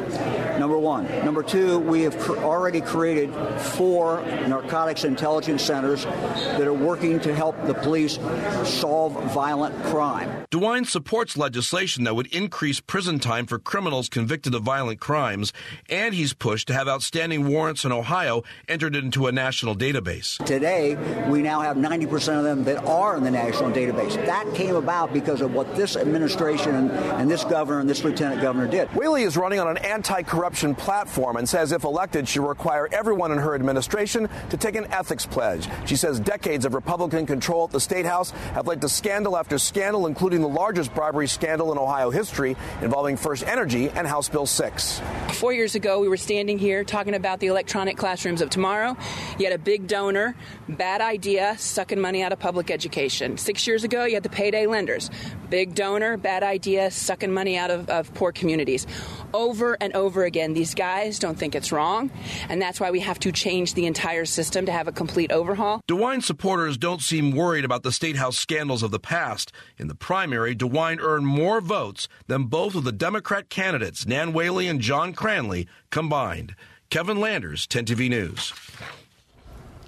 Number 0.57 0.77
one. 0.77 1.03
Number 1.25 1.43
two, 1.43 1.79
we 1.79 2.03
have 2.03 2.17
cr- 2.17 2.37
already 2.37 2.79
created 2.79 3.33
four 3.59 4.21
narcotics 4.47 5.03
intelligence 5.03 5.63
centers 5.63 6.05
that 6.05 6.61
are 6.61 6.73
working 6.73 7.19
to 7.19 7.35
help 7.35 7.61
the 7.67 7.73
police 7.73 8.17
solve 8.63 9.21
violent 9.33 9.75
crime. 9.83 10.45
DeWine 10.49 10.87
supports 10.87 11.35
legislation 11.35 12.05
that 12.05 12.15
would 12.15 12.27
increase 12.27 12.79
prison 12.79 13.19
time 13.19 13.45
for 13.45 13.59
criminals 13.59 14.07
convicted 14.07 14.55
of 14.55 14.63
violent 14.63 15.01
crimes, 15.01 15.51
and 15.89 16.15
he's 16.15 16.31
pushed 16.31 16.69
to 16.69 16.73
have 16.73 16.87
outstanding 16.87 17.49
warrants 17.49 17.83
in 17.83 17.91
Ohio 17.91 18.43
entered 18.69 18.95
into 18.95 19.27
a 19.27 19.33
national 19.33 19.75
database. 19.75 20.41
Today, 20.45 20.95
we 21.29 21.41
now 21.41 21.59
have 21.59 21.75
90% 21.75 22.37
of 22.37 22.45
them 22.45 22.63
that 22.63 22.81
are 22.85 23.17
in 23.17 23.25
the 23.25 23.31
national 23.31 23.71
database. 23.71 24.15
That 24.25 24.55
came 24.55 24.77
about 24.77 24.84
because 24.85 25.41
of 25.41 25.53
what 25.53 25.75
this 25.75 25.95
administration 25.95 26.75
and, 26.75 26.91
and 26.91 27.29
this 27.29 27.43
governor 27.43 27.79
and 27.79 27.89
this 27.89 28.03
lieutenant 28.03 28.41
governor 28.41 28.67
did. 28.67 28.87
Whaley 28.89 29.23
is 29.23 29.37
running 29.37 29.59
on 29.59 29.67
an 29.67 29.77
anti 29.77 30.21
corruption 30.23 30.75
platform 30.75 31.37
and 31.37 31.47
says 31.47 31.71
if 31.71 31.83
elected, 31.83 32.27
she'll 32.27 32.45
require 32.45 32.87
everyone 32.91 33.31
in 33.31 33.37
her 33.37 33.55
administration 33.55 34.29
to 34.49 34.57
take 34.57 34.75
an 34.75 34.85
ethics 34.91 35.25
pledge. 35.25 35.67
She 35.85 35.95
says 35.95 36.19
decades 36.19 36.65
of 36.65 36.73
Republican 36.73 37.25
control 37.25 37.65
at 37.65 37.71
the 37.71 37.79
State 37.79 38.05
House 38.05 38.31
have 38.53 38.67
led 38.67 38.81
to 38.81 38.89
scandal 38.89 39.37
after 39.37 39.57
scandal, 39.57 40.07
including 40.07 40.41
the 40.41 40.47
largest 40.47 40.93
bribery 40.93 41.27
scandal 41.27 41.71
in 41.71 41.77
Ohio 41.77 42.09
history 42.09 42.55
involving 42.81 43.17
First 43.17 43.43
Energy 43.45 43.89
and 43.89 44.07
House 44.07 44.29
Bill 44.29 44.45
6. 44.45 45.01
Four 45.33 45.53
years 45.53 45.75
ago, 45.75 45.99
we 45.99 46.07
were 46.07 46.17
standing 46.17 46.57
here 46.57 46.83
talking 46.83 47.15
about 47.15 47.39
the 47.39 47.47
electronic 47.47 47.97
classrooms 47.97 48.41
of 48.41 48.49
tomorrow. 48.49 48.95
You 49.37 49.45
had 49.45 49.53
a 49.53 49.57
big 49.57 49.87
donor, 49.87 50.35
bad 50.69 51.01
idea, 51.01 51.55
sucking 51.57 51.99
money 51.99 52.23
out 52.23 52.31
of 52.31 52.39
public 52.39 52.71
education. 52.71 53.37
Six 53.37 53.67
years 53.67 53.83
ago, 53.83 54.05
you 54.05 54.13
had 54.13 54.23
the 54.23 54.29
payday 54.29 54.64
lenders, 54.67 55.09
big 55.49 55.75
donor, 55.75 56.17
bad 56.17 56.43
idea, 56.43 56.91
sucking 56.91 57.33
money 57.33 57.57
out 57.57 57.71
of, 57.71 57.89
of 57.89 58.13
poor 58.13 58.31
communities. 58.31 58.87
Over 59.33 59.77
and 59.81 59.93
over 59.93 60.23
again, 60.23 60.53
these 60.53 60.73
guys 60.73 61.19
don't 61.19 61.37
think 61.37 61.55
it's 61.55 61.71
wrong, 61.71 62.11
and 62.49 62.61
that's 62.61 62.79
why 62.79 62.91
we 62.91 63.01
have 63.01 63.19
to 63.19 63.31
change 63.31 63.73
the 63.73 63.85
entire 63.85 64.25
system 64.25 64.65
to 64.65 64.71
have 64.71 64.87
a 64.87 64.91
complete 64.91 65.31
overhaul. 65.31 65.81
DeWine 65.87 66.23
supporters 66.23 66.77
don't 66.77 67.01
seem 67.01 67.31
worried 67.31 67.65
about 67.65 67.83
the 67.83 67.91
State 67.91 68.15
House 68.15 68.37
scandals 68.37 68.83
of 68.83 68.91
the 68.91 68.99
past. 68.99 69.51
In 69.77 69.87
the 69.87 69.95
primary, 69.95 70.55
DeWine 70.55 70.99
earned 70.99 71.27
more 71.27 71.61
votes 71.61 72.07
than 72.27 72.45
both 72.45 72.75
of 72.75 72.83
the 72.83 72.91
Democrat 72.91 73.49
candidates, 73.49 74.05
Nan 74.05 74.33
Whaley 74.33 74.67
and 74.67 74.81
John 74.81 75.13
Cranley, 75.13 75.67
combined. 75.89 76.55
Kevin 76.89 77.19
Landers, 77.19 77.67
10 77.67 77.85
TV 77.85 78.09
News. 78.09 78.53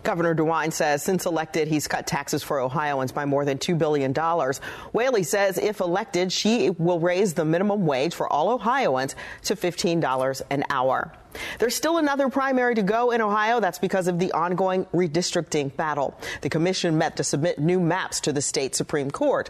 Governor 0.08 0.34
DeWine 0.34 0.72
says 0.72 1.04
since 1.04 1.26
elected, 1.26 1.68
he's 1.68 1.86
cut 1.86 2.08
taxes 2.08 2.42
for 2.42 2.62
Ohioans 2.62 3.12
by 3.12 3.26
more 3.26 3.44
than 3.44 3.58
$2 3.58 3.78
billion. 3.78 4.14
Whaley 4.94 5.24
says 5.24 5.58
if 5.58 5.82
elected, 5.82 6.32
she 6.32 6.70
will 6.70 7.02
raise 7.02 7.34
the 7.34 7.44
minimum 7.44 7.86
wage 7.86 8.16
for 8.16 8.32
all 8.32 8.50
Ohioans 8.52 9.18
to 9.44 9.58
$15 9.58 10.42
an 10.50 10.64
hour. 10.70 11.12
There's 11.60 11.76
still 11.76 11.98
another 11.98 12.30
primary 12.30 12.74
to 12.76 12.84
go 12.84 13.12
in 13.12 13.20
Ohio. 13.20 13.60
That's 13.60 13.80
because 13.80 14.08
of 14.08 14.18
the 14.18 14.32
ongoing 14.32 14.86
redistricting 14.94 15.76
battle. 15.76 16.18
The 16.40 16.50
commission 16.50 16.98
met 16.98 17.18
to 17.18 17.26
submit 17.26 17.60
new 17.60 17.82
maps 17.82 18.22
to 18.22 18.32
the 18.32 18.42
state 18.42 18.76
Supreme 18.76 19.12
Court. 19.12 19.50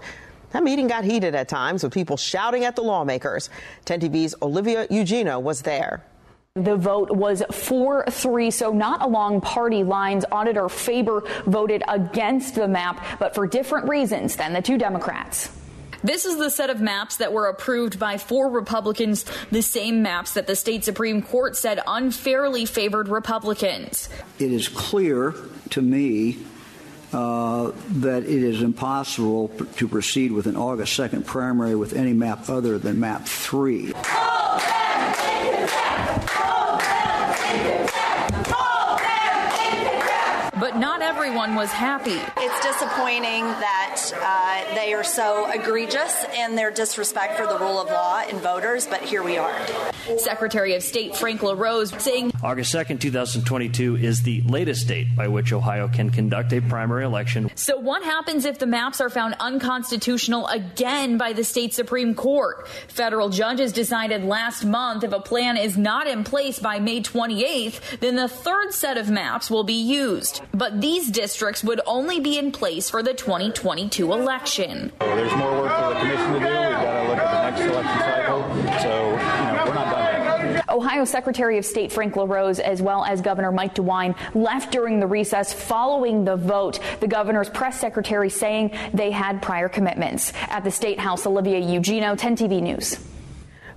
That 0.53 0.63
meeting 0.63 0.87
got 0.87 1.03
heated 1.03 1.35
at 1.35 1.49
times 1.49 1.83
with 1.83 1.93
people 1.93 2.17
shouting 2.17 2.65
at 2.65 2.75
the 2.75 2.81
lawmakers. 2.81 3.51
10 3.85 3.99
TV's 3.99 4.33
Olivia 4.41 4.87
Eugenio 4.89 5.37
was 5.37 5.61
there. 5.61 6.03
The 6.63 6.75
vote 6.75 7.11
was 7.11 7.43
4 7.51 8.05
3, 8.09 8.51
so 8.51 8.71
not 8.71 9.01
along 9.01 9.41
party 9.41 9.83
lines. 9.83 10.25
Auditor 10.31 10.69
Faber 10.69 11.23
voted 11.45 11.83
against 11.87 12.55
the 12.55 12.67
map, 12.67 13.19
but 13.19 13.35
for 13.35 13.45
different 13.45 13.87
reasons 13.87 14.35
than 14.35 14.53
the 14.53 14.61
two 14.61 14.77
Democrats. 14.77 15.51
This 16.03 16.25
is 16.25 16.37
the 16.37 16.49
set 16.49 16.69
of 16.69 16.79
maps 16.79 17.17
that 17.17 17.33
were 17.33 17.47
approved 17.47 17.99
by 17.99 18.17
four 18.17 18.49
Republicans, 18.49 19.25
the 19.51 19.61
same 19.61 20.01
maps 20.01 20.33
that 20.33 20.47
the 20.47 20.55
state 20.55 20.83
Supreme 20.83 21.21
Court 21.21 21.55
said 21.55 21.79
unfairly 21.85 22.65
favored 22.65 23.07
Republicans. 23.07 24.09
It 24.39 24.51
is 24.51 24.67
clear 24.67 25.33
to 25.71 25.81
me 25.81 26.37
that 27.11 28.23
it 28.23 28.43
is 28.43 28.61
impossible 28.61 29.49
to 29.77 29.87
proceed 29.87 30.31
with 30.31 30.47
an 30.47 30.55
August 30.55 30.97
2nd 30.97 31.25
primary 31.25 31.75
with 31.75 31.93
any 31.93 32.13
map 32.13 32.49
other 32.49 32.77
than 32.77 32.99
map 32.99 33.25
3. 33.25 33.93
But 40.59 40.77
not 40.77 41.03
everyone 41.03 41.53
was 41.53 41.71
happy. 41.71 42.19
It's 42.37 42.65
disappointing 42.65 43.43
that 43.43 44.11
uh, 44.15 44.75
they 44.75 44.93
are 44.93 45.03
so 45.03 45.49
egregious 45.51 46.25
in 46.35 46.55
their 46.55 46.71
disrespect 46.71 47.37
for 47.37 47.45
the 47.45 47.59
rule 47.59 47.79
of 47.79 47.89
law 47.89 48.23
and 48.27 48.39
voters, 48.41 48.87
but 48.87 49.01
here 49.01 49.21
we 49.21 49.37
are. 49.37 49.55
Secretary 50.17 50.73
of 50.73 50.81
State 50.81 51.15
Frank 51.15 51.43
LaRose 51.43 51.91
saying 52.01 52.31
August 52.47 52.73
2nd, 52.73 53.01
2022 53.01 53.97
is 53.97 54.21
the 54.21 54.41
latest 54.43 54.87
date 54.87 55.13
by 55.17 55.27
which 55.27 55.51
Ohio 55.51 55.89
can 55.89 56.09
conduct 56.09 56.53
a 56.53 56.61
primary 56.61 57.03
election. 57.03 57.51
So, 57.55 57.77
what 57.77 58.03
happens 58.03 58.45
if 58.45 58.57
the 58.57 58.65
maps 58.65 59.01
are 59.01 59.09
found 59.09 59.35
unconstitutional 59.41 60.47
again 60.47 61.17
by 61.17 61.33
the 61.33 61.43
state 61.43 61.73
Supreme 61.73 62.15
Court? 62.15 62.65
Federal 62.87 63.27
judges 63.27 63.73
decided 63.73 64.23
last 64.23 64.63
month 64.63 65.03
if 65.03 65.11
a 65.11 65.19
plan 65.19 65.57
is 65.57 65.77
not 65.77 66.07
in 66.07 66.23
place 66.23 66.57
by 66.57 66.79
May 66.79 67.01
28th, 67.01 67.99
then 67.99 68.15
the 68.15 68.29
third 68.29 68.73
set 68.73 68.97
of 68.97 69.09
maps 69.09 69.51
will 69.51 69.65
be 69.65 69.73
used. 69.73 70.39
But 70.53 70.79
these 70.79 71.11
districts 71.11 71.65
would 71.65 71.81
only 71.85 72.21
be 72.21 72.37
in 72.37 72.53
place 72.53 72.89
for 72.89 73.03
the 73.03 73.13
2022 73.13 74.13
election. 74.13 74.93
There's 74.99 75.35
more 75.35 75.51
work 75.63 75.77
for 75.77 75.89
the 75.89 75.99
commission 75.99 76.31
to 76.31 76.39
do. 76.39 76.45
We've 76.45 76.53
got 76.53 77.03
to 77.03 77.09
look 77.09 77.17
at 77.17 77.29
the 77.29 77.49
next 77.51 77.73
election 77.73 77.99
cycle. 77.99 78.41
So, 78.79 79.09
you 79.11 79.57
know, 79.57 79.63
we're 79.67 79.73
not 79.73 79.91
done 79.91 80.53
yet. 80.53 80.66
Ohio 80.77 81.05
Secretary 81.05 81.57
of 81.57 81.65
State 81.65 81.91
Frank 81.91 82.15
LaRose, 82.15 82.59
as 82.59 82.83
well 82.83 83.03
as 83.03 83.19
Governor 83.19 83.51
Mike 83.51 83.73
DeWine, 83.73 84.15
left 84.35 84.71
during 84.71 84.99
the 84.99 85.07
recess 85.07 85.51
following 85.51 86.23
the 86.23 86.35
vote. 86.35 86.79
The 86.99 87.07
governor's 87.07 87.49
press 87.49 87.79
secretary 87.79 88.29
saying 88.29 88.77
they 88.93 89.09
had 89.09 89.41
prior 89.41 89.69
commitments. 89.69 90.33
At 90.49 90.63
the 90.63 90.69
State 90.69 90.99
House, 90.99 91.25
Olivia 91.25 91.57
Eugenio, 91.57 92.15
10 92.15 92.35
TV 92.35 92.61
News. 92.61 92.99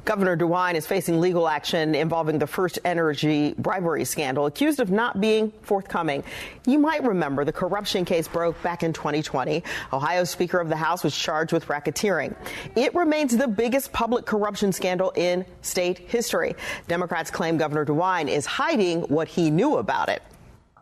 Governor 0.05 0.37
DeWine 0.37 0.75
is 0.75 0.87
facing 0.87 1.21
legal 1.21 1.47
action 1.47 1.95
involving 1.95 2.39
the 2.39 2.47
First 2.47 2.79
Energy 2.85 3.55
bribery 3.59 4.05
scandal, 4.05 4.47
accused 4.47 4.81
of 4.81 4.91
not 4.91 5.21
being 5.21 5.53
forthcoming. 5.63 6.25
You 6.67 6.79
might 6.79 7.03
remember 7.05 7.45
the 7.45 7.53
corruption 7.53 8.05
case 8.05 8.27
broke 8.27 8.61
back 8.63 8.83
in 8.83 8.93
2020. 8.93 9.63
Ohio's 9.93 10.31
Speaker 10.31 10.59
of 10.59 10.69
the 10.69 10.77
House 10.77 11.05
was 11.05 11.17
charged 11.17 11.53
with 11.53 11.67
racketeering. 11.67 12.35
It 12.77 12.95
remains 12.95 13.37
the 13.37 13.47
biggest 13.47 13.93
public 13.93 14.25
corruption 14.25 14.73
scandal 14.73 15.13
in 15.17 15.45
state 15.63 15.99
history. 15.99 16.55
Democrats 16.89 17.31
claim 17.31 17.59
Governor 17.59 17.85
DeWine 17.85 18.29
is 18.29 18.47
hiding 18.47 19.03
what 19.03 19.29
he 19.29 19.51
knew 19.51 19.77
about 19.77 20.09
it. 20.09 20.23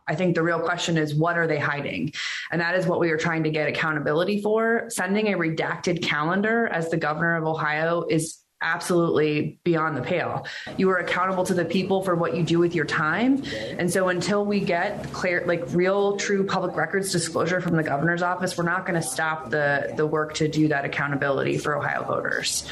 I 0.07 0.15
think 0.15 0.37
the 0.37 0.43
real 0.43 0.61
question 0.61 0.97
is 0.97 1.15
what 1.15 1.37
are 1.37 1.47
they 1.47 1.59
hiding? 1.59 2.13
And 2.51 2.61
that 2.61 2.75
is 2.77 2.87
what 2.87 2.99
we 2.99 3.11
are 3.11 3.19
trying 3.19 3.43
to 3.45 3.51
get 3.51 3.69
accountability 3.69 4.41
for. 4.41 4.87
Sending 4.89 5.35
a 5.35 5.37
redacted 5.37 6.03
calendar 6.03 6.69
as 6.69 6.89
the 6.89 6.97
governor 6.97 7.37
of 7.37 7.45
Ohio 7.45 8.07
is 8.09 8.39
absolutely 8.61 9.59
beyond 9.65 9.97
the 9.97 10.03
pale. 10.03 10.47
You 10.77 10.91
are 10.91 10.97
accountable 10.97 11.45
to 11.45 11.55
the 11.55 11.65
people 11.65 12.03
for 12.03 12.15
what 12.15 12.37
you 12.37 12.43
do 12.43 12.59
with 12.59 12.75
your 12.75 12.85
time. 12.85 13.43
And 13.79 13.91
so 13.91 14.09
until 14.09 14.45
we 14.45 14.61
get 14.61 15.13
clear 15.13 15.45
like 15.47 15.63
real 15.69 16.17
true 16.17 16.45
public 16.45 16.77
records 16.77 17.13
disclosure 17.13 17.61
from 17.61 17.77
the 17.77 17.83
governor's 17.83 18.23
office, 18.23 18.57
we're 18.57 18.65
not 18.65 18.87
going 18.87 19.01
to 19.01 19.07
stop 19.07 19.51
the 19.51 19.93
the 19.97 20.07
work 20.07 20.35
to 20.35 20.49
do 20.49 20.69
that 20.69 20.85
accountability 20.85 21.59
for 21.59 21.77
Ohio 21.77 22.05
voters. 22.05 22.69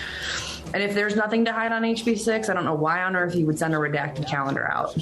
And 0.75 0.83
if 0.83 0.95
there's 0.95 1.17
nothing 1.17 1.45
to 1.47 1.53
hide 1.53 1.73
on 1.73 1.83
HB6, 1.83 2.51
I 2.51 2.55
don't 2.55 2.65
know 2.65 2.75
why 2.75 3.03
on 3.03 3.17
earth 3.17 3.35
you 3.35 3.47
would 3.47 3.59
send 3.59 3.75
a 3.75 3.79
redacted 3.79 4.29
calendar 4.29 4.71
out. 4.71 4.95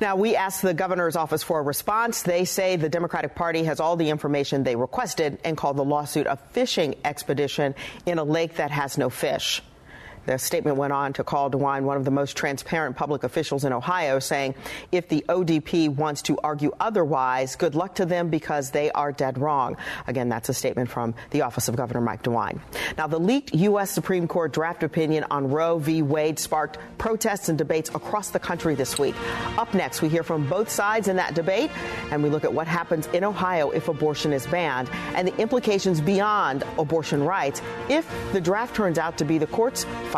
Now, 0.00 0.16
we 0.16 0.36
asked 0.36 0.62
the 0.62 0.74
governor's 0.74 1.16
office 1.16 1.42
for 1.42 1.58
a 1.58 1.62
response. 1.62 2.22
They 2.22 2.44
say 2.44 2.76
the 2.76 2.88
Democratic 2.88 3.34
Party 3.34 3.64
has 3.64 3.80
all 3.80 3.96
the 3.96 4.10
information 4.10 4.62
they 4.62 4.76
requested 4.76 5.38
and 5.44 5.56
called 5.56 5.76
the 5.76 5.84
lawsuit 5.84 6.26
a 6.26 6.36
fishing 6.36 6.94
expedition 7.04 7.74
in 8.06 8.18
a 8.18 8.24
lake 8.24 8.56
that 8.56 8.70
has 8.70 8.98
no 8.98 9.10
fish. 9.10 9.62
The 10.28 10.36
statement 10.36 10.76
went 10.76 10.92
on 10.92 11.14
to 11.14 11.24
call 11.24 11.50
DeWine 11.50 11.84
one 11.84 11.96
of 11.96 12.04
the 12.04 12.10
most 12.10 12.36
transparent 12.36 12.96
public 12.96 13.24
officials 13.24 13.64
in 13.64 13.72
Ohio, 13.72 14.18
saying 14.18 14.56
if 14.92 15.08
the 15.08 15.24
ODP 15.26 15.88
wants 15.88 16.20
to 16.20 16.36
argue 16.44 16.70
otherwise, 16.78 17.56
good 17.56 17.74
luck 17.74 17.94
to 17.94 18.04
them 18.04 18.28
because 18.28 18.70
they 18.70 18.90
are 18.90 19.10
dead 19.10 19.38
wrong. 19.38 19.78
Again, 20.06 20.28
that's 20.28 20.50
a 20.50 20.52
statement 20.52 20.90
from 20.90 21.14
the 21.30 21.40
office 21.40 21.68
of 21.68 21.76
Governor 21.76 22.02
Mike 22.02 22.24
DeWine. 22.24 22.60
Now, 22.98 23.06
the 23.06 23.18
leaked 23.18 23.54
U.S. 23.54 23.90
Supreme 23.90 24.28
Court 24.28 24.52
draft 24.52 24.82
opinion 24.82 25.24
on 25.30 25.48
Roe 25.48 25.78
v. 25.78 26.02
Wade 26.02 26.38
sparked 26.38 26.76
protests 26.98 27.48
and 27.48 27.56
debates 27.56 27.88
across 27.94 28.28
the 28.28 28.38
country 28.38 28.74
this 28.74 28.98
week. 28.98 29.14
Up 29.56 29.72
next, 29.72 30.02
we 30.02 30.10
hear 30.10 30.22
from 30.22 30.46
both 30.46 30.68
sides 30.68 31.08
in 31.08 31.16
that 31.16 31.32
debate, 31.36 31.70
and 32.10 32.22
we 32.22 32.28
look 32.28 32.44
at 32.44 32.52
what 32.52 32.66
happens 32.66 33.06
in 33.14 33.24
Ohio 33.24 33.70
if 33.70 33.88
abortion 33.88 34.34
is 34.34 34.46
banned 34.46 34.90
and 35.14 35.26
the 35.26 35.36
implications 35.38 36.02
beyond 36.02 36.64
abortion 36.76 37.24
rights 37.24 37.62
if 37.88 38.06
the 38.34 38.40
draft 38.42 38.76
turns 38.76 38.98
out 38.98 39.16
to 39.16 39.24
be 39.24 39.38
the 39.38 39.46
court's 39.46 39.84
final 40.10 40.17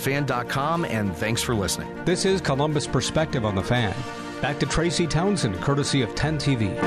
971thefan.com 0.01 0.85
and 0.85 1.15
thanks 1.15 1.41
for 1.41 1.53
listening. 1.53 2.05
This 2.05 2.25
is 2.25 2.41
Columbus 2.41 2.87
Perspective 2.87 3.45
on 3.45 3.55
the 3.55 3.63
Fan. 3.63 3.95
Back 4.41 4.59
to 4.59 4.65
Tracy 4.65 5.05
Townsend, 5.05 5.55
courtesy 5.61 6.01
of 6.01 6.15
10 6.15 6.37
TV. 6.37 6.79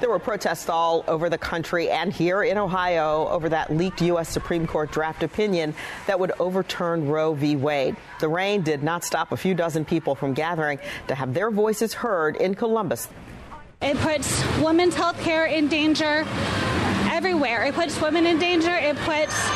There 0.00 0.10
were 0.10 0.18
protests 0.18 0.68
all 0.68 1.04
over 1.06 1.30
the 1.30 1.38
country 1.38 1.88
and 1.88 2.12
here 2.12 2.42
in 2.42 2.58
Ohio 2.58 3.28
over 3.28 3.48
that 3.48 3.72
leaked 3.72 4.02
U.S. 4.02 4.28
Supreme 4.28 4.66
Court 4.66 4.90
draft 4.90 5.22
opinion 5.22 5.74
that 6.06 6.18
would 6.18 6.32
overturn 6.40 7.06
Roe 7.06 7.34
v. 7.34 7.54
Wade. 7.54 7.96
The 8.18 8.28
rain 8.28 8.62
did 8.62 8.82
not 8.82 9.04
stop 9.04 9.30
a 9.30 9.36
few 9.36 9.54
dozen 9.54 9.84
people 9.84 10.16
from 10.16 10.34
gathering 10.34 10.80
to 11.06 11.14
have 11.14 11.32
their 11.32 11.50
voices 11.50 11.94
heard 11.94 12.36
in 12.36 12.56
Columbus. 12.56 13.08
It 13.80 13.96
puts 13.98 14.44
women's 14.58 14.94
health 14.94 15.20
care 15.20 15.46
in 15.46 15.68
danger 15.68 16.26
everywhere. 17.20 17.64
It 17.64 17.74
puts 17.74 18.00
women 18.00 18.24
in 18.24 18.38
danger. 18.38 18.74
It 18.74 18.96
puts 19.00 19.46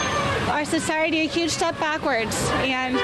our 0.50 0.66
society 0.66 1.20
a 1.20 1.26
huge 1.26 1.50
step 1.50 1.74
backwards. 1.80 2.36
And 2.56 2.94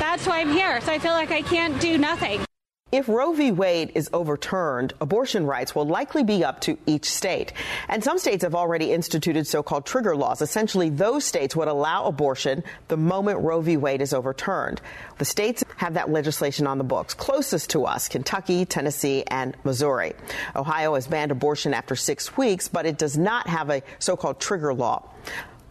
that's 0.00 0.26
why 0.26 0.40
I'm 0.40 0.50
here. 0.50 0.80
So 0.80 0.90
I 0.90 0.98
feel 0.98 1.12
like 1.12 1.30
I 1.30 1.40
can't 1.40 1.80
do 1.80 1.96
nothing. 1.96 2.44
If 2.92 3.08
Roe 3.08 3.32
v. 3.32 3.50
Wade 3.50 3.90
is 3.96 4.08
overturned, 4.12 4.92
abortion 5.00 5.44
rights 5.44 5.74
will 5.74 5.86
likely 5.86 6.22
be 6.22 6.44
up 6.44 6.60
to 6.60 6.78
each 6.86 7.10
state. 7.10 7.52
And 7.88 8.04
some 8.04 8.16
states 8.16 8.44
have 8.44 8.54
already 8.54 8.92
instituted 8.92 9.48
so-called 9.48 9.84
trigger 9.84 10.14
laws. 10.14 10.40
Essentially, 10.40 10.88
those 10.88 11.24
states 11.24 11.56
would 11.56 11.66
allow 11.66 12.04
abortion 12.04 12.62
the 12.86 12.96
moment 12.96 13.40
Roe 13.40 13.60
v. 13.60 13.76
Wade 13.76 14.02
is 14.02 14.12
overturned. 14.12 14.80
The 15.18 15.24
states 15.24 15.64
have 15.78 15.94
that 15.94 16.10
legislation 16.10 16.68
on 16.68 16.78
the 16.78 16.84
books. 16.84 17.12
Closest 17.12 17.70
to 17.70 17.86
us, 17.86 18.06
Kentucky, 18.06 18.64
Tennessee, 18.64 19.24
and 19.26 19.56
Missouri. 19.64 20.12
Ohio 20.54 20.94
has 20.94 21.08
banned 21.08 21.32
abortion 21.32 21.74
after 21.74 21.96
six 21.96 22.36
weeks, 22.36 22.68
but 22.68 22.86
it 22.86 22.98
does 22.98 23.18
not 23.18 23.48
have 23.48 23.68
a 23.68 23.82
so-called 23.98 24.38
trigger 24.38 24.72
law. 24.72 25.02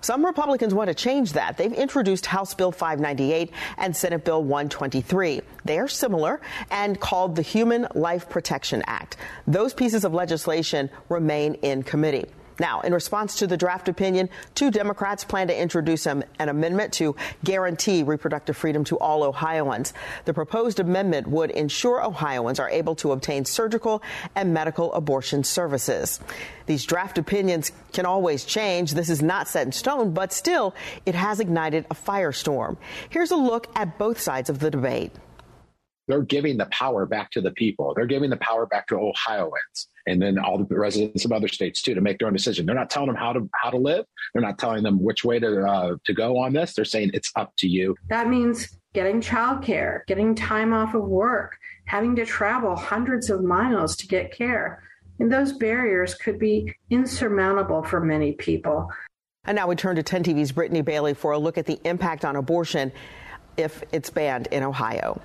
Some 0.06 0.24
Republicans 0.24 0.72
want 0.72 0.90
to 0.90 0.94
change 0.94 1.34
that. 1.34 1.58
They've 1.58 1.74
introduced 1.74 2.28
House 2.28 2.54
Bill 2.54 2.72
598 2.72 3.50
and 3.80 3.98
Senate 3.98 4.24
Bill 4.24 4.44
123. 4.44 5.42
They 5.64 5.80
are 5.80 5.88
similar 5.88 6.42
and 6.70 7.00
called 7.00 7.36
the 7.36 7.42
Human 7.42 7.88
Life 7.96 8.30
Protection 8.30 8.84
Act. 8.86 9.18
Those 9.48 9.74
pieces 9.74 10.06
of 10.06 10.14
legislation 10.14 10.92
remain 11.10 11.56
in 11.56 11.82
committee. 11.82 12.28
Now, 12.60 12.82
in 12.82 12.94
response 12.94 13.36
to 13.36 13.48
the 13.48 13.58
draft 13.58 13.90
opinion, 13.90 14.30
two 14.54 14.72
Democrats 14.72 15.24
plan 15.24 15.48
to 15.48 15.62
introduce 15.62 16.06
an 16.06 16.24
amendment 16.40 16.94
to 16.94 17.16
guarantee 17.44 18.04
reproductive 18.04 18.56
freedom 18.56 18.84
to 18.86 18.98
all 18.98 19.24
Ohioans. 19.24 19.94
The 20.24 20.34
proposed 20.34 20.80
amendment 20.80 21.28
would 21.28 21.52
ensure 21.52 22.04
Ohioans 22.04 22.60
are 22.60 22.70
able 22.70 22.96
to 22.96 23.12
obtain 23.12 23.44
surgical 23.44 24.02
and 24.36 24.54
medical 24.54 24.94
abortion 24.94 25.44
services. 25.44 26.20
These 26.66 26.86
draft 26.86 27.18
opinions 27.18 27.72
can 27.92 28.06
always 28.06 28.46
change. 28.46 28.94
This 28.94 29.10
is 29.10 29.22
not 29.22 29.48
set 29.48 29.66
in 29.66 29.72
stone, 29.72 30.14
but 30.14 30.32
still, 30.32 30.74
it 31.06 31.16
has 31.16 31.40
ignited 31.40 31.86
a 31.92 31.96
firestorm. 31.96 32.78
Here's 33.10 33.32
a 33.32 33.36
look 33.36 33.68
at 33.76 33.98
both 33.98 34.20
sides 34.20 34.50
of 34.50 34.60
the 34.60 34.72
debate 34.72 35.12
they're 36.08 36.22
giving 36.22 36.58
the 36.58 36.68
power 36.68 37.08
back 37.08 37.32
to 37.32 37.42
the 37.42 37.50
people. 37.50 37.94
They're 37.96 38.06
giving 38.06 38.30
the 38.30 38.38
power 38.38 38.68
back 38.68 38.86
to 38.90 38.96
Ohioans 38.96 39.88
and 40.08 40.22
then 40.22 40.38
all 40.38 40.58
the 40.58 40.76
residents 40.76 41.26
of 41.26 41.32
other 41.32 41.48
states 41.48 41.82
too 41.82 41.94
to 41.94 42.02
make 42.02 42.20
their 42.20 42.28
own 42.28 42.34
decision. 42.34 42.66
They're 42.66 42.76
not 42.76 42.90
telling 42.90 43.08
them 43.08 43.16
how 43.16 43.34
to 43.34 43.50
how 43.54 43.70
to 43.70 43.78
live. 43.78 44.06
They're 44.34 44.42
not 44.42 44.58
telling 44.58 44.84
them 44.84 45.02
which 45.02 45.24
way 45.24 45.40
to 45.40 45.66
uh, 45.66 45.96
to 46.04 46.14
go 46.14 46.38
on 46.38 46.54
this. 46.54 46.74
They're 46.74 46.86
saying 46.86 47.12
it's 47.14 47.32
up 47.36 47.54
to 47.58 47.68
you. 47.68 47.96
That 48.10 48.30
means 48.30 48.78
getting 48.94 49.22
childcare, 49.22 50.06
getting 50.08 50.36
time 50.36 50.74
off 50.74 50.94
of 50.94 51.04
work, 51.04 51.58
having 51.86 52.16
to 52.16 52.26
travel 52.26 52.76
hundreds 52.76 53.30
of 53.30 53.44
miles 53.44 53.96
to 53.98 54.08
get 54.08 54.32
care. 54.32 54.84
And 55.20 55.32
those 55.32 55.54
barriers 55.54 56.16
could 56.16 56.40
be 56.40 56.74
insurmountable 56.90 57.84
for 57.84 58.00
many 58.02 58.34
people. 58.34 58.90
And 59.46 59.56
now 59.56 59.68
we 59.68 59.76
turn 59.76 59.96
to 59.96 60.04
10 60.04 60.24
TV's 60.24 60.52
Brittany 60.52 60.82
Bailey 60.82 61.14
for 61.14 61.32
a 61.32 61.38
look 61.38 61.58
at 61.58 61.66
the 61.66 61.80
impact 61.86 62.26
on 62.26 62.36
abortion 62.36 62.92
if 63.58 63.84
it's 63.92 64.10
banned 64.10 64.48
in 64.48 64.64
Ohio. 64.64 65.22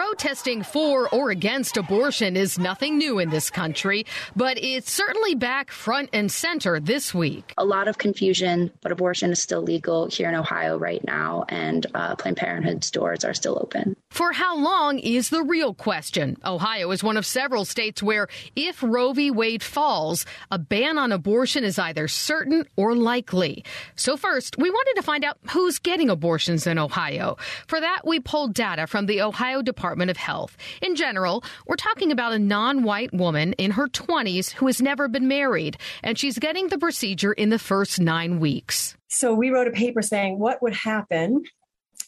Protesting 0.00 0.62
for 0.62 1.14
or 1.14 1.30
against 1.30 1.76
abortion 1.76 2.34
is 2.34 2.58
nothing 2.58 2.96
new 2.96 3.18
in 3.18 3.28
this 3.28 3.50
country, 3.50 4.06
but 4.34 4.56
it's 4.56 4.90
certainly 4.90 5.34
back 5.34 5.70
front 5.70 6.08
and 6.14 6.32
center 6.32 6.80
this 6.80 7.12
week. 7.12 7.52
A 7.58 7.66
lot 7.66 7.86
of 7.86 7.98
confusion, 7.98 8.70
but 8.80 8.92
abortion 8.92 9.30
is 9.30 9.42
still 9.42 9.60
legal 9.60 10.08
here 10.08 10.30
in 10.30 10.34
Ohio 10.34 10.78
right 10.78 11.04
now, 11.04 11.44
and 11.50 11.84
uh, 11.94 12.16
Planned 12.16 12.38
Parenthood's 12.38 12.90
doors 12.90 13.26
are 13.26 13.34
still 13.34 13.58
open. 13.60 13.94
For 14.08 14.32
how 14.32 14.56
long 14.58 14.98
is 14.98 15.28
the 15.28 15.42
real 15.42 15.74
question? 15.74 16.38
Ohio 16.46 16.90
is 16.92 17.04
one 17.04 17.18
of 17.18 17.26
several 17.26 17.66
states 17.66 18.02
where, 18.02 18.28
if 18.56 18.82
Roe 18.82 19.12
v. 19.12 19.30
Wade 19.30 19.62
falls, 19.62 20.24
a 20.50 20.58
ban 20.58 20.96
on 20.96 21.12
abortion 21.12 21.62
is 21.62 21.78
either 21.78 22.08
certain 22.08 22.66
or 22.74 22.96
likely. 22.96 23.64
So, 23.96 24.16
first, 24.16 24.56
we 24.56 24.70
wanted 24.70 24.94
to 24.96 25.02
find 25.02 25.24
out 25.24 25.36
who's 25.50 25.78
getting 25.78 26.08
abortions 26.08 26.66
in 26.66 26.78
Ohio. 26.78 27.36
For 27.66 27.78
that, 27.80 28.00
we 28.06 28.18
pulled 28.18 28.54
data 28.54 28.86
from 28.86 29.04
the 29.04 29.20
Ohio 29.20 29.60
Department 29.60 29.89
of 29.98 30.16
Health. 30.16 30.56
In 30.82 30.94
general, 30.94 31.42
we're 31.66 31.76
talking 31.76 32.12
about 32.12 32.32
a 32.32 32.38
non 32.38 32.82
white 32.82 33.12
woman 33.12 33.52
in 33.54 33.72
her 33.72 33.88
20s 33.88 34.52
who 34.52 34.66
has 34.66 34.80
never 34.80 35.08
been 35.08 35.28
married, 35.28 35.76
and 36.02 36.18
she's 36.18 36.38
getting 36.38 36.68
the 36.68 36.78
procedure 36.78 37.32
in 37.32 37.50
the 37.50 37.58
first 37.58 38.00
nine 38.00 38.40
weeks. 38.40 38.96
So, 39.08 39.34
we 39.34 39.50
wrote 39.50 39.68
a 39.68 39.72
paper 39.72 40.02
saying 40.02 40.38
what 40.38 40.62
would 40.62 40.74
happen 40.74 41.42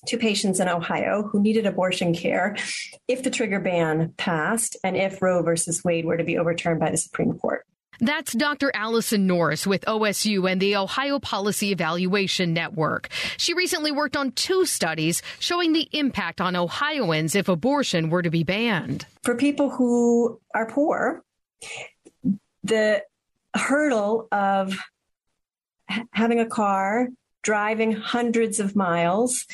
to 0.07 0.17
patients 0.17 0.61
in 0.61 0.69
Ohio 0.69 1.29
who 1.31 1.41
needed 1.41 1.67
abortion 1.67 2.15
care 2.15 2.57
if 3.07 3.23
the 3.23 3.31
trigger 3.31 3.61
ban 3.61 4.13
passed 4.17 4.77
and 4.83 4.97
if 4.97 5.23
Roe 5.23 5.43
versus 5.43 5.85
Wade 5.85 6.05
were 6.05 6.17
to 6.17 6.25
be 6.25 6.39
overturned 6.39 6.81
by 6.81 6.91
the 6.91 6.97
Supreme 6.97 7.39
Court. 7.39 7.65
That's 8.01 8.33
Dr. 8.33 8.71
Alison 8.75 9.27
Norris 9.27 9.67
with 9.67 9.85
OSU 9.87 10.51
and 10.51 10.61
the 10.61 10.77
Ohio 10.77 11.19
Policy 11.19 11.71
Evaluation 11.71 12.53
Network. 12.53 13.09
She 13.37 13.55
recently 13.55 13.93
worked 13.93 14.17
on 14.17 14.33
two 14.33 14.65
studies 14.67 15.23
showing 15.39 15.73
the 15.73 15.89
impact 15.93 16.41
on 16.41 16.57
Ohioans 16.57 17.35
if 17.35 17.49
abortion 17.49 18.11
were 18.11 18.23
to 18.23 18.31
be 18.31 18.43
banned. 18.43 19.07
For 19.23 19.37
people 19.37 19.71
who 19.71 20.41
are 20.55 20.67
poor, 20.67 21.23
the 22.65 23.03
hurdle 23.55 24.29
of 24.33 24.79
having 26.13 26.41
a 26.41 26.47
car, 26.47 27.09
driving 27.43 27.93
hundreds 27.93 28.59
of 28.59 28.75
miles, 28.75 29.47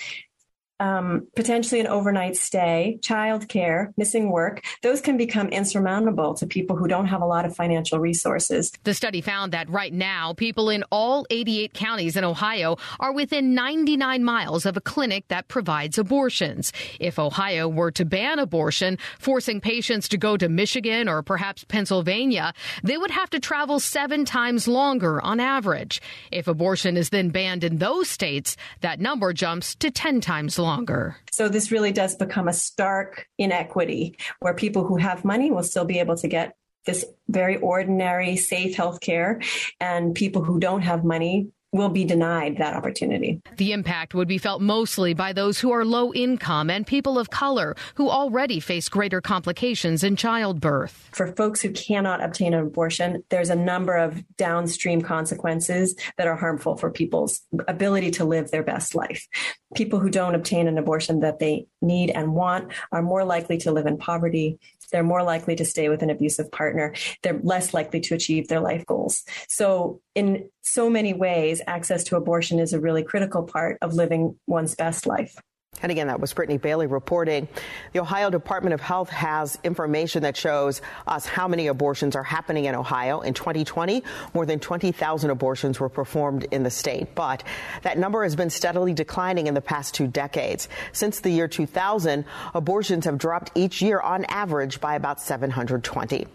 um, 0.81 1.27
potentially 1.35 1.81
an 1.81 1.87
overnight 1.87 2.37
stay, 2.37 2.99
childcare, 3.03 3.93
missing 3.97 4.31
work, 4.31 4.65
those 4.83 5.01
can 5.01 5.17
become 5.17 5.49
insurmountable 5.49 6.35
to 6.35 6.47
people 6.47 6.77
who 6.77 6.87
don't 6.87 7.07
have 7.07 7.21
a 7.21 7.27
lot 7.27 7.45
of 7.45 7.55
financial 7.55 7.99
resources. 7.99 8.73
The 8.85 8.95
study 8.95 9.21
found 9.21 9.53
that 9.53 9.69
right 9.69 9.93
now, 9.93 10.35
people 10.35 10.71
in 10.71 10.85
all 10.91 11.27
88 11.31 11.75
counties 11.75 12.17
in 12.17 12.25
Ohio 12.25 12.77
are 13.01 13.13
within 13.13 13.55
99 13.55 14.23
miles 14.23 14.67
of 14.67 14.77
a 14.77 14.81
clinic 14.81 15.27
that 15.29 15.49
provides 15.49 15.99
abortions. 15.99 16.73
If 17.01 17.19
Ohio 17.19 17.69
were 17.69 17.91
to 17.93 18.05
ban 18.05 18.39
abortion, 18.39 18.99
forcing 19.19 19.61
patients 19.61 20.09
to 20.11 20.17
go 20.17 20.37
to 20.37 20.49
Michigan 20.49 21.09
or 21.09 21.23
perhaps 21.23 21.65
Pennsylvania, 21.65 22.53
they 22.85 22.97
would 22.97 23.11
have 23.11 23.31
to 23.31 23.41
travel 23.41 23.81
seven 23.81 24.25
times 24.25 24.69
longer 24.69 25.21
on 25.23 25.41
average. 25.41 26.01
If 26.31 26.47
abortion 26.47 26.97
is 26.97 27.11
then 27.11 27.31
banned 27.31 27.65
in 27.65 27.79
those 27.79 28.09
states, 28.09 28.57
that 28.81 29.01
number 29.01 29.33
jumps 29.33 29.75
to 29.77 29.91
10 29.91 30.21
times 30.21 30.59
longer 30.59 30.68
longer. 30.69 31.17
So 31.33 31.49
this 31.49 31.71
really 31.71 31.93
does 31.93 32.15
become 32.15 32.49
a 32.49 32.53
stark 32.53 33.27
inequity 33.39 34.19
where 34.41 34.55
people 34.55 34.85
who 34.85 34.97
have 34.97 35.25
money 35.25 35.51
will 35.51 35.63
still 35.63 35.85
be 35.85 35.99
able 35.99 36.17
to 36.17 36.29
get 36.29 36.55
this 36.87 37.05
very 37.29 37.57
ordinary, 37.59 38.37
safe 38.37 38.75
health 38.75 39.01
care, 39.01 39.41
and 39.81 40.15
people 40.15 40.43
who 40.45 40.59
don't 40.59 40.83
have 40.83 41.05
money 41.05 41.49
will 41.73 41.89
be 41.89 42.05
denied 42.05 42.57
that 42.59 42.75
opportunity. 42.75 43.43
The 43.57 43.73
impact 43.73 44.15
would 44.15 44.29
be 44.29 44.39
felt 44.39 44.63
mostly 44.63 45.13
by 45.13 45.33
those 45.33 45.59
who 45.59 45.71
are 45.71 45.85
low 45.85 46.13
income 46.15 46.71
and 46.71 46.87
people 46.87 47.19
of 47.19 47.31
color 47.31 47.77
who 47.97 48.09
already 48.09 48.59
face 48.59 48.89
greater 48.89 49.21
complications 49.21 50.03
in 50.03 50.17
childbirth. 50.17 51.11
For 51.13 51.27
folks 51.35 51.61
who 51.61 51.71
cannot 51.71 52.23
obtain 52.23 52.55
an 52.55 52.61
abortion, 52.61 53.23
there's 53.29 53.51
a 53.51 53.57
number 53.57 53.97
of 53.97 54.23
downstream 54.37 55.03
consequences 55.03 55.95
that 56.17 56.27
are 56.27 56.37
harmful 56.37 56.77
for 56.77 56.91
people's 56.91 57.43
ability 57.67 58.13
to 58.13 58.25
live 58.25 58.51
their 58.51 58.63
best 58.63 58.95
life. 58.95 59.27
People 59.75 59.99
who 59.99 60.09
don't 60.09 60.35
obtain 60.35 60.69
an 60.69 60.79
abortion 60.79 61.21
that 61.21 61.39
they 61.39 61.67
need 61.83 62.11
and 62.11 62.35
want 62.35 62.73
are 62.93 63.03
more 63.03 63.25
likely 63.25 63.59
to 63.59 63.73
live 63.73 63.87
in 63.87 63.99
poverty. 63.99 64.59
They're 64.91 65.03
more 65.03 65.23
likely 65.23 65.57
to 65.57 65.65
stay 65.65 65.89
with 65.89 66.03
an 66.03 66.11
abusive 66.11 66.51
partner. 66.51 66.95
They're 67.23 67.41
less 67.43 67.75
likely 67.75 68.01
to 68.01 68.15
achieve 68.15 68.49
their 68.49 68.61
life 68.61 68.87
goals. 68.87 69.25
So, 69.49 70.01
in 70.15 70.49
so 70.63 70.91
many 70.91 71.13
ways, 71.13 71.61
access 71.67 72.05
to 72.05 72.17
abortion 72.17 72.59
is 72.59 72.73
a 72.73 72.81
really 72.81 73.03
critical 73.03 73.43
part 73.45 73.79
of 73.83 73.95
living 73.95 74.39
one's 74.47 74.75
best 74.75 75.07
life. 75.07 75.37
And 75.83 75.93
again, 75.93 76.09
that 76.09 76.21
was 76.21 76.33
Brittany 76.33 76.59
Bailey 76.59 76.87
reporting. 76.87 77.49
The 77.93 78.01
Ohio 78.01 78.31
Department 78.31 78.75
of 78.75 78.81
Health 78.81 79.11
has 79.11 79.59
information 79.65 80.23
that 80.23 80.37
shows 80.37 80.81
us 81.07 81.27
how 81.27 81.49
many 81.49 81.67
abortions 81.67 82.17
are 82.17 82.23
happening 82.23 82.65
in 82.65 82.75
Ohio. 82.75 83.21
In 83.21 83.35
2020, 83.35 84.03
more 84.35 84.47
than 84.47 84.59
20,000 84.59 85.31
abortions 85.31 85.81
were 85.81 85.89
performed 85.89 86.47
in 86.51 86.63
the 86.63 86.71
state, 86.71 87.15
but 87.15 87.45
that 87.83 87.99
number 87.99 88.23
has 88.23 88.37
been 88.37 88.51
steadily 88.51 88.93
declining 88.93 89.47
in 89.47 89.55
the 89.55 89.61
past 89.61 89.95
two 89.95 90.07
decades. 90.07 90.69
Since 90.93 91.21
the 91.21 91.31
year 91.31 91.49
2000, 91.49 92.25
abortions 92.55 93.05
have 93.05 93.19
dropped 93.19 93.51
each 93.55 93.83
year 93.83 94.01
on 94.01 94.25
average 94.27 94.81
by 94.81 94.95
about 94.95 95.21
720. 95.21 96.27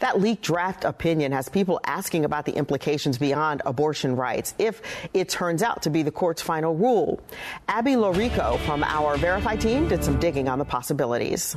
That 0.00 0.20
leaked 0.20 0.42
draft 0.42 0.84
opinion 0.84 1.32
has 1.32 1.48
people 1.48 1.80
asking 1.84 2.24
about 2.24 2.44
the 2.44 2.52
implications 2.52 3.18
beyond 3.18 3.62
abortion 3.66 4.16
rights 4.16 4.54
if 4.58 4.82
it 5.12 5.28
turns 5.28 5.62
out 5.62 5.82
to 5.82 5.90
be 5.90 6.02
the 6.02 6.10
court's 6.10 6.42
final 6.42 6.74
rule. 6.74 7.20
Abby 7.68 7.92
Llorico 7.92 8.58
from 8.60 8.84
our 8.84 9.16
Verify 9.16 9.56
team 9.56 9.88
did 9.88 10.04
some 10.04 10.18
digging 10.18 10.48
on 10.48 10.58
the 10.58 10.64
possibilities. 10.64 11.56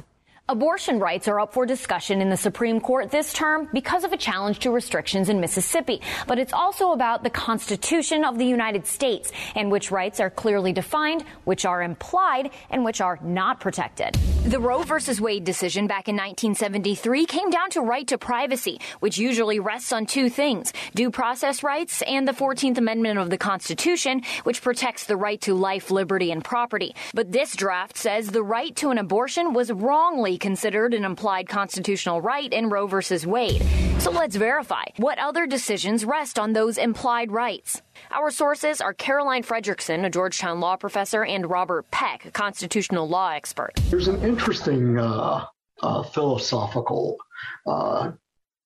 Abortion 0.50 1.00
rights 1.00 1.28
are 1.28 1.42
up 1.42 1.52
for 1.52 1.66
discussion 1.66 2.22
in 2.22 2.30
the 2.30 2.38
Supreme 2.38 2.80
Court 2.80 3.12
this 3.12 3.34
term 3.34 3.68
because 3.74 4.06
of 4.06 4.14
a 4.14 4.18
challenge 4.18 4.60
to 4.60 4.72
restrictions 4.72 5.28
in 5.28 5.42
Mississippi. 5.42 6.00
But 6.26 6.40
it's 6.40 6.54
also 6.54 6.94
about 6.94 7.22
the 7.22 7.30
Constitution 7.30 8.24
of 8.24 8.38
the 8.38 8.46
United 8.46 8.88
States 8.88 9.34
and 9.56 9.70
which 9.70 9.92
rights 9.92 10.22
are 10.22 10.30
clearly 10.30 10.72
defined, 10.72 11.26
which 11.44 11.66
are 11.66 11.84
implied, 11.84 12.52
and 12.70 12.86
which 12.86 13.02
are 13.02 13.20
not 13.22 13.60
protected. 13.60 14.14
The 14.46 14.62
Roe 14.62 14.84
v. 14.84 14.94
Wade 15.20 15.44
decision 15.44 15.86
back 15.86 16.08
in 16.08 16.16
1973 16.16 17.26
came 17.26 17.50
down 17.50 17.70
to 17.72 17.82
right 17.82 18.08
to 18.08 18.18
privacy, 18.18 18.80
which 19.02 19.18
usually 19.18 19.60
rests 19.60 19.92
on 19.92 20.06
two 20.06 20.30
things 20.30 20.72
due 20.96 21.12
process 21.12 21.62
rights 21.62 22.02
and 22.04 22.26
the 22.26 22.32
14th 22.32 22.78
Amendment 22.78 23.20
of 23.20 23.30
the 23.30 23.38
Constitution, 23.38 24.22
which 24.46 24.62
protects 24.62 25.08
the 25.08 25.18
right 25.18 25.42
to 25.42 25.54
life, 25.56 25.92
liberty, 25.92 26.32
and 26.32 26.42
property. 26.42 26.96
But 27.14 27.34
this 27.34 27.54
draft 27.54 27.98
says 27.98 28.30
the 28.30 28.44
right 28.44 28.74
to 28.78 28.92
an 28.92 28.98
abortion 28.98 29.52
was 29.52 29.70
wrongly 29.74 30.37
considered 30.38 30.94
an 30.94 31.04
implied 31.04 31.50
constitutional 31.50 32.22
right 32.22 32.52
in 32.52 32.70
Roe 32.70 32.88
v. 32.88 33.26
Wade. 33.26 33.64
So 34.00 34.12
let's 34.12 34.36
verify 34.36 34.84
what 34.98 35.20
other 35.20 35.48
decisions 35.48 36.06
rest 36.06 36.38
on 36.38 36.54
those 36.54 36.78
implied 36.78 37.32
rights. 37.32 37.82
Our 38.12 38.32
sources 38.32 38.82
are 38.82 38.94
Caroline 38.94 39.44
Fredrickson, 39.44 40.06
a 40.06 40.10
Georgetown 40.10 40.60
law 40.60 40.76
professor, 40.76 41.24
and 41.24 41.50
Robert 41.50 41.90
Peck, 41.92 42.26
a 42.26 42.32
constitutional 42.32 43.08
law 43.08 43.32
expert. 43.32 43.72
There's 43.90 44.08
an 44.08 44.22
interesting 44.24 44.98
uh, 44.98 45.46
uh, 45.82 46.04
philosophical 46.04 47.18
uh, 47.66 48.12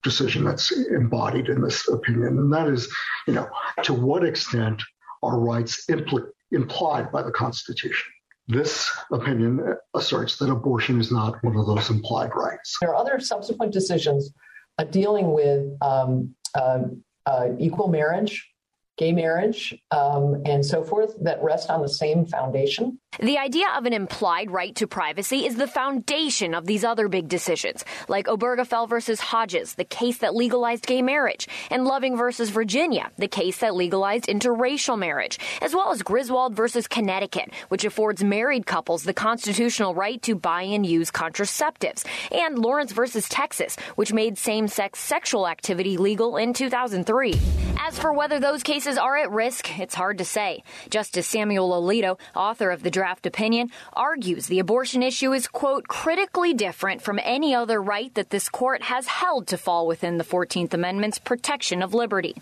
decision 0.03 0.43
that's 0.43 0.71
embodied 0.71 1.47
in 1.47 1.61
this 1.61 1.87
opinion, 1.87 2.37
and 2.37 2.53
that 2.53 2.67
is, 2.67 2.93
you 3.27 3.33
know, 3.33 3.47
to 3.83 3.93
what 3.93 4.23
extent 4.23 4.81
are 5.23 5.39
rights 5.39 5.85
impl- 5.87 6.29
implied 6.51 7.11
by 7.11 7.21
the 7.21 7.31
Constitution? 7.31 8.11
This 8.47 8.91
opinion 9.11 9.75
asserts 9.93 10.37
that 10.37 10.49
abortion 10.49 10.99
is 10.99 11.11
not 11.11 11.43
one 11.43 11.55
of 11.55 11.65
those 11.67 11.89
implied 11.89 12.31
rights. 12.35 12.77
There 12.81 12.89
are 12.89 12.95
other 12.95 13.19
subsequent 13.19 13.71
decisions 13.71 14.31
uh, 14.77 14.85
dealing 14.85 15.33
with 15.33 15.77
um, 15.81 16.35
uh, 16.55 16.83
uh, 17.25 17.49
equal 17.59 17.87
marriage, 17.87 18.49
gay 18.97 19.11
marriage, 19.11 19.75
um, 19.91 20.41
and 20.45 20.65
so 20.65 20.83
forth 20.83 21.15
that 21.21 21.41
rest 21.43 21.69
on 21.69 21.81
the 21.81 21.89
same 21.89 22.25
foundation. 22.25 22.99
The 23.19 23.37
idea 23.37 23.65
of 23.75 23.85
an 23.85 23.91
implied 23.91 24.51
right 24.51 24.73
to 24.75 24.87
privacy 24.87 25.45
is 25.45 25.57
the 25.57 25.67
foundation 25.67 26.53
of 26.55 26.65
these 26.65 26.85
other 26.85 27.09
big 27.09 27.27
decisions, 27.27 27.83
like 28.07 28.27
Obergefell 28.27 28.87
versus 28.87 29.19
Hodges, 29.19 29.75
the 29.75 29.83
case 29.83 30.19
that 30.19 30.33
legalized 30.33 30.87
gay 30.87 31.01
marriage, 31.01 31.49
and 31.69 31.83
Loving 31.83 32.15
versus 32.15 32.49
Virginia, 32.51 33.11
the 33.17 33.27
case 33.27 33.57
that 33.57 33.75
legalized 33.75 34.27
interracial 34.27 34.97
marriage, 34.97 35.39
as 35.61 35.75
well 35.75 35.91
as 35.91 36.01
Griswold 36.03 36.55
versus 36.55 36.87
Connecticut, 36.87 37.51
which 37.67 37.83
affords 37.83 38.23
married 38.23 38.65
couples 38.65 39.03
the 39.03 39.13
constitutional 39.13 39.93
right 39.93 40.21
to 40.21 40.33
buy 40.33 40.61
and 40.61 40.85
use 40.85 41.11
contraceptives, 41.11 42.05
and 42.31 42.57
Lawrence 42.57 42.93
versus 42.93 43.27
Texas, 43.27 43.75
which 43.95 44.13
made 44.13 44.37
same-sex 44.37 44.99
sexual 44.99 45.49
activity 45.49 45.97
legal 45.97 46.37
in 46.37 46.53
2003. 46.53 47.33
As 47.77 47.99
for 47.99 48.13
whether 48.13 48.39
those 48.39 48.63
cases 48.63 48.97
are 48.97 49.17
at 49.17 49.31
risk, 49.31 49.79
it's 49.79 49.95
hard 49.95 50.19
to 50.19 50.25
say. 50.25 50.63
Justice 50.89 51.27
Samuel 51.27 51.71
Alito, 51.71 52.17
author 52.35 52.69
of 52.69 52.83
the 52.83 52.91
draft 53.01 53.25
opinion, 53.25 53.71
argues 53.93 54.45
the 54.45 54.59
abortion 54.59 55.01
issue 55.01 55.33
is, 55.33 55.47
quote, 55.47 55.87
critically 55.87 56.53
different 56.53 57.01
from 57.01 57.19
any 57.23 57.55
other 57.55 57.81
right 57.81 58.13
that 58.13 58.29
this 58.29 58.47
court 58.47 58.83
has 58.83 59.07
held 59.07 59.47
to 59.47 59.57
fall 59.57 59.87
within 59.87 60.19
the 60.19 60.23
14th 60.23 60.71
Amendment's 60.71 61.17
protection 61.17 61.81
of 61.81 61.95
liberty. 61.95 62.35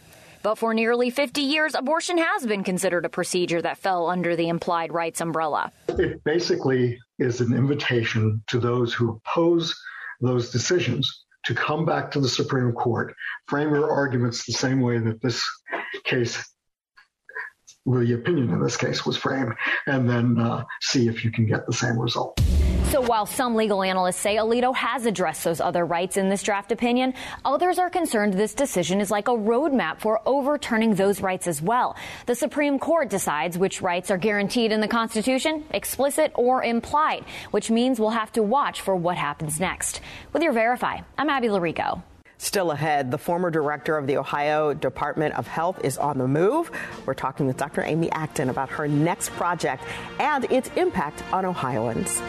But 0.44 0.58
for 0.58 0.74
nearly 0.74 1.12
50 1.12 1.40
years, 1.40 1.76
abortion 1.76 2.18
has 2.18 2.46
been 2.46 2.66
considered 2.66 3.06
a 3.06 3.10
procedure 3.10 3.62
that 3.62 3.78
fell 3.78 4.10
under 4.10 4.36
the 4.36 4.50
implied 4.50 4.92
rights 4.92 5.22
umbrella. 5.22 5.72
It 5.88 6.22
basically 6.26 7.00
is 7.20 7.40
an 7.40 7.54
invitation 7.54 8.44
to 8.48 8.60
those 8.60 8.94
who 8.94 9.12
oppose 9.12 9.74
those 10.20 10.52
decisions 10.52 11.24
to 11.46 11.56
come 11.56 11.86
back 11.86 12.12
to 12.12 12.20
the 12.20 12.28
Supreme 12.28 12.74
Court, 12.74 13.16
frame 13.48 13.74
your 13.74 13.90
arguments 13.90 14.46
the 14.46 14.52
same 14.52 14.82
way 14.82 15.00
that 15.00 15.22
this 15.22 15.42
case 16.04 16.44
the 17.86 18.14
opinion 18.14 18.50
in 18.50 18.62
this 18.62 18.78
case 18.78 19.06
was 19.06 19.18
framed, 19.18 19.54
and 19.88 20.10
then 20.10 20.40
uh, 20.40 20.64
see 20.82 21.08
if 21.08 21.24
you 21.24 21.32
can 21.32 21.46
get 21.46 21.66
the 21.66 21.74
same 21.74 21.98
result. 21.98 22.40
So 22.90 23.02
while 23.02 23.28
some 23.28 23.54
legal 23.54 23.84
analysts 23.84 24.18
say 24.18 24.38
Alito 24.38 24.76
has 24.76 25.06
addressed 25.06 25.44
those 25.44 25.62
other 25.62 25.86
rights 25.86 26.18
in 26.18 26.28
this 26.30 26.42
draft 26.42 26.72
opinion, 26.72 27.14
others 27.46 27.78
are 27.78 27.90
concerned 27.90 28.34
this 28.34 28.56
decision 28.56 29.00
is 29.00 29.12
like 29.12 29.28
a 29.28 29.32
roadmap 29.32 30.00
for 30.00 30.22
overturning 30.26 30.96
those 30.96 31.22
rights 31.22 31.48
as 31.48 31.62
well. 31.62 31.96
The 32.26 32.34
Supreme 32.34 32.80
Court 32.80 33.10
decides 33.10 33.60
which 33.60 33.82
rights 33.82 34.10
are 34.10 34.18
guaranteed 34.18 34.72
in 34.72 34.82
the 34.82 34.88
Constitution, 34.88 35.66
explicit 35.70 36.32
or 36.34 36.64
implied, 36.64 37.26
which 37.52 37.70
means 37.70 38.00
we'll 38.00 38.10
have 38.10 38.32
to 38.34 38.42
watch 38.42 38.82
for 38.82 38.96
what 38.96 39.18
happens 39.18 39.60
next. 39.60 40.02
With 40.34 40.42
your 40.42 40.54
Verify, 40.54 41.02
I'm 41.18 41.30
Abby 41.30 41.48
Llorico. 41.48 42.02
Still 42.40 42.72
ahead, 42.72 43.12
the 43.12 43.18
former 43.18 43.52
director 43.52 43.98
of 43.98 44.08
the 44.08 44.16
Ohio 44.18 44.74
Department 44.74 45.36
of 45.36 45.46
Health 45.46 45.84
is 45.84 45.98
on 45.98 46.18
the 46.18 46.28
move. 46.28 46.72
We're 47.06 47.14
talking 47.14 47.46
with 47.46 47.58
Dr. 47.58 47.84
Amy 47.84 48.10
Acton 48.14 48.50
about 48.50 48.70
her 48.70 48.88
next 48.88 49.30
project 49.32 49.84
and 50.20 50.46
its 50.50 50.70
impact 50.78 51.22
on 51.34 51.46
Ohioans. 51.46 52.22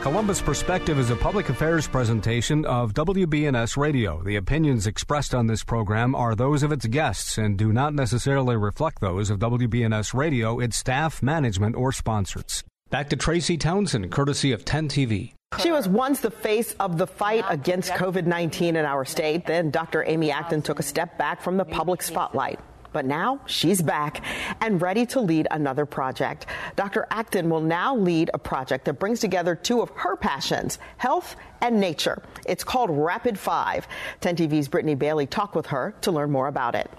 Columbus 0.00 0.40
Perspective 0.40 0.98
is 0.98 1.10
a 1.10 1.16
public 1.16 1.50
affairs 1.50 1.86
presentation 1.86 2.64
of 2.64 2.94
WBNS 2.94 3.76
Radio. 3.76 4.22
The 4.22 4.36
opinions 4.36 4.86
expressed 4.86 5.34
on 5.34 5.48
this 5.48 5.64
program 5.64 6.14
are 6.14 6.34
those 6.34 6.62
of 6.62 6.72
its 6.72 6.86
guests 6.86 7.36
and 7.36 7.58
do 7.58 7.72
not 7.72 7.92
necessarily 7.92 8.56
reflect 8.56 9.00
those 9.00 9.28
of 9.28 9.38
WBNS 9.38 10.14
Radio, 10.14 10.60
its 10.60 10.78
staff, 10.78 11.22
management, 11.22 11.76
or 11.76 11.92
sponsors. 11.92 12.64
Back 12.88 13.10
to 13.10 13.16
Tracy 13.16 13.58
Townsend, 13.58 14.10
courtesy 14.10 14.52
of 14.52 14.64
10 14.64 14.88
TV. 14.88 15.35
She 15.62 15.70
was 15.70 15.88
once 15.88 16.20
the 16.20 16.30
face 16.30 16.74
of 16.80 16.98
the 16.98 17.06
fight 17.06 17.44
against 17.48 17.92
COVID 17.92 18.26
19 18.26 18.74
in 18.74 18.84
our 18.84 19.04
state. 19.04 19.46
Then 19.46 19.70
Dr. 19.70 20.04
Amy 20.04 20.32
Acton 20.32 20.60
took 20.60 20.80
a 20.80 20.82
step 20.82 21.16
back 21.18 21.40
from 21.40 21.56
the 21.56 21.64
public 21.64 22.02
spotlight. 22.02 22.58
But 22.92 23.04
now 23.04 23.40
she's 23.46 23.80
back 23.80 24.24
and 24.60 24.82
ready 24.82 25.06
to 25.06 25.20
lead 25.20 25.46
another 25.50 25.86
project. 25.86 26.46
Dr. 26.74 27.06
Acton 27.10 27.48
will 27.48 27.60
now 27.60 27.94
lead 27.94 28.30
a 28.34 28.38
project 28.38 28.86
that 28.86 28.94
brings 28.94 29.20
together 29.20 29.54
two 29.54 29.82
of 29.82 29.90
her 29.90 30.16
passions, 30.16 30.78
health 30.96 31.36
and 31.60 31.80
nature. 31.80 32.22
It's 32.44 32.64
called 32.64 32.90
Rapid 32.90 33.38
Five. 33.38 33.86
10 34.22 34.36
TV's 34.36 34.66
Brittany 34.66 34.96
Bailey 34.96 35.26
talked 35.26 35.54
with 35.54 35.66
her 35.66 35.94
to 36.00 36.10
learn 36.10 36.30
more 36.30 36.48
about 36.48 36.74
it. 36.74 36.90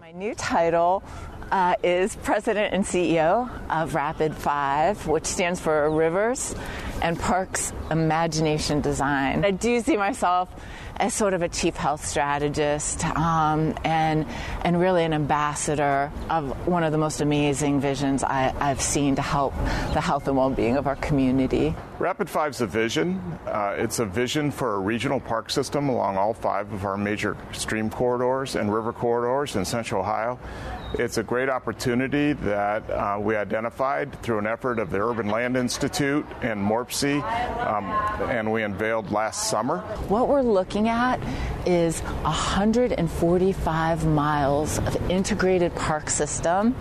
My 0.00 0.10
new 0.10 0.34
title 0.34 1.04
uh, 1.52 1.74
is 1.82 2.16
President 2.16 2.72
and 2.72 2.82
CEO 2.82 3.48
of 3.70 3.94
Rapid 3.94 4.34
Five, 4.34 5.06
which 5.06 5.26
stands 5.26 5.60
for 5.60 5.88
Rivers 5.90 6.54
and 7.02 7.18
Parks 7.20 7.74
Imagination 7.90 8.80
Design. 8.80 9.44
I 9.44 9.50
do 9.50 9.80
see 9.80 9.98
myself 9.98 10.48
as 10.96 11.14
sort 11.14 11.34
of 11.34 11.42
a 11.42 11.48
chief 11.48 11.76
health 11.76 12.04
strategist 12.04 13.04
um, 13.16 13.74
and 13.84 14.26
and 14.64 14.80
really 14.80 15.04
an 15.04 15.12
ambassador 15.12 16.10
of 16.30 16.66
one 16.66 16.84
of 16.84 16.92
the 16.92 16.98
most 16.98 17.20
amazing 17.20 17.80
visions 17.80 18.22
I, 18.22 18.52
have 18.58 18.80
seen 18.80 19.16
to 19.16 19.22
help 19.22 19.54
the 19.92 20.00
health 20.00 20.28
and 20.28 20.36
well-being 20.36 20.76
of 20.76 20.86
our 20.86 20.96
community. 20.96 21.74
Rapid 21.98 22.28
Five's 22.28 22.60
a 22.60 22.66
vision. 22.66 23.38
Uh, 23.46 23.74
it's 23.78 23.98
a 23.98 24.04
vision 24.04 24.50
for 24.50 24.74
a 24.74 24.78
regional 24.78 25.20
park 25.20 25.50
system 25.50 25.88
along 25.88 26.16
all 26.16 26.34
five 26.34 26.72
of 26.72 26.84
our 26.84 26.96
major 26.96 27.36
stream 27.52 27.90
corridors 27.90 28.56
and 28.56 28.72
river 28.72 28.92
corridors 28.92 29.56
in 29.56 29.64
Central 29.64 30.02
Ohio. 30.02 30.38
It's 30.98 31.16
a 31.16 31.22
great 31.22 31.48
opportunity 31.48 32.34
that 32.34 32.90
uh, 32.90 33.18
we 33.18 33.34
identified 33.34 34.20
through 34.22 34.38
an 34.40 34.46
effort 34.46 34.78
of 34.78 34.90
the 34.90 35.02
Urban 35.02 35.28
Land 35.28 35.56
Institute 35.56 36.26
and 36.42 36.60
MORPC, 36.60 37.22
um, 37.66 37.86
and 38.28 38.52
we 38.52 38.62
unveiled 38.62 39.10
last 39.10 39.48
summer. 39.48 39.78
What 40.08 40.28
we're 40.28 40.42
looking 40.42 40.88
at 40.88 40.91
is 41.66 42.00
145 42.00 44.06
miles 44.06 44.78
of 44.78 45.10
integrated 45.10 45.74
park 45.74 46.10
system. 46.10 46.76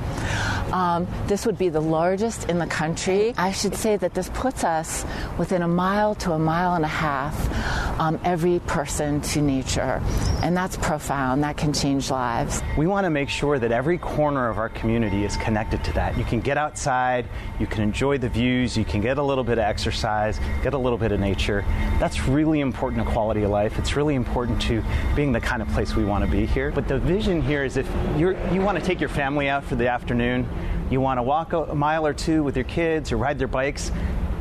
Um, 0.72 1.08
this 1.28 1.46
would 1.46 1.58
be 1.58 1.70
the 1.70 1.82
largest 1.82 2.50
in 2.50 2.60
the 2.60 2.68
country. 2.68 3.34
I 3.38 3.52
should 3.52 3.76
say 3.76 3.98
that 3.98 4.14
this 4.14 4.30
puts 4.30 4.64
us 4.64 5.06
within 5.38 5.62
a 5.62 5.68
mile 5.68 6.16
to 6.16 6.32
a 6.32 6.40
mile 6.40 6.76
and 6.76 6.86
a 6.86 6.88
half, 6.88 8.00
um, 8.00 8.20
every 8.24 8.60
person 8.60 9.22
to 9.22 9.42
nature. 9.42 10.02
And 10.42 10.56
that's 10.56 10.78
profound. 10.78 11.44
That 11.44 11.58
can 11.58 11.74
change 11.74 12.10
lives. 12.10 12.62
We 12.78 12.88
want 12.88 13.06
to 13.06 13.10
make 13.10 13.30
sure 13.30 13.60
that 13.60 13.72
every 13.72 13.98
corner 13.98 14.50
of 14.50 14.58
our 14.58 14.70
community 14.70 15.26
is 15.26 15.36
connected 15.38 15.84
to 15.86 15.94
that. 15.94 16.18
You 16.18 16.24
can 16.24 16.40
get 16.40 16.58
outside, 16.58 17.28
you 17.60 17.68
can 17.68 17.84
enjoy 17.84 18.18
the 18.18 18.30
views, 18.30 18.78
you 18.78 18.86
can 18.86 19.02
get 19.02 19.18
a 19.18 19.24
little 19.24 19.44
bit 19.44 19.58
of 19.58 19.66
exercise, 19.66 20.40
get 20.64 20.74
a 20.74 20.78
little 20.78 20.98
bit 20.98 21.12
of 21.12 21.20
nature. 21.20 21.66
That's 22.00 22.28
really 22.28 22.62
important 22.62 23.06
to 23.06 23.12
quality 23.12 23.44
of 23.44 23.52
life. 23.52 23.78
It's 23.78 23.91
really 23.96 24.16
important 24.16 24.62
to 24.64 24.84
being 25.16 25.32
the 25.32 25.40
kind 25.40 25.62
of 25.62 25.68
place 25.70 25.96
we 25.96 26.06
want 26.06 26.26
to 26.26 26.32
be 26.32 26.46
here. 26.46 26.72
But 26.72 26.88
the 26.88 27.00
vision 27.00 27.42
here 27.42 27.64
is 27.64 27.78
if 27.78 27.90
you're, 28.18 28.36
you 28.54 28.62
want 28.62 28.78
to 28.78 28.84
take 28.84 29.00
your 29.00 29.10
family 29.10 29.50
out 29.50 29.64
for 29.64 29.76
the 29.76 29.90
afternoon, 29.90 30.48
you 30.90 31.02
want 31.02 31.18
to 31.18 31.24
walk 31.24 31.54
a 31.54 31.76
mile 31.76 32.06
or 32.06 32.14
two 32.14 32.44
with 32.44 32.56
your 32.56 32.66
kids 32.66 33.12
or 33.12 33.18
ride 33.18 33.40
their 33.40 33.48
bikes, 33.48 33.92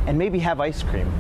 and 0.07 0.19
maybe 0.19 0.39
have 0.41 0.61
ice 0.61 0.83
cream. 0.83 1.13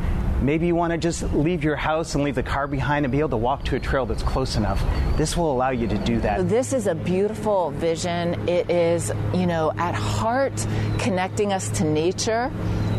Maybe 0.43 0.67
you 0.67 0.75
want 0.75 0.93
to 0.93 0.99
just 0.99 1.23
leave 1.35 1.63
your 1.63 1.77
house 1.77 2.15
and 2.15 2.25
leave 2.25 2.35
the 2.35 2.43
car 2.43 2.67
behind 2.67 3.05
and 3.05 3.13
be 3.13 3.19
able 3.19 3.29
to 3.31 3.37
walk 3.37 3.63
to 3.65 3.77
a 3.77 3.81
trail 3.81 4.07
that's 4.07 4.23
close 4.23 4.57
enough. 4.57 4.83
This 5.19 5.37
will 5.37 5.53
allow 5.53 5.69
you 5.69 5.87
to 5.87 5.99
do 5.99 6.19
that. 6.21 6.49
This 6.49 6.73
is 6.73 6.87
a 6.87 6.95
beautiful 6.95 7.73
vision. 7.73 8.49
It 8.49 8.71
is, 8.71 9.13
you 9.35 9.47
know, 9.47 9.71
at 9.77 9.95
heart 9.95 10.67
connecting 10.99 11.53
us 11.53 11.69
to 11.79 11.85
nature 11.85 12.51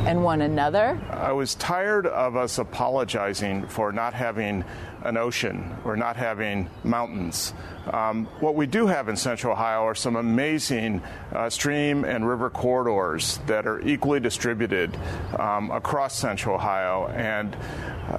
and 0.06 0.24
one 0.24 0.42
another. 0.42 1.02
I 1.10 1.32
was 1.32 1.56
tired 1.56 2.06
of 2.06 2.36
us 2.36 2.60
apologizing 2.60 3.68
for 3.68 3.92
not 3.92 4.14
having 4.14 4.64
an 5.04 5.18
ocean 5.18 5.76
or 5.84 5.96
not 5.96 6.16
having 6.16 6.70
mountains. 6.84 7.54
Um, 7.88 8.26
what 8.40 8.56
we 8.56 8.68
do 8.68 8.88
have 8.88 9.10
in 9.10 9.16
Central 9.16 9.54
Ohio 9.54 9.84
are 9.84 9.96
some 9.96 10.16
amazing 10.16 11.02
uh, 11.34 11.50
stream 11.50 12.06
and 12.06 12.28
river 12.28 12.50
corridors 12.50 13.40
that 13.48 13.66
are 13.66 13.82
equally 13.82 14.20
distributed 14.20 14.98
um, 15.38 15.72
across 15.72 16.16
Central 16.16 16.56
Ohio, 16.56 17.08
and 17.08 17.56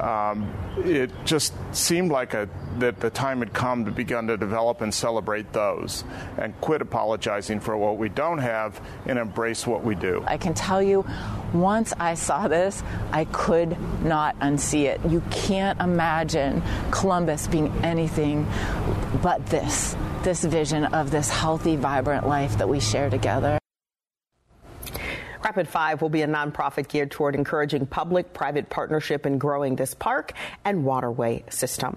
um, 0.00 0.52
it 0.78 1.10
just 1.24 1.54
seemed 1.72 2.10
like 2.10 2.34
a, 2.34 2.48
that 2.78 2.98
the 3.00 3.10
time 3.10 3.38
had 3.40 3.52
come 3.52 3.84
to 3.84 3.90
begin 3.90 4.26
to 4.26 4.36
develop 4.36 4.80
and 4.80 4.92
celebrate 4.92 5.52
those, 5.52 6.04
and 6.38 6.58
quit 6.60 6.82
apologizing 6.82 7.60
for 7.60 7.76
what 7.76 7.98
we 7.98 8.08
don't 8.08 8.38
have 8.38 8.80
and 9.06 9.18
embrace 9.18 9.66
what 9.66 9.84
we 9.84 9.94
do. 9.94 10.24
I 10.26 10.38
can 10.38 10.54
tell 10.54 10.82
you, 10.82 11.06
once 11.52 11.92
I 12.00 12.14
saw 12.14 12.48
this, 12.48 12.82
I 13.12 13.26
could 13.26 13.76
not 14.02 14.38
unsee 14.40 14.84
it. 14.84 15.00
You 15.08 15.22
can't 15.30 15.80
imagine 15.80 16.62
Columbus 16.90 17.46
being 17.46 17.68
anything 17.84 18.46
but 19.23 19.47
this 19.47 19.97
this 20.25 20.45
vision 20.45 20.85
of 20.85 21.11
this 21.11 21.29
healthy, 21.29 21.77
vibrant 21.77 22.27
life 22.29 22.59
that 22.59 22.68
we 22.68 22.79
share 22.79 23.11
together. 23.11 23.59
Rapid 25.45 25.68
Five 25.68 26.01
will 26.01 26.09
be 26.09 26.23
a 26.23 26.29
nonprofit 26.29 26.89
geared 26.89 27.11
toward 27.11 27.35
encouraging 27.35 27.87
public 27.87 28.33
private 28.33 28.70
partnership 28.70 29.27
in 29.27 29.39
growing 29.39 29.75
this 29.75 29.95
park 29.95 30.33
and 30.64 30.85
waterway 30.85 31.45
system. 31.51 31.97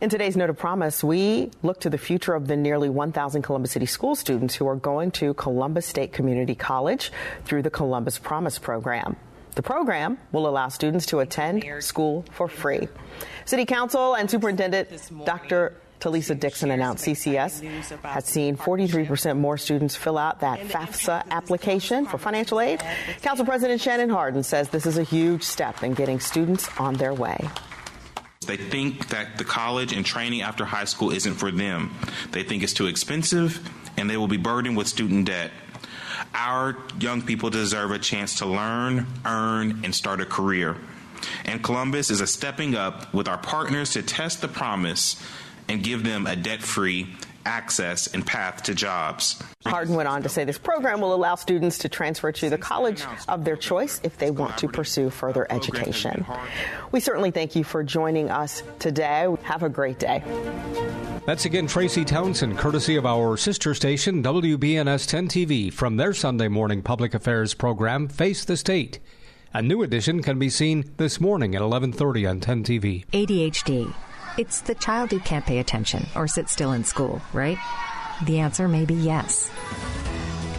In 0.00 0.08
today's 0.08 0.36
Note 0.36 0.50
of 0.50 0.58
Promise, 0.58 1.02
we 1.02 1.50
look 1.62 1.80
to 1.80 1.90
the 1.90 1.98
future 1.98 2.34
of 2.34 2.46
the 2.46 2.56
nearly 2.56 2.88
1,000 2.88 3.42
Columbus 3.42 3.72
City 3.72 3.86
school 3.86 4.14
students 4.14 4.54
who 4.54 4.66
are 4.68 4.76
going 4.76 5.10
to 5.12 5.34
Columbus 5.34 5.86
State 5.86 6.12
Community 6.12 6.54
College 6.54 7.12
through 7.44 7.62
the 7.62 7.70
Columbus 7.70 8.18
Promise 8.18 8.58
program. 8.58 9.16
The 9.54 9.62
program 9.62 10.18
will 10.30 10.48
allow 10.48 10.68
students 10.68 11.06
to 11.06 11.18
attend 11.18 11.64
school 11.80 12.24
for 12.32 12.48
free. 12.48 12.88
City 13.44 13.66
Council 13.66 14.14
and 14.14 14.30
Superintendent 14.30 14.88
Dr. 15.24 15.74
Talisa 16.02 16.38
Dixon 16.38 16.72
announced 16.72 17.04
CCS 17.04 17.62
has 18.02 18.24
seen 18.24 18.56
43% 18.56 19.38
more 19.38 19.56
students 19.56 19.94
fill 19.94 20.18
out 20.18 20.40
that 20.40 20.58
FAFSA 20.58 21.30
application 21.30 22.06
for 22.06 22.18
financial 22.18 22.60
aid. 22.60 22.82
Council 23.20 23.46
President 23.46 23.80
Shannon 23.80 24.10
Hardin 24.10 24.42
says 24.42 24.68
this 24.70 24.84
is 24.84 24.98
a 24.98 25.04
huge 25.04 25.44
step 25.44 25.84
in 25.84 25.94
getting 25.94 26.18
students 26.18 26.68
on 26.80 26.94
their 26.94 27.14
way. 27.14 27.38
They 28.48 28.56
think 28.56 29.10
that 29.10 29.38
the 29.38 29.44
college 29.44 29.92
and 29.92 30.04
training 30.04 30.42
after 30.42 30.64
high 30.64 30.86
school 30.86 31.12
isn't 31.12 31.34
for 31.34 31.52
them. 31.52 31.94
They 32.32 32.42
think 32.42 32.64
it's 32.64 32.72
too 32.72 32.86
expensive 32.86 33.60
and 33.96 34.10
they 34.10 34.16
will 34.16 34.26
be 34.26 34.36
burdened 34.38 34.76
with 34.76 34.88
student 34.88 35.26
debt. 35.26 35.52
Our 36.34 36.76
young 36.98 37.22
people 37.22 37.48
deserve 37.48 37.92
a 37.92 38.00
chance 38.00 38.38
to 38.38 38.46
learn, 38.46 39.06
earn, 39.24 39.82
and 39.84 39.94
start 39.94 40.20
a 40.20 40.26
career. 40.26 40.76
And 41.44 41.62
Columbus 41.62 42.10
is 42.10 42.20
a 42.20 42.26
stepping 42.26 42.74
up 42.74 43.14
with 43.14 43.28
our 43.28 43.38
partners 43.38 43.92
to 43.92 44.02
test 44.02 44.40
the 44.40 44.48
promise 44.48 45.22
and 45.68 45.82
give 45.82 46.04
them 46.04 46.26
a 46.26 46.36
debt 46.36 46.62
free 46.62 47.08
access 47.44 48.06
and 48.08 48.26
path 48.26 48.62
to 48.64 48.74
jobs. 48.74 49.42
Hardin 49.66 49.94
went 49.94 50.08
on 50.08 50.22
to 50.22 50.28
say 50.28 50.44
this 50.44 50.58
program 50.58 51.00
will 51.00 51.14
allow 51.14 51.34
students 51.34 51.78
to 51.78 51.88
transfer 51.88 52.32
to 52.32 52.50
the 52.50 52.58
college 52.58 53.04
of 53.28 53.44
their 53.44 53.56
choice 53.56 54.00
if 54.02 54.18
they 54.18 54.30
want 54.30 54.58
to 54.58 54.68
pursue 54.68 55.10
further 55.10 55.46
education. 55.50 56.24
We 56.90 57.00
certainly 57.00 57.30
thank 57.30 57.56
you 57.56 57.64
for 57.64 57.82
joining 57.82 58.30
us 58.30 58.62
today. 58.78 59.26
Have 59.42 59.62
a 59.62 59.68
great 59.68 59.98
day. 59.98 60.22
That's 61.26 61.44
again 61.44 61.68
Tracy 61.68 62.04
Townsend, 62.04 62.58
courtesy 62.58 62.96
of 62.96 63.06
our 63.06 63.36
sister 63.36 63.74
station, 63.74 64.22
WBNS 64.22 65.06
10 65.06 65.28
TV, 65.28 65.72
from 65.72 65.96
their 65.96 66.14
Sunday 66.14 66.48
morning 66.48 66.82
public 66.82 67.14
affairs 67.14 67.54
program, 67.54 68.08
Face 68.08 68.44
the 68.44 68.56
State. 68.56 68.98
A 69.54 69.62
new 69.62 69.82
edition 69.82 70.22
can 70.22 70.38
be 70.38 70.48
seen 70.48 70.90
this 70.96 71.20
morning 71.20 71.54
at 71.54 71.62
11:30 71.62 72.28
on 72.28 72.40
10 72.40 72.64
TV. 72.64 73.04
ADHD 73.12 73.92
it's 74.38 74.62
the 74.62 74.74
child 74.74 75.10
who 75.10 75.20
can't 75.20 75.44
pay 75.44 75.58
attention 75.58 76.06
or 76.14 76.26
sit 76.26 76.48
still 76.48 76.72
in 76.72 76.84
school, 76.84 77.20
right? 77.32 77.58
The 78.24 78.40
answer 78.40 78.68
may 78.68 78.84
be 78.84 78.94
yes. 78.94 79.50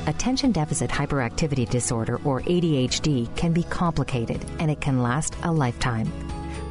Attention 0.06 0.52
Deficit 0.52 0.90
Hyperactivity 0.90 1.70
Disorder, 1.70 2.20
or 2.26 2.42
ADHD, 2.42 3.34
can 3.38 3.54
be 3.54 3.64
complicated 3.64 4.44
and 4.60 4.70
it 4.70 4.82
can 4.82 5.02
last 5.02 5.36
a 5.44 5.52
lifetime. 5.52 6.12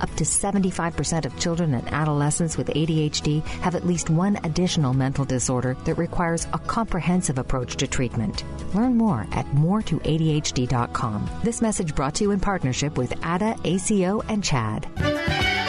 Up 0.03 0.13
to 0.17 0.25
75% 0.25 1.25
of 1.25 1.39
children 1.39 1.75
and 1.75 1.89
adolescents 1.93 2.59
with 2.59 2.67
ADHD 2.69 3.43
have 3.63 3.75
at 3.75 3.87
least 3.87 4.11
one 4.11 4.39
additional 4.43 4.93
mental 4.93 5.25
disorder 5.25 5.77
that 5.85 5.95
requires 5.95 6.47
a 6.53 6.59
comprehensive 6.59 7.39
approach 7.39 7.77
to 7.77 7.87
treatment. 7.87 8.45
Learn 8.75 8.97
more 8.97 9.27
at 9.31 9.47
moretoadhd.com. 9.53 11.31
This 11.45 11.63
message 11.63 11.95
brought 11.95 12.17
to 12.17 12.25
you 12.25 12.33
in 12.33 12.41
partnership 12.41 12.99
with 12.99 13.13
ADA, 13.25 13.57
ACO, 13.65 14.23
and 14.29 14.43
CHADD. 14.43 15.62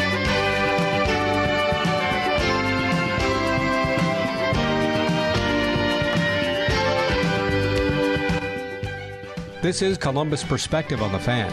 This 9.63 9.81
is 9.81 9.97
Columbus 9.97 10.43
Perspective 10.43 11.01
on 11.01 11.13
the 11.13 11.19
Fan. 11.19 11.49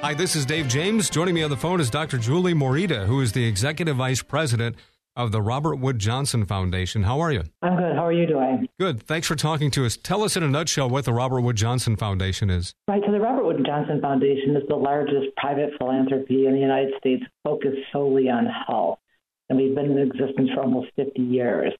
Hi, 0.00 0.14
this 0.14 0.36
is 0.36 0.46
Dave 0.46 0.68
James. 0.68 1.10
Joining 1.10 1.34
me 1.34 1.42
on 1.42 1.50
the 1.50 1.56
phone 1.56 1.80
is 1.80 1.90
Dr. 1.90 2.18
Julie 2.18 2.54
Morita, 2.54 3.06
who 3.06 3.20
is 3.20 3.32
the 3.32 3.44
Executive 3.44 3.96
Vice 3.96 4.22
President 4.22 4.76
of 5.16 5.32
the 5.32 5.42
Robert 5.42 5.74
Wood 5.74 5.98
Johnson 5.98 6.46
Foundation. 6.46 7.02
How 7.02 7.18
are 7.18 7.32
you? 7.32 7.42
I'm 7.62 7.76
good. 7.76 7.96
How 7.96 8.06
are 8.06 8.12
you 8.12 8.28
doing? 8.28 8.68
Good. 8.78 9.02
Thanks 9.02 9.26
for 9.26 9.34
talking 9.34 9.72
to 9.72 9.84
us. 9.84 9.96
Tell 9.96 10.22
us 10.22 10.36
in 10.36 10.44
a 10.44 10.48
nutshell 10.48 10.88
what 10.88 11.04
the 11.04 11.12
Robert 11.12 11.40
Wood 11.40 11.56
Johnson 11.56 11.96
Foundation 11.96 12.48
is. 12.48 12.76
Right. 12.86 13.02
So, 13.04 13.10
the 13.10 13.18
Robert 13.18 13.44
Wood 13.44 13.66
Johnson 13.66 14.00
Foundation 14.00 14.54
is 14.54 14.62
the 14.68 14.76
largest 14.76 15.34
private 15.36 15.70
philanthropy 15.78 16.46
in 16.46 16.52
the 16.52 16.60
United 16.60 16.94
States 16.96 17.24
focused 17.42 17.80
solely 17.92 18.28
on 18.28 18.46
health. 18.46 19.00
And 19.48 19.58
we've 19.58 19.74
been 19.74 19.90
in 19.90 19.98
existence 19.98 20.50
for 20.54 20.60
almost 20.60 20.92
50 20.94 21.20
years. 21.20 21.72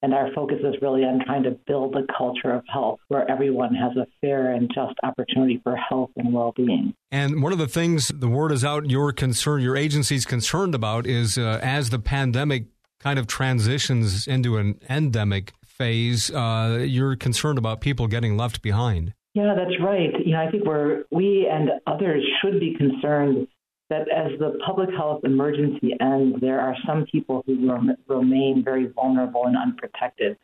And 0.00 0.14
our 0.14 0.32
focus 0.32 0.58
is 0.62 0.76
really 0.80 1.02
on 1.02 1.24
trying 1.24 1.42
to 1.42 1.50
build 1.66 1.96
a 1.96 2.02
culture 2.16 2.52
of 2.52 2.64
health 2.72 3.00
where 3.08 3.28
everyone 3.28 3.74
has 3.74 3.96
a 3.96 4.06
fair 4.20 4.52
and 4.52 4.70
just 4.72 4.94
opportunity 5.02 5.60
for 5.64 5.76
health 5.76 6.10
and 6.16 6.32
well 6.32 6.52
being. 6.54 6.94
And 7.10 7.42
one 7.42 7.52
of 7.52 7.58
the 7.58 7.66
things 7.66 8.08
the 8.08 8.28
word 8.28 8.52
is 8.52 8.64
out, 8.64 8.88
your 8.88 9.12
concern, 9.12 9.60
your 9.60 9.76
agency's 9.76 10.24
concerned 10.24 10.74
about 10.74 11.06
is 11.06 11.36
uh, 11.36 11.58
as 11.62 11.90
the 11.90 11.98
pandemic 11.98 12.66
kind 13.00 13.18
of 13.18 13.26
transitions 13.26 14.26
into 14.26 14.56
an 14.56 14.80
endemic 14.88 15.52
phase, 15.64 16.30
uh, 16.30 16.84
you're 16.86 17.16
concerned 17.16 17.58
about 17.58 17.80
people 17.80 18.06
getting 18.06 18.36
left 18.36 18.62
behind. 18.62 19.14
Yeah, 19.34 19.54
that's 19.56 19.80
right. 19.80 20.10
You 20.24 20.32
know, 20.32 20.40
I 20.40 20.50
think 20.50 20.64
we're 20.64 21.04
we 21.10 21.48
and 21.50 21.70
others 21.86 22.24
should 22.42 22.58
be 22.58 22.74
concerned 22.76 23.46
that 23.90 24.02
as 24.10 24.38
the 24.38 24.58
public 24.64 24.90
health 24.90 25.22
emergency 25.24 25.92
ends, 26.00 26.38
there 26.40 26.60
are 26.60 26.76
some 26.86 27.06
people 27.10 27.42
who 27.46 27.70
remain 28.06 28.62
very 28.64 28.86
vulnerable 28.86 29.44
and 29.46 29.56
unprotected. 29.56 30.36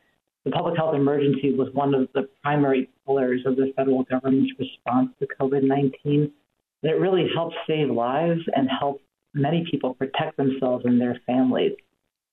The 0.45 0.51
public 0.51 0.77
health 0.77 0.95
emergency 0.95 1.53
was 1.55 1.69
one 1.73 1.93
of 1.93 2.07
the 2.13 2.29
primary 2.43 2.89
pillars 3.05 3.41
of 3.45 3.55
the 3.55 3.71
federal 3.75 4.03
government's 4.03 4.51
response 4.59 5.09
to 5.19 5.27
COVID 5.39 5.63
19. 5.63 5.91
And 6.05 6.91
it 6.91 6.99
really 6.99 7.27
helped 7.33 7.55
save 7.67 7.89
lives 7.89 8.41
and 8.55 8.69
help 8.79 9.01
many 9.33 9.65
people 9.69 9.93
protect 9.95 10.37
themselves 10.37 10.85
and 10.85 10.99
their 10.99 11.19
families 11.25 11.73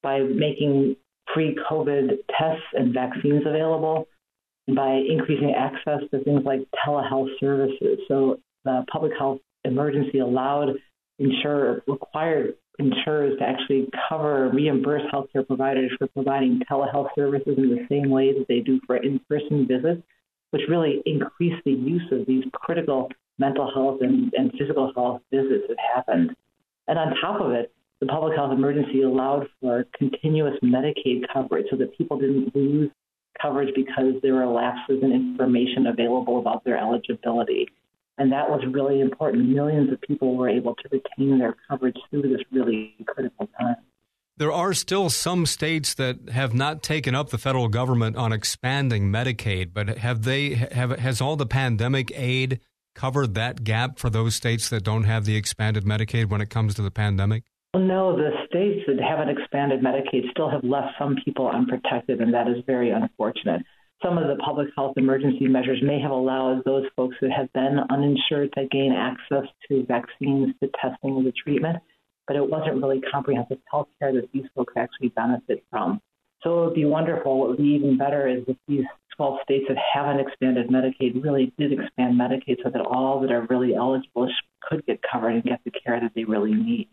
by 0.02 0.20
making 0.20 0.96
free 1.34 1.56
COVID 1.70 2.08
tests 2.38 2.64
and 2.74 2.92
vaccines 2.92 3.42
available, 3.46 4.08
by 4.74 5.00
increasing 5.08 5.54
access 5.56 6.00
to 6.10 6.22
things 6.24 6.42
like 6.44 6.60
telehealth 6.86 7.28
services. 7.40 7.98
So 8.08 8.40
the 8.64 8.84
public 8.90 9.12
health 9.18 9.40
emergency 9.64 10.18
allowed 10.18 10.70
insurer 11.22 11.82
required 11.86 12.54
insurers 12.78 13.38
to 13.38 13.44
actually 13.44 13.88
cover 14.08 14.50
reimburse 14.52 15.02
healthcare 15.12 15.46
providers 15.46 15.90
for 15.98 16.06
providing 16.08 16.60
telehealth 16.70 17.08
services 17.14 17.54
in 17.56 17.68
the 17.68 17.86
same 17.88 18.10
way 18.10 18.32
that 18.32 18.46
they 18.48 18.60
do 18.60 18.80
for 18.86 18.96
in-person 18.96 19.66
visits, 19.66 20.02
which 20.50 20.62
really 20.68 21.02
increased 21.06 21.62
the 21.64 21.72
use 21.72 22.10
of 22.12 22.26
these 22.26 22.44
critical 22.52 23.08
mental 23.38 23.70
health 23.72 24.00
and, 24.00 24.32
and 24.36 24.52
physical 24.58 24.92
health 24.94 25.20
visits 25.30 25.64
that 25.68 25.76
happened. 25.94 26.34
And 26.88 26.98
on 26.98 27.14
top 27.20 27.40
of 27.40 27.52
it, 27.52 27.72
the 28.00 28.06
public 28.06 28.36
health 28.36 28.52
emergency 28.52 29.02
allowed 29.02 29.46
for 29.60 29.86
continuous 29.96 30.54
Medicaid 30.62 31.22
coverage 31.32 31.66
so 31.70 31.76
that 31.76 31.96
people 31.96 32.18
didn't 32.18 32.54
lose 32.54 32.90
coverage 33.40 33.72
because 33.74 34.14
there 34.22 34.34
were 34.34 34.46
lapses 34.46 35.02
in 35.02 35.12
information 35.12 35.86
available 35.86 36.38
about 36.40 36.64
their 36.64 36.76
eligibility. 36.76 37.68
And 38.18 38.30
that 38.32 38.50
was 38.50 38.62
really 38.70 39.00
important. 39.00 39.48
Millions 39.48 39.92
of 39.92 40.00
people 40.00 40.36
were 40.36 40.48
able 40.48 40.74
to 40.74 40.88
retain 40.90 41.38
their 41.38 41.56
coverage 41.68 41.96
through 42.10 42.22
this 42.22 42.42
really 42.50 42.94
critical 43.06 43.48
time. 43.58 43.76
There 44.36 44.52
are 44.52 44.74
still 44.74 45.10
some 45.10 45.46
states 45.46 45.94
that 45.94 46.30
have 46.30 46.54
not 46.54 46.82
taken 46.82 47.14
up 47.14 47.30
the 47.30 47.38
federal 47.38 47.68
government 47.68 48.16
on 48.16 48.32
expanding 48.32 49.10
Medicaid, 49.10 49.72
but 49.74 49.98
have 49.98 50.22
they 50.22 50.54
have 50.54 50.98
has 50.98 51.20
all 51.20 51.36
the 51.36 51.46
pandemic 51.46 52.10
aid 52.14 52.60
covered 52.94 53.34
that 53.34 53.62
gap 53.64 53.98
for 53.98 54.10
those 54.10 54.34
states 54.34 54.68
that 54.70 54.84
don't 54.84 55.04
have 55.04 55.24
the 55.24 55.36
expanded 55.36 55.84
Medicaid 55.84 56.28
when 56.30 56.40
it 56.40 56.50
comes 56.50 56.74
to 56.74 56.82
the 56.82 56.90
pandemic? 56.90 57.44
Well, 57.74 57.82
no, 57.84 58.16
the 58.16 58.30
states 58.46 58.82
that 58.86 59.00
haven't 59.02 59.30
expanded 59.30 59.80
Medicaid 59.82 60.30
still 60.30 60.50
have 60.50 60.64
left 60.64 60.94
some 60.98 61.16
people 61.24 61.48
unprotected, 61.48 62.20
and 62.20 62.34
that 62.34 62.48
is 62.48 62.64
very 62.66 62.90
unfortunate. 62.90 63.62
Some 64.03 64.18
of 64.18 64.26
the 64.26 64.42
public 64.42 64.68
health 64.76 64.94
emergency 64.96 65.46
measures 65.46 65.80
may 65.82 66.00
have 66.00 66.11
allowed 66.11 66.62
those 66.64 66.84
folks 66.96 67.16
that 67.20 67.30
have 67.30 67.53
been 67.53 67.78
uninsured 67.90 68.53
to 68.55 68.66
gain 68.66 68.92
access 68.92 69.48
to 69.68 69.84
vaccines, 69.86 70.55
to 70.61 70.68
testing, 70.80 71.16
and 71.16 71.24
to 71.24 71.32
treatment, 71.32 71.78
but 72.26 72.36
it 72.36 72.48
wasn't 72.48 72.82
really 72.82 73.00
comprehensive 73.12 73.59
health 73.70 73.88
care 73.98 74.12
that 74.12 74.28
these 74.32 74.44
folks 74.57 74.74
actually 74.76 75.09
benefit 75.11 75.64
from. 75.70 76.00
So 76.42 76.62
it 76.62 76.64
would 76.66 76.74
be 76.74 76.84
wonderful. 76.84 77.38
What 77.38 77.50
would 77.50 77.59
be 77.59 77.74
even 77.74 77.96
better 77.96 78.26
is 78.26 78.42
if 78.48 78.57
these 78.66 78.84
12 79.16 79.38
states 79.44 79.64
that 79.68 79.76
haven't 79.94 80.20
expanded 80.20 80.68
Medicaid 80.68 81.22
really 81.22 81.53
did 81.59 81.72
expand 81.72 82.18
Medicaid 82.18 82.57
so 82.64 82.70
that 82.70 82.80
all 82.80 83.20
that 83.20 83.30
are 83.30 83.46
really 83.48 83.74
eligible 83.74 84.28
could 84.62 84.84
get 84.86 85.00
covered 85.11 85.34
and 85.34 85.44
get 85.44 85.61
the 85.64 85.70
care 85.70 86.00
that 86.00 86.12
they 86.14 86.24
really 86.24 86.55
need. 86.55 86.88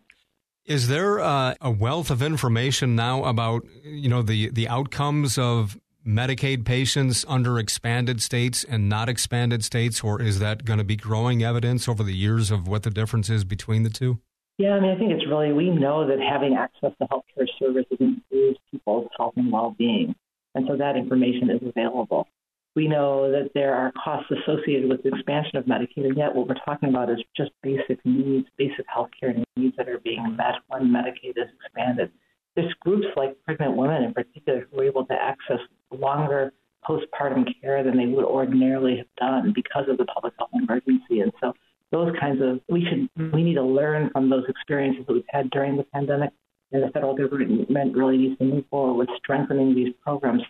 Is 0.65 0.87
there 0.87 1.19
uh, 1.19 1.55
a 1.61 1.71
wealth 1.71 2.11
of 2.11 2.21
information 2.21 2.95
now 2.95 3.23
about 3.23 3.65
you 3.83 4.09
know 4.09 4.21
the 4.21 4.49
the 4.49 4.67
outcomes 4.67 5.37
of 5.37 5.79
Medicaid 6.07 6.65
patients 6.65 7.25
under 7.27 7.59
expanded 7.59 8.21
states 8.21 8.63
and 8.63 8.87
not 8.87 9.09
expanded 9.09 9.65
states, 9.65 10.01
or 10.01 10.21
is 10.21 10.39
that 10.39 10.63
going 10.63 10.79
to 10.79 10.85
be 10.85 10.95
growing 10.95 11.43
evidence 11.43 11.89
over 11.89 12.03
the 12.03 12.15
years 12.15 12.51
of 12.51 12.67
what 12.67 12.83
the 12.83 12.89
difference 12.89 13.29
is 13.29 13.43
between 13.43 13.83
the 13.83 13.89
two? 13.89 14.19
Yeah, 14.57 14.71
I 14.71 14.79
mean, 14.79 14.91
I 14.91 14.97
think 14.97 15.11
it's 15.11 15.27
really, 15.27 15.51
we 15.51 15.69
know 15.69 16.07
that 16.07 16.19
having 16.19 16.55
access 16.55 16.91
to 17.01 17.07
healthcare 17.07 17.47
services 17.59 17.97
improves 17.99 18.57
people's 18.71 19.09
health 19.17 19.33
and 19.35 19.51
well 19.51 19.75
being. 19.77 20.15
And 20.55 20.65
so 20.67 20.77
that 20.77 20.95
information 20.95 21.49
is 21.49 21.61
available. 21.67 22.27
We 22.75 22.87
know 22.87 23.29
that 23.31 23.51
there 23.53 23.75
are 23.75 23.91
costs 24.01 24.31
associated 24.31 24.89
with 24.89 25.03
the 25.03 25.09
expansion 25.09 25.57
of 25.57 25.65
Medicaid, 25.65 26.05
and 26.05 26.17
yet 26.17 26.33
what 26.33 26.47
we're 26.47 26.63
talking 26.65 26.89
about 26.89 27.09
is 27.09 27.17
just 27.35 27.51
basic 27.61 27.99
needs, 28.05 28.47
basic 28.57 28.85
healthcare 28.87 29.43
needs 29.57 29.75
that 29.77 29.89
are 29.89 29.99
being 29.99 30.35
met 30.37 30.55
when 30.67 30.87
Medicaid 30.87 31.37
is 31.37 31.49
expanded. 31.61 32.11
There's 32.55 32.73
groups 32.81 33.07
like 33.15 33.35
pregnant 33.45 33.75
women 33.75 34.03
in 34.03 34.13
particular 34.13 34.67
who 34.71 34.79
are 34.79 34.85
able 34.85 35.05
to 35.05 35.13
access 35.13 35.59
longer 35.99 36.53
postpartum 36.87 37.45
care 37.61 37.83
than 37.83 37.97
they 37.97 38.05
would 38.05 38.25
ordinarily 38.25 38.97
have 38.97 39.07
done 39.17 39.53
because 39.53 39.85
of 39.89 39.97
the 39.97 40.05
public 40.05 40.33
health 40.37 40.49
emergency. 40.53 41.19
And 41.19 41.31
so 41.41 41.53
those 41.91 42.13
kinds 42.19 42.41
of 42.41 42.61
we 42.69 42.85
should 42.85 43.09
we 43.33 43.43
need 43.43 43.55
to 43.55 43.63
learn 43.63 44.09
from 44.11 44.29
those 44.29 44.43
experiences 44.47 45.05
that 45.07 45.13
we've 45.13 45.23
had 45.29 45.49
during 45.49 45.77
the 45.77 45.83
pandemic 45.83 46.31
and 46.71 46.83
the 46.83 46.89
federal 46.89 47.15
government 47.15 47.97
really 47.97 48.17
needs 48.17 48.37
to 48.37 48.45
move 48.45 48.65
forward 48.69 48.93
with 48.93 49.09
strengthening 49.17 49.75
these 49.75 49.93
programs. 50.01 50.43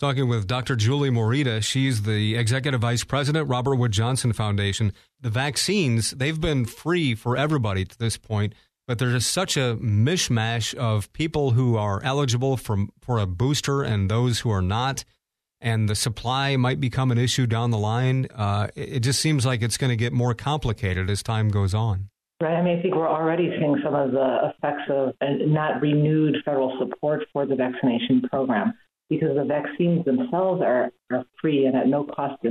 Talking 0.00 0.28
with 0.28 0.46
Dr. 0.46 0.76
Julie 0.76 1.10
Morita, 1.10 1.62
she's 1.62 2.02
the 2.02 2.36
executive 2.36 2.80
vice 2.80 3.02
president, 3.02 3.48
Robert 3.48 3.74
Wood 3.74 3.90
Johnson 3.90 4.32
Foundation. 4.32 4.92
The 5.20 5.28
vaccines, 5.28 6.12
they've 6.12 6.40
been 6.40 6.66
free 6.66 7.16
for 7.16 7.36
everybody 7.36 7.84
to 7.84 7.98
this 7.98 8.16
point 8.16 8.54
but 8.88 8.98
there's 8.98 9.12
just 9.12 9.30
such 9.30 9.58
a 9.58 9.76
mishmash 9.80 10.74
of 10.74 11.12
people 11.12 11.50
who 11.50 11.76
are 11.76 12.02
eligible 12.02 12.56
for, 12.56 12.86
for 13.02 13.18
a 13.18 13.26
booster 13.26 13.82
and 13.82 14.10
those 14.10 14.40
who 14.40 14.50
are 14.50 14.62
not. 14.62 15.04
And 15.60 15.90
the 15.90 15.94
supply 15.94 16.56
might 16.56 16.80
become 16.80 17.10
an 17.12 17.18
issue 17.18 17.46
down 17.46 17.70
the 17.70 17.78
line. 17.78 18.28
Uh, 18.34 18.68
it 18.74 19.00
just 19.00 19.20
seems 19.20 19.44
like 19.44 19.60
it's 19.60 19.76
going 19.76 19.90
to 19.90 19.96
get 19.96 20.14
more 20.14 20.32
complicated 20.32 21.10
as 21.10 21.22
time 21.22 21.50
goes 21.50 21.74
on. 21.74 22.08
Right. 22.40 22.54
I 22.54 22.62
mean, 22.62 22.78
I 22.78 22.82
think 22.82 22.94
we're 22.94 23.08
already 23.08 23.50
seeing 23.58 23.76
some 23.84 23.94
of 23.94 24.12
the 24.12 24.54
effects 24.54 24.88
of 24.88 25.12
not 25.20 25.82
renewed 25.82 26.36
federal 26.44 26.78
support 26.78 27.24
for 27.32 27.44
the 27.44 27.56
vaccination 27.56 28.22
program 28.22 28.72
because 29.10 29.36
the 29.36 29.44
vaccines 29.44 30.04
themselves 30.06 30.62
are, 30.62 30.92
are 31.10 31.24
free 31.42 31.66
and 31.66 31.76
at 31.76 31.88
no 31.88 32.04
cost 32.04 32.40
to 32.42 32.48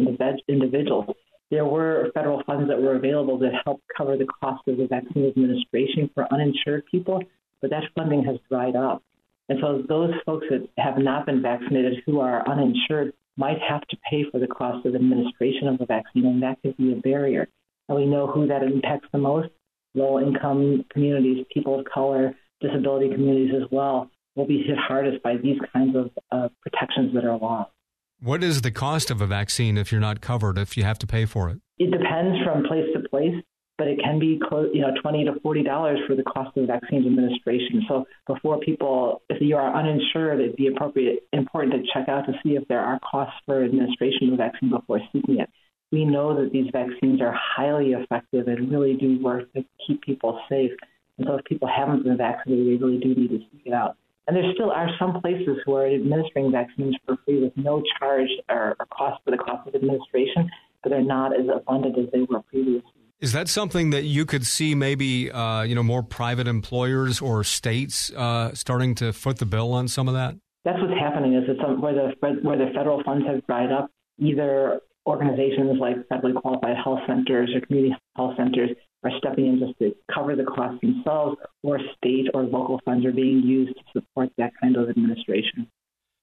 individuals 0.47 1.15
there 1.49 1.65
were 1.65 2.11
federal 2.13 2.43
funds 2.43 2.67
that 2.67 2.81
were 2.81 2.95
available 2.95 3.37
that 3.39 3.51
helped 3.63 3.83
cover 3.95 4.17
the 4.17 4.27
cost 4.41 4.67
of 4.67 4.77
the 4.77 4.87
vaccine 4.87 5.27
administration 5.27 6.09
for 6.13 6.31
uninsured 6.31 6.83
people, 6.91 7.21
but 7.61 7.69
that 7.69 7.83
funding 7.95 8.23
has 8.23 8.37
dried 8.49 8.75
up. 8.75 9.01
And 9.49 9.59
so 9.61 9.83
those 9.87 10.11
folks 10.25 10.45
that 10.49 10.67
have 10.77 10.97
not 10.97 11.25
been 11.25 11.41
vaccinated 11.41 12.03
who 12.05 12.19
are 12.19 12.47
uninsured 12.47 13.13
might 13.37 13.59
have 13.67 13.81
to 13.87 13.97
pay 14.09 14.25
for 14.29 14.39
the 14.39 14.47
cost 14.47 14.85
of 14.85 14.95
administration 14.95 15.67
of 15.67 15.77
the 15.77 15.85
vaccine, 15.85 16.25
and 16.25 16.43
that 16.43 16.61
could 16.61 16.75
be 16.75 16.91
a 16.91 16.95
barrier. 16.97 17.47
And 17.87 17.97
we 17.97 18.05
know 18.05 18.27
who 18.27 18.47
that 18.47 18.63
impacts 18.63 19.07
the 19.11 19.19
most 19.19 19.49
low 19.95 20.19
income 20.19 20.83
communities, 20.91 21.45
people 21.53 21.79
of 21.79 21.85
color, 21.85 22.35
disability 22.59 23.09
communities 23.09 23.53
as 23.55 23.69
well, 23.71 24.09
will 24.35 24.47
be 24.47 24.63
hit 24.63 24.77
hardest 24.77 25.23
by 25.23 25.37
these 25.37 25.57
kinds 25.71 25.95
of 25.95 26.11
uh, 26.31 26.49
protections 26.61 27.13
that 27.13 27.23
are 27.23 27.37
lost. 27.37 27.71
What 28.19 28.43
is 28.43 28.61
the 28.61 28.71
cost 28.71 29.11
of 29.11 29.21
a 29.21 29.27
vaccine 29.27 29.77
if 29.77 29.91
you're 29.91 30.01
not 30.01 30.21
covered, 30.21 30.57
if 30.57 30.75
you 30.75 30.83
have 30.83 30.97
to 30.99 31.07
pay 31.07 31.25
for 31.25 31.49
it? 31.49 31.59
It 31.77 31.91
depends 31.91 32.43
from 32.43 32.63
place 32.63 32.85
to 32.95 33.07
place, 33.09 33.35
but 33.77 33.87
it 33.87 33.99
can 34.03 34.17
be 34.17 34.39
close, 34.49 34.71
you 34.73 34.81
know, 34.81 34.89
twenty 35.03 35.23
to 35.25 35.39
forty 35.41 35.61
dollars 35.61 35.99
for 36.07 36.15
the 36.15 36.23
cost 36.23 36.57
of 36.57 36.65
the 36.65 36.67
vaccine 36.67 37.05
administration. 37.05 37.85
So 37.87 38.05
before 38.25 38.59
people, 38.59 39.21
if 39.29 39.39
you 39.39 39.55
are 39.55 39.71
uninsured, 39.71 40.39
it'd 40.39 40.55
be 40.55 40.65
appropriate 40.65 41.27
important 41.31 41.73
to 41.73 41.91
check 41.93 42.09
out 42.09 42.25
to 42.25 42.33
see 42.41 42.55
if 42.55 42.67
there 42.67 42.79
are 42.79 42.99
costs 42.99 43.35
for 43.45 43.63
administration 43.63 44.29
of 44.29 44.31
the 44.31 44.37
vaccine 44.37 44.71
before 44.71 44.99
seeking 45.13 45.39
it. 45.39 45.49
We 45.91 46.03
know 46.03 46.41
that 46.41 46.51
these 46.51 46.71
vaccines 46.73 47.21
are 47.21 47.35
highly 47.37 47.91
effective 47.91 48.47
and 48.47 48.71
really 48.71 48.95
do 48.95 49.21
work 49.21 49.53
to 49.53 49.63
keep 49.85 50.01
people 50.01 50.39
safe. 50.49 50.71
And 51.19 51.27
so 51.27 51.35
if 51.35 51.45
people 51.45 51.67
haven't 51.67 52.03
been 52.03 52.17
vaccinated, 52.17 52.65
they 52.65 52.83
really 52.83 52.99
do 52.99 53.13
need 53.13 53.29
to 53.29 53.39
seek 53.51 53.61
it 53.65 53.73
out. 53.73 53.95
And 54.27 54.35
there 54.35 54.43
still 54.53 54.71
are 54.71 54.89
some 54.99 55.21
places 55.21 55.57
who 55.65 55.75
are 55.75 55.87
administering 55.87 56.51
vaccines 56.51 56.95
for 57.05 57.17
free 57.23 57.41
with 57.43 57.53
no 57.55 57.81
charge 57.97 58.27
or, 58.49 58.75
or 58.79 58.85
cost 58.87 59.23
for 59.23 59.31
the 59.31 59.37
cost 59.37 59.67
of 59.67 59.75
administration, 59.75 60.49
but 60.83 60.89
they're 60.89 61.01
not 61.01 61.33
as 61.33 61.47
abundant 61.53 61.97
as 61.97 62.11
they 62.11 62.21
were 62.29 62.41
previously. 62.41 62.91
Is 63.19 63.31
that 63.31 63.47
something 63.47 63.89
that 63.91 64.03
you 64.03 64.25
could 64.25 64.45
see 64.45 64.75
maybe 64.75 65.31
uh, 65.31 65.63
you 65.63 65.73
know 65.73 65.81
more 65.81 66.03
private 66.03 66.47
employers 66.47 67.19
or 67.19 67.43
states 67.43 68.11
uh, 68.11 68.53
starting 68.53 68.93
to 68.95 69.11
foot 69.11 69.37
the 69.39 69.45
bill 69.45 69.73
on 69.73 69.87
some 69.87 70.07
of 70.07 70.13
that? 70.13 70.35
That's 70.65 70.79
what's 70.81 70.99
happening. 70.99 71.33
Is 71.33 71.47
that 71.47 71.55
some, 71.63 71.81
where 71.81 71.93
the 71.93 72.37
where 72.43 72.57
the 72.57 72.71
federal 72.75 73.01
funds 73.03 73.25
have 73.25 73.45
dried 73.47 73.71
up, 73.71 73.89
either 74.19 74.81
organizations 75.07 75.79
like 75.79 75.95
federally 76.09 76.35
qualified 76.35 76.75
health 76.83 76.99
centers 77.07 77.49
or 77.55 77.61
community 77.61 77.95
health 78.15 78.35
centers 78.37 78.71
are 79.03 79.11
stepping 79.19 79.47
in 79.47 79.59
just 79.59 79.79
to 79.79 79.95
cover 80.13 80.35
the 80.35 80.43
costs 80.43 80.79
themselves, 80.81 81.37
or 81.63 81.79
state 81.95 82.27
or 82.33 82.43
local 82.43 82.81
funds 82.83 83.05
are 83.05 83.11
being 83.11 83.41
used 83.41 83.73
to 83.73 83.83
support 83.93 84.29
that 84.37 84.51
kind 84.61 84.75
of 84.75 84.89
administration. 84.89 85.67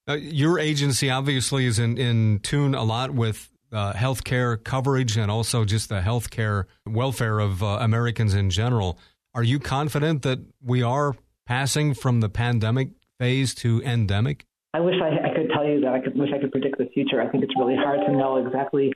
Uh, 0.09 0.15
your 0.15 0.59
agency 0.59 1.09
obviously 1.09 1.65
is 1.65 1.79
in, 1.79 1.97
in 1.97 2.41
tune 2.41 2.75
a 2.75 2.85
lot 2.85 3.11
with 3.11 3.51
uh, 3.73 3.93
healthcare 3.95 4.63
coverage 4.63 5.17
and 5.17 5.31
also 5.31 5.65
just 5.65 5.89
the 5.89 6.01
healthcare 6.01 6.65
welfare 6.87 7.39
of 7.39 7.63
uh, 7.63 7.79
Americans 7.81 8.35
in 8.35 8.51
general. 8.51 8.99
Are 9.35 9.43
you 9.43 9.59
confident 9.59 10.23
that 10.23 10.41
we 10.63 10.83
are 10.83 11.17
passing 11.47 11.95
from 11.95 12.21
the 12.21 12.29
pandemic 12.29 12.91
phase 13.19 13.55
to 13.57 13.83
endemic? 13.83 14.45
I 14.75 14.81
wish 14.81 14.97
I, 15.01 15.31
I 15.31 15.35
could 15.35 15.51
tell 15.55 15.65
you 15.65 15.81
that. 15.83 15.95
I 15.95 16.01
could, 16.01 16.19
wish 16.19 16.31
I 16.35 16.41
could 16.41 16.51
predict 16.51 16.79
the 16.79 16.87
future. 16.93 17.23
I 17.23 17.29
think 17.29 17.45
it's 17.45 17.55
really 17.57 17.77
hard 17.77 18.01
to 18.07 18.13
know 18.13 18.45
exactly 18.45 18.93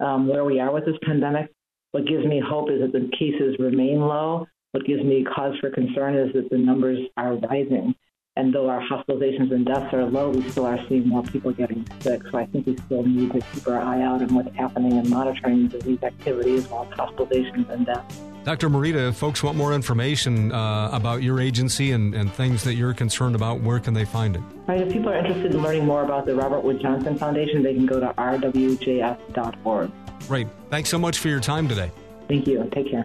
um, 0.00 0.26
where 0.26 0.44
we 0.44 0.58
are 0.58 0.72
with 0.72 0.86
this 0.86 0.96
pandemic. 1.02 1.52
What 1.92 2.06
gives 2.06 2.24
me 2.24 2.42
hope 2.44 2.70
is 2.70 2.80
that 2.80 2.92
the 2.92 3.10
cases 3.12 3.56
remain 3.58 4.00
low. 4.00 4.46
What 4.72 4.86
gives 4.86 5.04
me 5.04 5.24
cause 5.24 5.54
for 5.60 5.68
concern 5.70 6.16
is 6.16 6.32
that 6.32 6.48
the 6.50 6.56
numbers 6.56 6.98
are 7.18 7.34
rising. 7.36 7.94
And 8.38 8.54
though 8.54 8.68
our 8.68 8.80
hospitalizations 8.80 9.50
and 9.50 9.66
deaths 9.66 9.92
are 9.92 10.04
low, 10.04 10.30
we 10.30 10.48
still 10.48 10.64
are 10.64 10.78
seeing 10.88 11.08
more 11.08 11.24
people 11.24 11.50
getting 11.50 11.84
sick. 11.98 12.22
So 12.30 12.38
I 12.38 12.46
think 12.46 12.68
we 12.68 12.76
still 12.76 13.02
need 13.02 13.32
to 13.32 13.40
keep 13.40 13.66
our 13.66 13.80
eye 13.80 14.00
out 14.00 14.22
on 14.22 14.32
what's 14.32 14.54
happening 14.54 14.92
and 14.92 15.10
monitoring 15.10 15.66
disease 15.66 16.00
activity 16.04 16.54
as 16.54 16.70
well 16.70 16.88
as 16.88 16.96
hospitalizations 16.96 17.68
and 17.68 17.84
deaths. 17.84 18.20
Dr. 18.44 18.70
Morita, 18.70 19.08
if 19.08 19.16
folks 19.16 19.42
want 19.42 19.58
more 19.58 19.74
information 19.74 20.52
uh, 20.52 20.88
about 20.92 21.24
your 21.24 21.40
agency 21.40 21.90
and, 21.90 22.14
and 22.14 22.32
things 22.32 22.62
that 22.62 22.74
you're 22.74 22.94
concerned 22.94 23.34
about, 23.34 23.60
where 23.60 23.80
can 23.80 23.92
they 23.92 24.04
find 24.04 24.36
it? 24.36 24.42
Right, 24.68 24.82
if 24.82 24.92
people 24.92 25.08
are 25.08 25.18
interested 25.18 25.52
in 25.52 25.60
learning 25.60 25.84
more 25.84 26.04
about 26.04 26.24
the 26.24 26.36
Robert 26.36 26.60
Wood 26.60 26.80
Johnson 26.80 27.18
Foundation, 27.18 27.64
they 27.64 27.74
can 27.74 27.86
go 27.86 27.98
to 27.98 28.14
rwjf.org. 28.16 29.90
Great. 30.28 30.46
Thanks 30.70 30.88
so 30.88 30.98
much 30.98 31.18
for 31.18 31.26
your 31.26 31.40
time 31.40 31.66
today. 31.66 31.90
Thank 32.28 32.46
you. 32.46 32.70
Take 32.72 32.88
care. 32.88 33.04